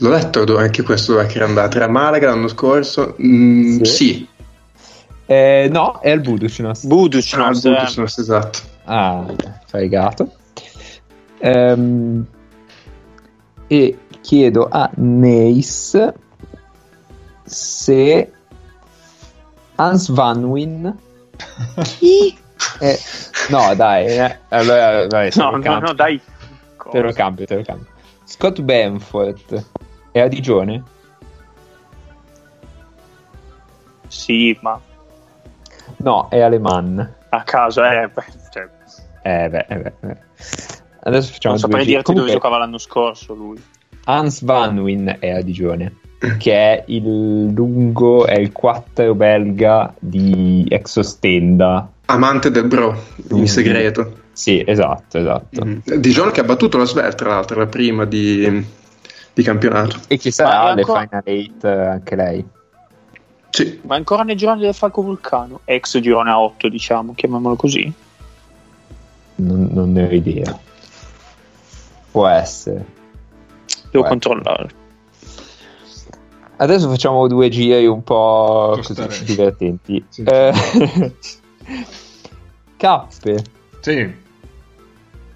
[0.00, 1.76] L'ho letto anche questo dove che era andato.
[1.76, 3.16] Era a Malaga l'anno scorso?
[3.20, 3.84] Mm, Sì.
[3.84, 4.28] sì.
[5.30, 6.86] Eh, no, è al Buducnost.
[6.86, 8.58] Buduc, Ah, il Budućnost, esatto.
[8.84, 9.26] Ah,
[9.66, 10.32] fregato.
[11.40, 12.26] Ehm,
[13.68, 15.96] e chiedo a Neis
[17.44, 18.32] se
[19.76, 20.96] Hans Van Win
[22.80, 22.98] Eh,
[23.50, 25.86] no, dai, eh, allora vai, te No, lo no, cambio.
[25.88, 26.20] no, dai.
[26.90, 27.86] Te lo cambio, te lo cambio.
[28.24, 29.64] Scott Benford
[30.10, 30.82] è a Digione?
[34.08, 34.80] Sì, ma
[35.98, 37.14] No, è Aleman.
[37.30, 38.68] a caso, eh, beh, cioè,
[39.22, 40.16] Eh beh, eh beh, eh.
[41.00, 43.62] Adesso facciamo non saprei dirti Comunque, dove giocava l'anno scorso lui.
[44.04, 45.96] Hans Van Win è a Digione,
[46.38, 51.90] che è il lungo, è il 4 belga di Exostenda.
[52.06, 52.96] Amante del bro,
[53.30, 53.44] in Mm.
[53.44, 54.12] segreto.
[54.32, 55.64] Sì, esatto, esatto.
[55.64, 55.78] Mm.
[55.98, 58.64] Dijon che ha battuto la Svel, tra l'altro, la prima di,
[59.32, 59.98] di campionato.
[60.08, 62.44] E chi Ma sarà è le ancora- Final 8 anche lei?
[63.58, 67.92] Sì, Ma ancora nel girone del Falco Vulcano, ex girone a 8, diciamo, chiamiamolo così.
[69.36, 70.56] Non, non ne ho idea.
[72.12, 72.86] Può essere.
[73.90, 74.08] Devo Beh.
[74.10, 74.68] controllare.
[76.58, 80.04] Adesso facciamo due giri un po' così divertenti.
[80.08, 80.22] Sì.
[80.22, 80.52] Eh,
[82.76, 83.44] Cappe,
[83.80, 84.14] Sì.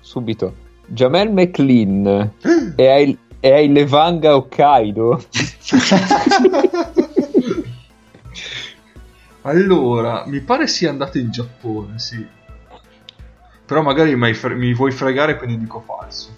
[0.01, 0.55] subito.
[0.87, 2.31] Jamel McLean
[2.77, 5.21] è ai, è ai Levanga Hokkaido?
[9.43, 12.27] allora, mi pare sia andato in Giappone, sì.
[13.65, 16.32] Però magari mi, fre- mi vuoi fregare, quindi dico falso.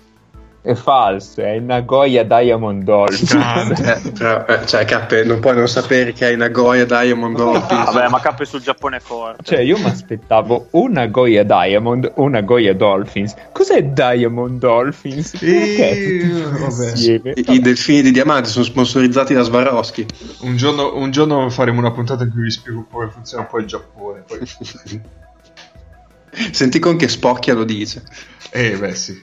[0.64, 3.38] È falso, è il Nagoya Diamond Dolphin.
[3.38, 7.84] Eh, però, eh, cioè, Cappe, non puoi non sapere che hai Nagoya Diamond Dolphins.
[7.92, 9.44] Vabbè, ma cappe sul Giappone è forte.
[9.44, 13.34] Cioè, io mi aspettavo un Nagoya Diamond o un Nagoya Dolphins.
[13.52, 15.34] Cos'è Diamond Dolphins?
[15.34, 16.90] Vabbè.
[16.92, 17.32] insieme?
[17.34, 20.06] I, i delfini di diamanti sono sponsorizzati da Swarovski.
[20.44, 23.58] Un giorno, un giorno faremo una puntata in cui vi spiego come funziona un po'
[23.58, 24.24] il Giappone.
[24.26, 24.38] Poi...
[26.52, 28.02] Senti con che spocchia lo dice.
[28.50, 29.20] Eh, beh, sì.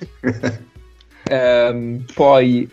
[1.32, 2.70] Ehm, poi,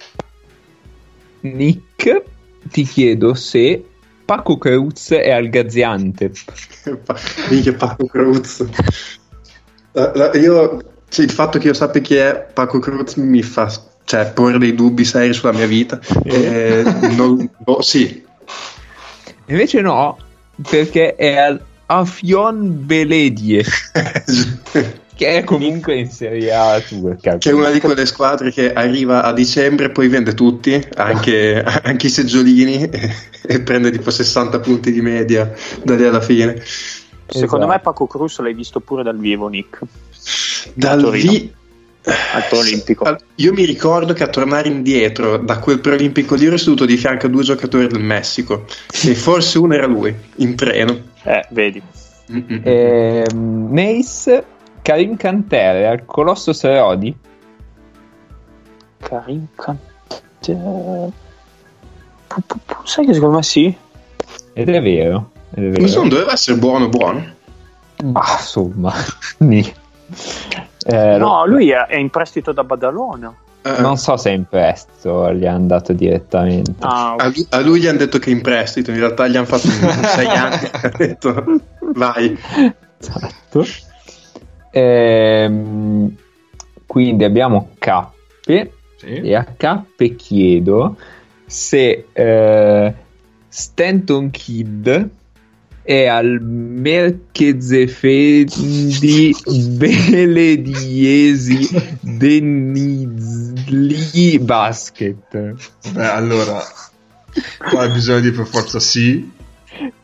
[1.43, 2.23] Nick,
[2.71, 3.85] ti chiedo se
[4.25, 6.37] Paco Cruz è al Gaziantep.
[7.05, 7.17] Pa-
[7.49, 8.07] Minchia Paco
[9.93, 13.71] la- io, sì, il fatto che io sappia chi è Paco Cruz mi fa
[14.05, 16.01] cioè, porre dei dubbi seri sulla mia vita.
[16.25, 16.83] Eh,
[17.15, 18.25] non- boh, sì,
[19.47, 20.19] Invece no,
[20.69, 23.65] perché è al Afion Beledie,
[25.19, 27.39] che è comunque in Serie A turca.
[27.39, 32.07] che è una di quelle squadre che arriva a dicembre, poi vende tutti, anche, anche
[32.07, 33.11] i seggiolini, e,
[33.45, 36.63] e prende tipo 60 punti di media da lì alla fine.
[37.27, 37.67] Secondo Esatto.
[37.67, 39.81] me Paco Cruz l'hai visto pure dal vivo, Nick.
[40.75, 41.33] Dal Torino.
[41.33, 41.53] vi-
[42.05, 43.03] Al Preolimpico.
[43.03, 46.97] Al- Io mi ricordo che a tornare indietro da quel preolimpico lì ero seduto di
[46.97, 48.67] fianco a due giocatori del Messico
[49.05, 50.97] e forse uno era lui in treno.
[51.25, 51.83] Eh, vedi.
[52.63, 54.45] Ehm, Nace,
[54.89, 57.15] Karim Cantere al Colosso Serodi.
[59.01, 59.77] Karim pu-
[62.85, 63.77] Sai che secondo me sì?
[64.55, 65.33] Ed è vero.
[65.53, 65.83] Ed è vero.
[65.83, 67.23] Insomma, doveva essere buono buono.
[68.03, 68.95] Ma insomma.
[70.91, 73.31] Eh, No, lui è, è in prestito da Badalona.
[73.61, 76.73] Eh, Non so se in prestito gli è andato direttamente.
[76.79, 79.37] Ah, a, lui, a lui gli hanno detto che è in prestito, in realtà gli
[79.37, 79.75] hanno fatto un-
[80.17, 80.67] sei anni.
[80.73, 81.45] Ha detto
[81.93, 82.39] vai.
[82.99, 83.67] Esatto.
[84.71, 86.15] Ehm,
[86.87, 89.07] quindi abbiamo Cappe Sì.
[89.07, 90.97] e a Cappe chiedo
[91.47, 92.95] se eh,
[93.49, 95.09] Stanton Kid
[95.83, 99.35] è al Merkezefendi
[99.77, 101.67] Belediesi
[103.09, 105.55] Denizli Basket.
[105.93, 106.61] Beh, allora,
[107.71, 109.31] qua bisogna dire per forza sì.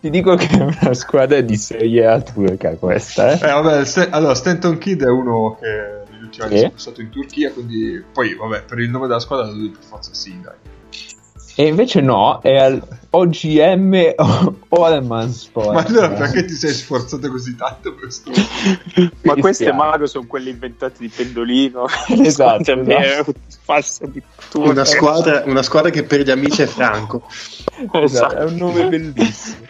[0.01, 3.35] Ti dico che è una squadra di Serie A turca questa, eh?
[3.35, 7.11] Eh, vabbè, St- allora, Stanton Kid è uno che negli ultimi anni è passato in
[7.11, 10.55] Turchia, quindi poi, vabbè, per il nome della squadra dire per forza sì, dai.
[11.57, 14.15] E invece no, è al OGM
[14.69, 15.73] Ormansport.
[15.73, 18.33] Ma allora perché ti sei sforzato così tanto per questo?
[19.23, 21.87] ma queste mago sono quelle inventate di Pendolino.
[22.25, 23.35] Esatto, esatto.
[23.63, 24.69] falsa di tutto.
[24.69, 27.23] Una squadra, una squadra che per gli amici è Franco.
[27.93, 29.67] Esatto, è un nome bellissimo.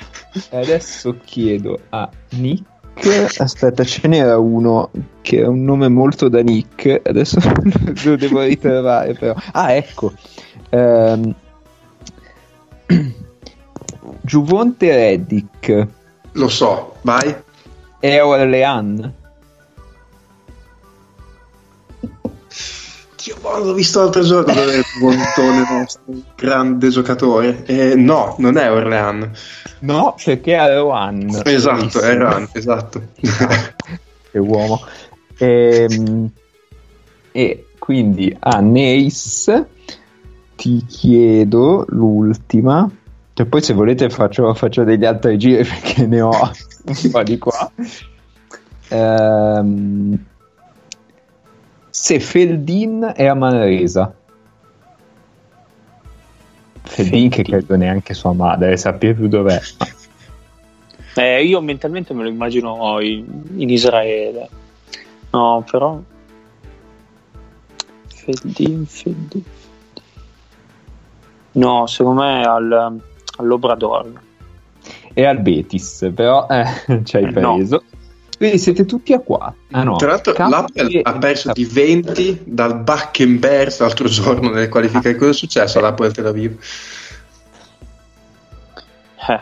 [0.51, 3.39] E adesso chiedo a Nick.
[3.39, 4.90] Aspetta, ce n'era uno
[5.20, 7.02] che è un nome molto da Nick.
[7.05, 7.39] Adesso
[8.05, 9.35] lo devo ritrovare, però.
[9.52, 10.12] Ah, ecco.
[10.70, 11.35] Ehm,
[14.23, 15.86] Giuvonte Reddick
[16.32, 17.35] Lo so, vai.
[18.01, 19.12] è Orlean.
[23.23, 26.02] Dio, l'ho visto l'altro giorno dove è Bontone nostro,
[26.36, 27.65] grande giocatore.
[27.65, 29.31] Eh, no, non è Orlean.
[29.81, 31.40] No, perché è Rohan.
[31.44, 33.02] Esatto, è Ran, esatto.
[34.31, 34.81] che uomo.
[35.39, 36.31] Ehm,
[37.32, 39.69] E, quindi a Nace
[40.64, 42.90] ti chiedo l'ultima.
[43.34, 47.36] E poi se volete faccio, faccio degli altri giri perché ne ho un po' di
[47.36, 47.70] qua.
[48.88, 50.24] Ehm,
[51.90, 54.14] se Feldin è a Manresa.
[56.80, 59.60] Feldin che credo neanche sua madre sappia più dov'è.
[61.16, 63.26] Eh, io mentalmente me lo immagino in,
[63.56, 64.48] in Israele.
[65.30, 66.00] No, però.
[68.06, 69.44] Feldin, Feldin.
[71.55, 73.01] No, secondo me al,
[73.39, 74.12] all'Obrador.
[75.12, 76.64] È al Betis, però eh,
[77.05, 77.55] ci hai Eh, no.
[77.56, 77.82] preso.
[78.36, 79.55] Quindi siete tutti a 4.
[79.70, 79.97] Ah, no.
[79.97, 85.14] Tra l'altro, l'Apple ha e- perso di 20 dal Backenberg l'altro giorno nelle qualifiche.
[85.14, 86.59] Cosa è successo all'Apple Tel Aviv?
[89.28, 89.40] Eh,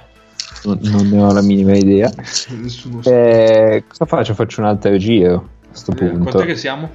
[0.65, 2.13] Non, non ne ho la minima idea.
[2.51, 3.11] Nessuno sa.
[3.11, 4.35] Eh, cosa faccio?
[4.35, 6.31] Faccio un altro giro a questo Eh, punto.
[6.31, 6.91] Quant'è che siamo?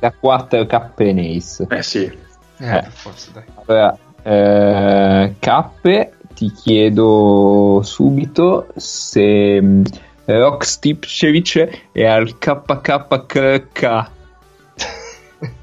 [0.00, 1.66] Da 4 K Nace.
[1.70, 2.10] Eh sì,
[2.58, 3.44] Eh, forza, dai.
[3.66, 9.82] Allora, eh, Cappe, ti chiedo subito se mh,
[10.24, 14.10] Rock Stipcevic è al KKK.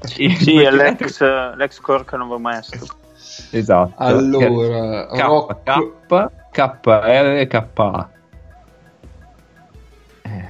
[0.02, 1.20] sì, è l'ex,
[1.56, 2.86] l'ex Cork Maestro.
[3.50, 3.94] Esatto.
[3.96, 5.62] Allora, Rock...
[5.62, 8.10] K, K, KR, KA.
[10.22, 10.48] Eh,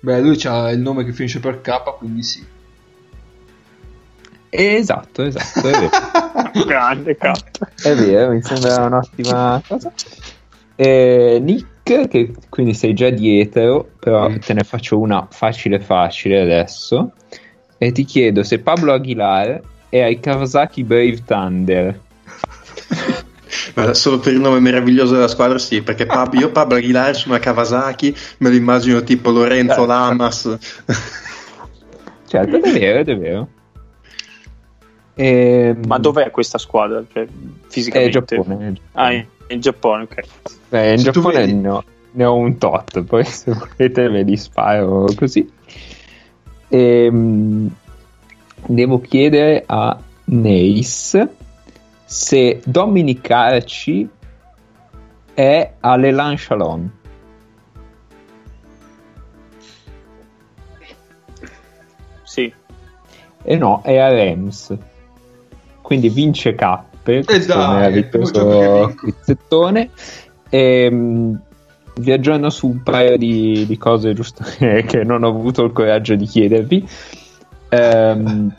[0.00, 2.44] Beh, lui ha il nome che finisce per K, quindi sì.
[4.54, 5.90] Esatto, esatto, è vero.
[6.66, 7.58] Grande cat.
[7.82, 9.90] È vero, mi sembra un'ottima cosa.
[10.76, 14.36] Eh, Nick, che quindi sei già dietro, però Mm.
[14.36, 17.12] te ne faccio una facile facile adesso.
[17.78, 21.98] E ti chiedo se Pablo Aguilar è ai Kawasaki Brave Thunder.
[23.92, 27.38] Solo per il nome meraviglioso della squadra, sì, perché Pab- io Pablo Aguilar su una
[27.38, 29.86] Kawasaki me lo immagino tipo Lorenzo Eh.
[29.86, 30.56] Lamas.
[32.26, 33.48] Certo, è vero, è vero.
[35.14, 37.04] Ehm, Ma dov'è questa squadra?
[37.12, 37.28] Cioè, È
[37.68, 38.10] fisicamente?
[38.36, 38.74] Giappone.
[38.92, 40.22] Ah, in, in Giappone, ok.
[40.70, 44.22] Eh, in Se Giappone vedi- ne ho, ne ho un tot, poi se volete ve
[44.22, 45.50] li sparo così.
[46.68, 47.70] Ehm,
[48.66, 51.26] devo chiedere a Neis
[52.04, 54.08] se Dominic Arci
[55.34, 56.90] è all'Elan Chalon.
[62.22, 62.52] Sì.
[63.42, 64.76] E no, è a Rems.
[65.92, 67.22] Quindi vince cappe.
[67.42, 68.94] gioco che vinco.
[68.94, 69.90] quizzettone.
[70.48, 70.88] E,
[71.96, 76.14] vi aggiorno su un paio di, di cose giusto che, non ho avuto il coraggio
[76.14, 76.88] di chiedervi.
[77.68, 78.54] Ehm,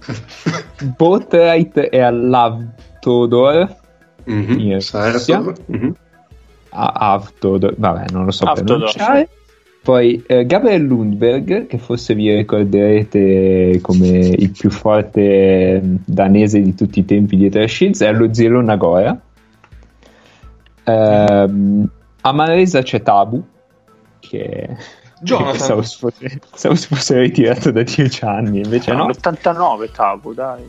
[0.96, 3.76] Boatwright è all'Avtodor.
[4.24, 5.52] Mhm, Io- Sartor.
[5.66, 5.94] Mhm.
[6.70, 9.28] a Avtodor, vabbè, non lo so Avtodor, pronunciare.
[9.84, 16.74] Poi eh, Gabriel Lundberg, che forse vi ricorderete come il più forte eh, danese di
[16.74, 19.20] tutti i tempi dietro a Shields, è allo Zelo Nagora.
[20.84, 21.86] Ehm,
[22.22, 23.44] a Maresa c'è Tabu,
[24.20, 24.74] che
[25.20, 25.50] Jonathan.
[25.50, 29.08] pensavo si fosse, ritirato da dieci anni, invece no.
[29.08, 30.62] l'89 Tabu, dai.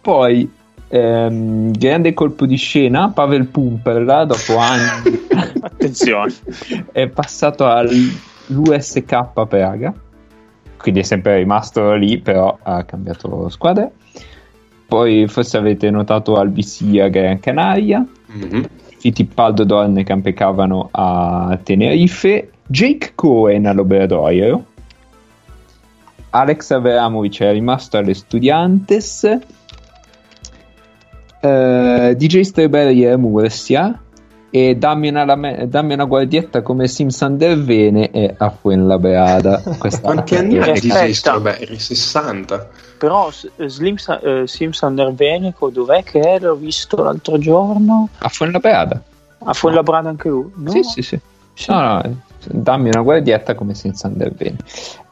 [0.00, 0.48] Poi
[0.86, 5.26] ehm, grande colpo di scena, Pavel Pumperla dopo anni
[5.62, 6.32] Attenzione.
[6.92, 7.66] è passato
[8.48, 9.94] all'USK Praga,
[10.76, 13.90] quindi è sempre rimasto lì, però ha cambiato squadra.
[14.86, 18.68] Poi forse avete notato Albisi a Gran Canaria, Mhm.
[18.98, 24.64] Fittipaldo Dorne che impeccavano a Tenerife, Jake Cohen all'Obradoiro,
[26.30, 29.24] Alex Avramovic è rimasto alle Studiantes,
[31.40, 34.01] eh, DJ è a Murcia
[34.54, 39.62] e dammi una, lame- dammi una guardietta come Simpson del Vene è a Fuenlabrada.
[39.78, 41.04] Questa- Quanti anni ha Aspetta.
[41.04, 41.78] DJ Strawberry?
[41.78, 42.68] 60.
[42.98, 46.38] Però S- Slim Sa- eh, Simpson del Veneco, dov'è che è?
[46.38, 48.10] L'ho visto l'altro giorno.
[48.18, 49.02] A Fuenlabrada?
[49.44, 50.52] A Fuenlabrada anche lui?
[50.56, 50.70] No?
[50.70, 51.18] Sì, sì, sì.
[51.68, 52.10] No, no, eh,
[52.44, 54.56] dammi una guardietta come Simpson del Vene.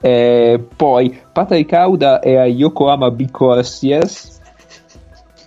[0.01, 4.39] Eh, poi Patrick Auda è a Yokohama B Corsiers.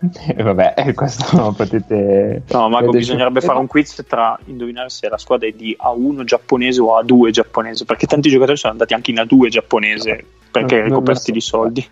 [0.36, 2.44] Eh, vabbè, eh, questo no, potete...
[2.52, 6.82] No, vedere- bisognerebbe fare un quiz tra indovinare se la squadra è di A1 giapponese
[6.82, 10.94] o A2 giapponese, perché tanti giocatori sono andati anche in A2 giapponese perché Non- non
[10.94, 11.32] lo coperti so.
[11.32, 11.88] di soldi.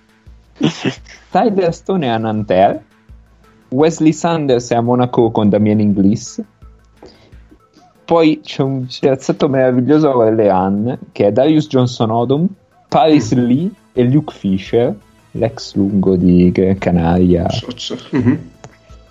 [1.32, 2.84] Tyler Stone è a Nanterre,
[3.70, 6.44] Wesley Sanders è a Monaco con Damien Inglis,
[8.04, 12.48] poi c'è un piazzetto meraviglioso a Orleans che è Darius Johnson Odom,
[12.90, 14.94] Paris Lee e Luke Fisher,
[15.32, 17.46] l'ex lungo di Gran Canaria.
[18.12, 18.40] Mhm.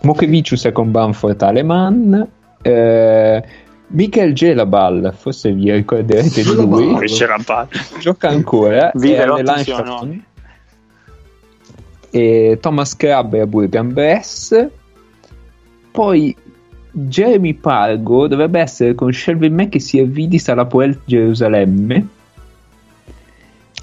[0.02, 2.26] Mokevicius è con Banford Aleman,
[2.62, 3.44] eh,
[3.88, 6.96] Michael Gelabal, forse vi ricorderete di lui,
[8.00, 10.08] gioca ancora, Vive Lanciaton.
[10.08, 10.24] noi.
[12.10, 14.68] e Thomas Crabbe a Burgan Bress
[15.90, 16.34] poi
[16.92, 22.06] Jeremy Pargo dovrebbe essere con Shelby Mack e Siervidis alla Poel Gerusalemme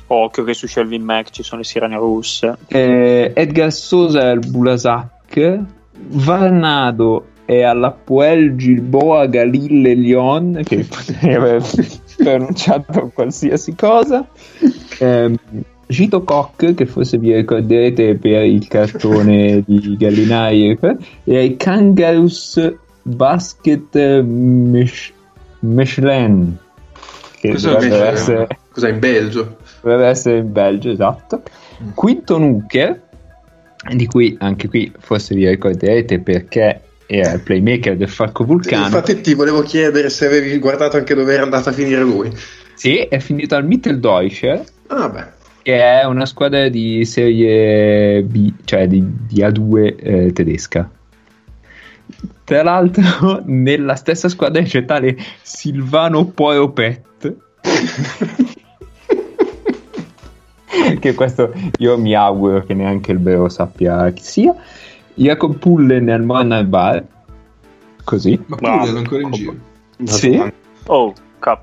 [0.08, 2.56] Occhio che su Shelvin Mac ci sono le sirene russe.
[2.68, 5.60] eh, Edgar Sosa al Bulasac
[6.10, 11.64] Varnado è alla Poel Gilboa Galille Lyon che potrei aver
[12.18, 14.26] pronunciato qualsiasi cosa
[15.00, 15.36] Ehm,
[15.90, 20.78] Gito Koch che forse vi ricorderete per il cartone di Gallinari
[21.24, 22.74] e ai Kangaroos
[23.04, 25.14] Basket Mich-
[25.60, 26.58] Michelin
[27.40, 29.58] che Questo è dovrebbe essere, Cos'è in Belgio?
[29.82, 31.42] Dovrebbe essere in Belgio esatto
[31.94, 33.02] Quinto Nuker
[33.94, 39.22] di cui anche qui forse vi ricorderete perché era il playmaker del Falco Vulcano Infatti
[39.22, 42.30] ti volevo chiedere se avevi guardato anche dove era andato a finire lui.
[42.74, 45.26] sì, è finito al Mitteldeutscher Ah beh.
[45.62, 50.90] che è una squadra di serie B, cioè di, di A2 eh, tedesca.
[52.44, 57.36] Tra l'altro, nella stessa squadra c'è tale Silvano Poropet.
[61.00, 64.56] che questo io mi auguro che neanche il vero sappia chi sia.
[65.14, 67.04] Jacob Pullen al Monal Bar.
[68.04, 68.42] Così.
[68.46, 69.56] Ma pure è ancora in giro.
[70.04, 70.42] Sì.
[70.86, 71.58] Oh, K.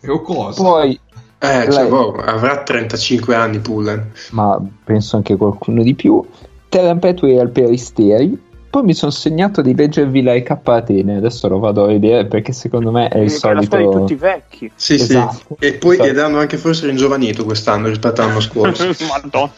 [0.00, 0.62] E o cosa?
[0.62, 0.98] Poi
[1.42, 4.12] Eh, cioè, Lei- boh, avrà 35 anni Pullen.
[4.32, 6.22] ma penso anche qualcuno di più.
[6.68, 8.38] Terran Petway al Peristeri.
[8.70, 11.16] Poi mi sono segnato di leggervi la EK Atene.
[11.16, 13.90] Adesso lo vado a vedere perché secondo me è il è la storia di solito.
[13.98, 14.70] tutti i vecchi.
[14.76, 15.56] Sì, Esatto.
[15.58, 15.66] sì.
[15.66, 16.08] E poi Esatto.
[16.10, 18.84] ed hanno anche forse ringiovanito quest'anno rispetto all'anno scorso.
[19.10, 19.50] Madonna.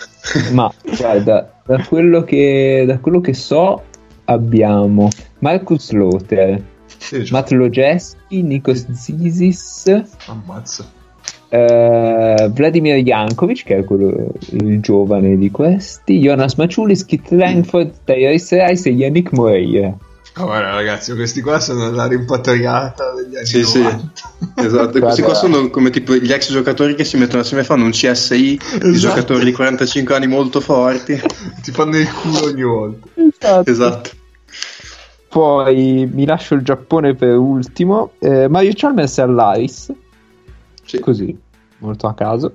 [0.52, 3.82] Ma guarda, da quello che, da quello che so,
[4.24, 5.10] abbiamo
[5.40, 6.58] Marcus Lothar,
[6.96, 9.92] Sì, Matt Lojeski, Nikos Zizis,
[10.26, 11.00] Ammazza.
[11.54, 18.66] Eh, Vladimir Jankovic, che è quello, il giovane di questi, Jonas Maciulis, Kit Langford, Tyrese
[18.66, 19.94] Rice e Yannick Moreira.
[20.34, 23.82] Ah, guarda, ragazzi, questi qua sono la rimpatriata degli anni Sì, sì.
[23.82, 24.12] 90.
[24.56, 27.66] Esatto, e questi qua sono come tipo gli ex giocatori che si mettono assieme e
[27.66, 28.92] fanno un CSI di Esatto.
[28.92, 31.20] giocatori di 45 anni molto forti.
[31.62, 33.62] Ti fanno il culo ogni volta.
[33.66, 34.10] Esatto.
[35.28, 38.12] Poi mi lascio il Giappone per ultimo.
[38.18, 39.92] Eh, Mario Chalmers all'Aris,
[40.96, 41.02] Sì.
[41.02, 41.38] così,
[41.78, 42.54] molto a caso.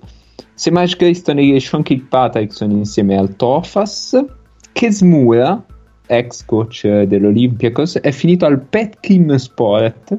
[0.54, 4.26] Semaj Criston e Sean Kirkpatrick sono insieme al Tofas.
[4.72, 5.64] Kesmura,
[6.06, 10.18] ex coach dell'Olympiacos, è finito al Petkim Sport.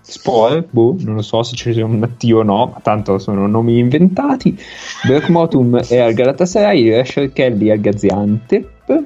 [0.00, 3.46] Sport, boh, non lo so se ci sia un T o no, ma tanto sono
[3.46, 4.58] nomi inventati.
[5.06, 9.04] Berkmotum è al Galatasaray, Rasher Kelly al Gaziantep.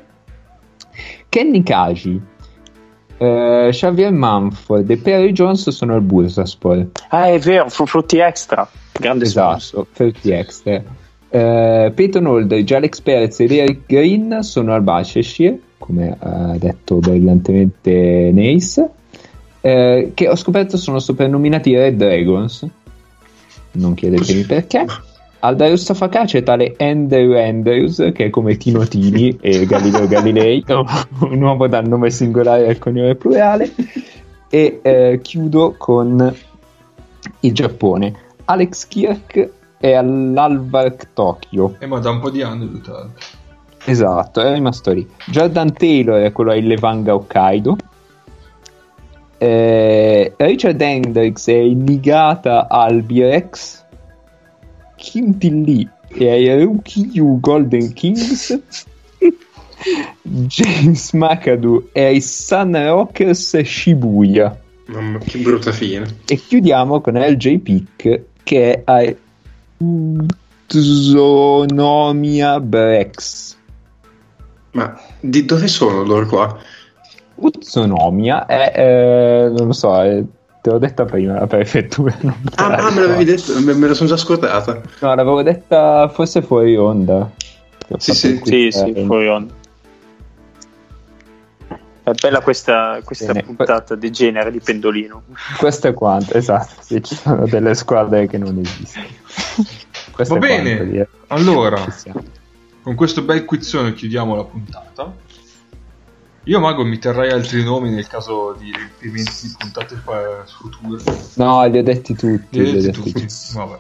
[1.29, 2.21] Kenny Kaji,
[3.19, 6.87] eh, Xavier Manford e Perry Jones sono al Bursaspor.
[7.09, 8.69] Ah, è vero, fu frutti extra.
[8.99, 9.25] Grande.
[9.25, 10.83] Esatto, Ferti Extra.
[11.29, 18.31] Eh, Peyton Holder, Alex Perez ed Eric Green sono al Basheshir, come ha detto brillantemente
[18.33, 18.89] Nace,
[19.61, 22.67] eh, che ho scoperto sono soprannominati Red Dragons.
[23.73, 24.87] Non chiedetemi perché.
[25.47, 30.65] Al Darius Safaka c'è tale Andrew Andrews, che è come Tino Tini e Galileo Galilei,
[30.67, 33.73] un uomo dal nome singolare al cognome plurale.
[34.51, 36.35] E eh, chiudo con
[37.39, 38.15] il Giappone.
[38.47, 41.77] Alex Kirk è all'Alvark Tokyo.
[41.79, 43.25] Eh, ma da un po' di anni, tra l'altro.
[43.85, 45.09] Esatto, è rimasto lì.
[45.27, 47.77] Jordan Taylor è quello a Illevanga Hokkaido.
[49.39, 53.85] Eh, Richard Hendricks è in Nigata al Birex.
[54.97, 58.59] Kim Tilly è ai Ryukyu Golden Kings.
[60.23, 64.59] James McAdoo è ai Sun Rockers Shibuya.
[64.87, 66.07] Mamma, che brutta fine.
[66.27, 69.15] E chiudiamo con LJ Pick che è a
[70.67, 73.57] Utsunomiya Brex.
[74.73, 76.59] Ma di dove sono loro qua?
[77.37, 80.23] Utsunomiya è, eh, non lo so, è-
[80.67, 82.17] te l'ho detta prima la prefettura.
[82.57, 84.81] Ah, ah, me l'avevi detto, me, me la sono già scordata.
[85.01, 87.31] No, l'avevo detta forse fuori onda.
[87.99, 88.41] Sì, sì.
[88.43, 89.55] Sì, sì, fuori onda.
[92.03, 93.43] È bella questa, questa Bene.
[93.45, 95.23] puntata di genere di pendolino.
[95.59, 96.83] Questo è quanto, esatto.
[96.83, 99.07] Sì, ci sono delle squadre che non esistono.
[100.11, 100.77] Questo Va bene.
[100.77, 101.09] quanto.
[101.29, 101.85] Allora,
[102.83, 105.13] con questo bel quizzone chiudiamo la puntata.
[106.49, 110.01] Io, Mago, mi terrei altri nomi nel caso di riempimenti di puntate
[110.47, 111.03] future.
[111.35, 112.61] No, li ho detti tutti.
[112.61, 113.13] Li Li ho detti tutti.
[113.13, 113.35] tutti.
[113.53, 113.79] Vabbè.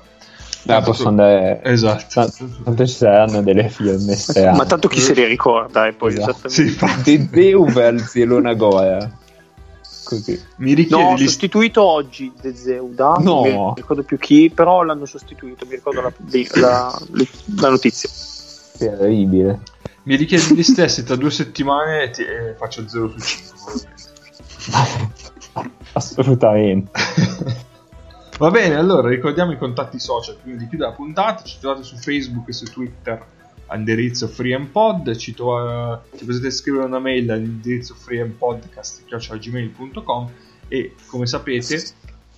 [0.64, 1.60] Dai, posso andare.
[1.62, 2.28] Esatto.
[2.64, 4.56] Tanto, ci saranno delle firme strane.
[4.56, 6.48] Ma tanto chi se li ricorda, e poi Esatto.
[6.48, 6.50] esattamente.
[6.50, 7.28] Sì, infatti.
[7.28, 9.10] Dedeu al Zielona Gora.
[10.02, 10.40] Così.
[10.56, 13.44] Mi richiedi No, di- sostituito oggi De Zeu da No.
[13.44, 16.96] non mi ricordo più chi, però l'hanno sostituito, mi ricordo la, di- la-
[17.60, 18.08] la notizia.
[18.76, 19.60] Terribile.
[20.06, 23.54] Mi richiedi gli stessi tra due settimane e, ti- e faccio 0 su 5.
[25.92, 26.90] Assolutamente.
[28.38, 31.42] Va bene, allora ricordiamo i contatti social prima di chiudere la puntata.
[31.42, 33.24] Ci trovate su Facebook e su Twitter
[33.66, 35.16] all'indirizzo freeandpod.
[35.16, 40.30] Ci, tro- ci potete scrivere una mail all'indirizzo freeandpodcast.gmail.com
[40.68, 41.76] e come sapete,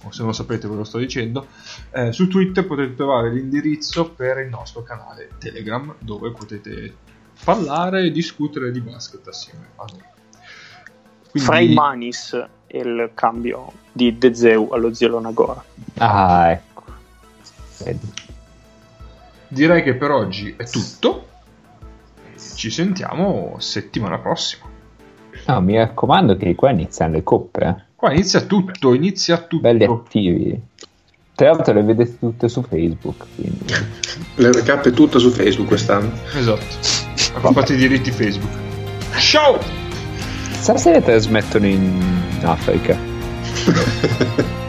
[0.05, 1.49] o se non lo sapete ve lo sto dicendo,
[1.90, 6.95] eh, su Twitter potete trovare l'indirizzo per il nostro canale Telegram dove potete
[7.44, 10.02] parlare e discutere di basket assieme a noi.
[11.31, 12.32] Quindi- Fra i Manis
[12.66, 15.62] e il cambio di De Zeu allo Zielo Nagora.
[15.98, 16.82] Ah, ecco.
[17.85, 18.12] Vedi.
[19.48, 21.27] Direi che per oggi è tutto.
[22.55, 24.66] Ci sentiamo settimana prossima.
[25.47, 27.65] No, mi raccomando che qua iniziano le coppe.
[27.65, 27.77] eh.
[27.94, 29.60] Qua inizia tutto, inizia tutto.
[29.62, 30.60] Belli attivi.
[31.35, 33.24] Tra l'altro le vedete tutte su Facebook.
[33.35, 33.65] Quindi.
[34.36, 36.10] Le recap è tutto su Facebook quest'anno.
[36.35, 37.06] Esatto.
[37.39, 38.51] Ha comprato i diritti Facebook.
[39.16, 39.60] Ciao!
[40.51, 42.02] Chissà se le trasmettono in
[42.43, 42.98] Africa.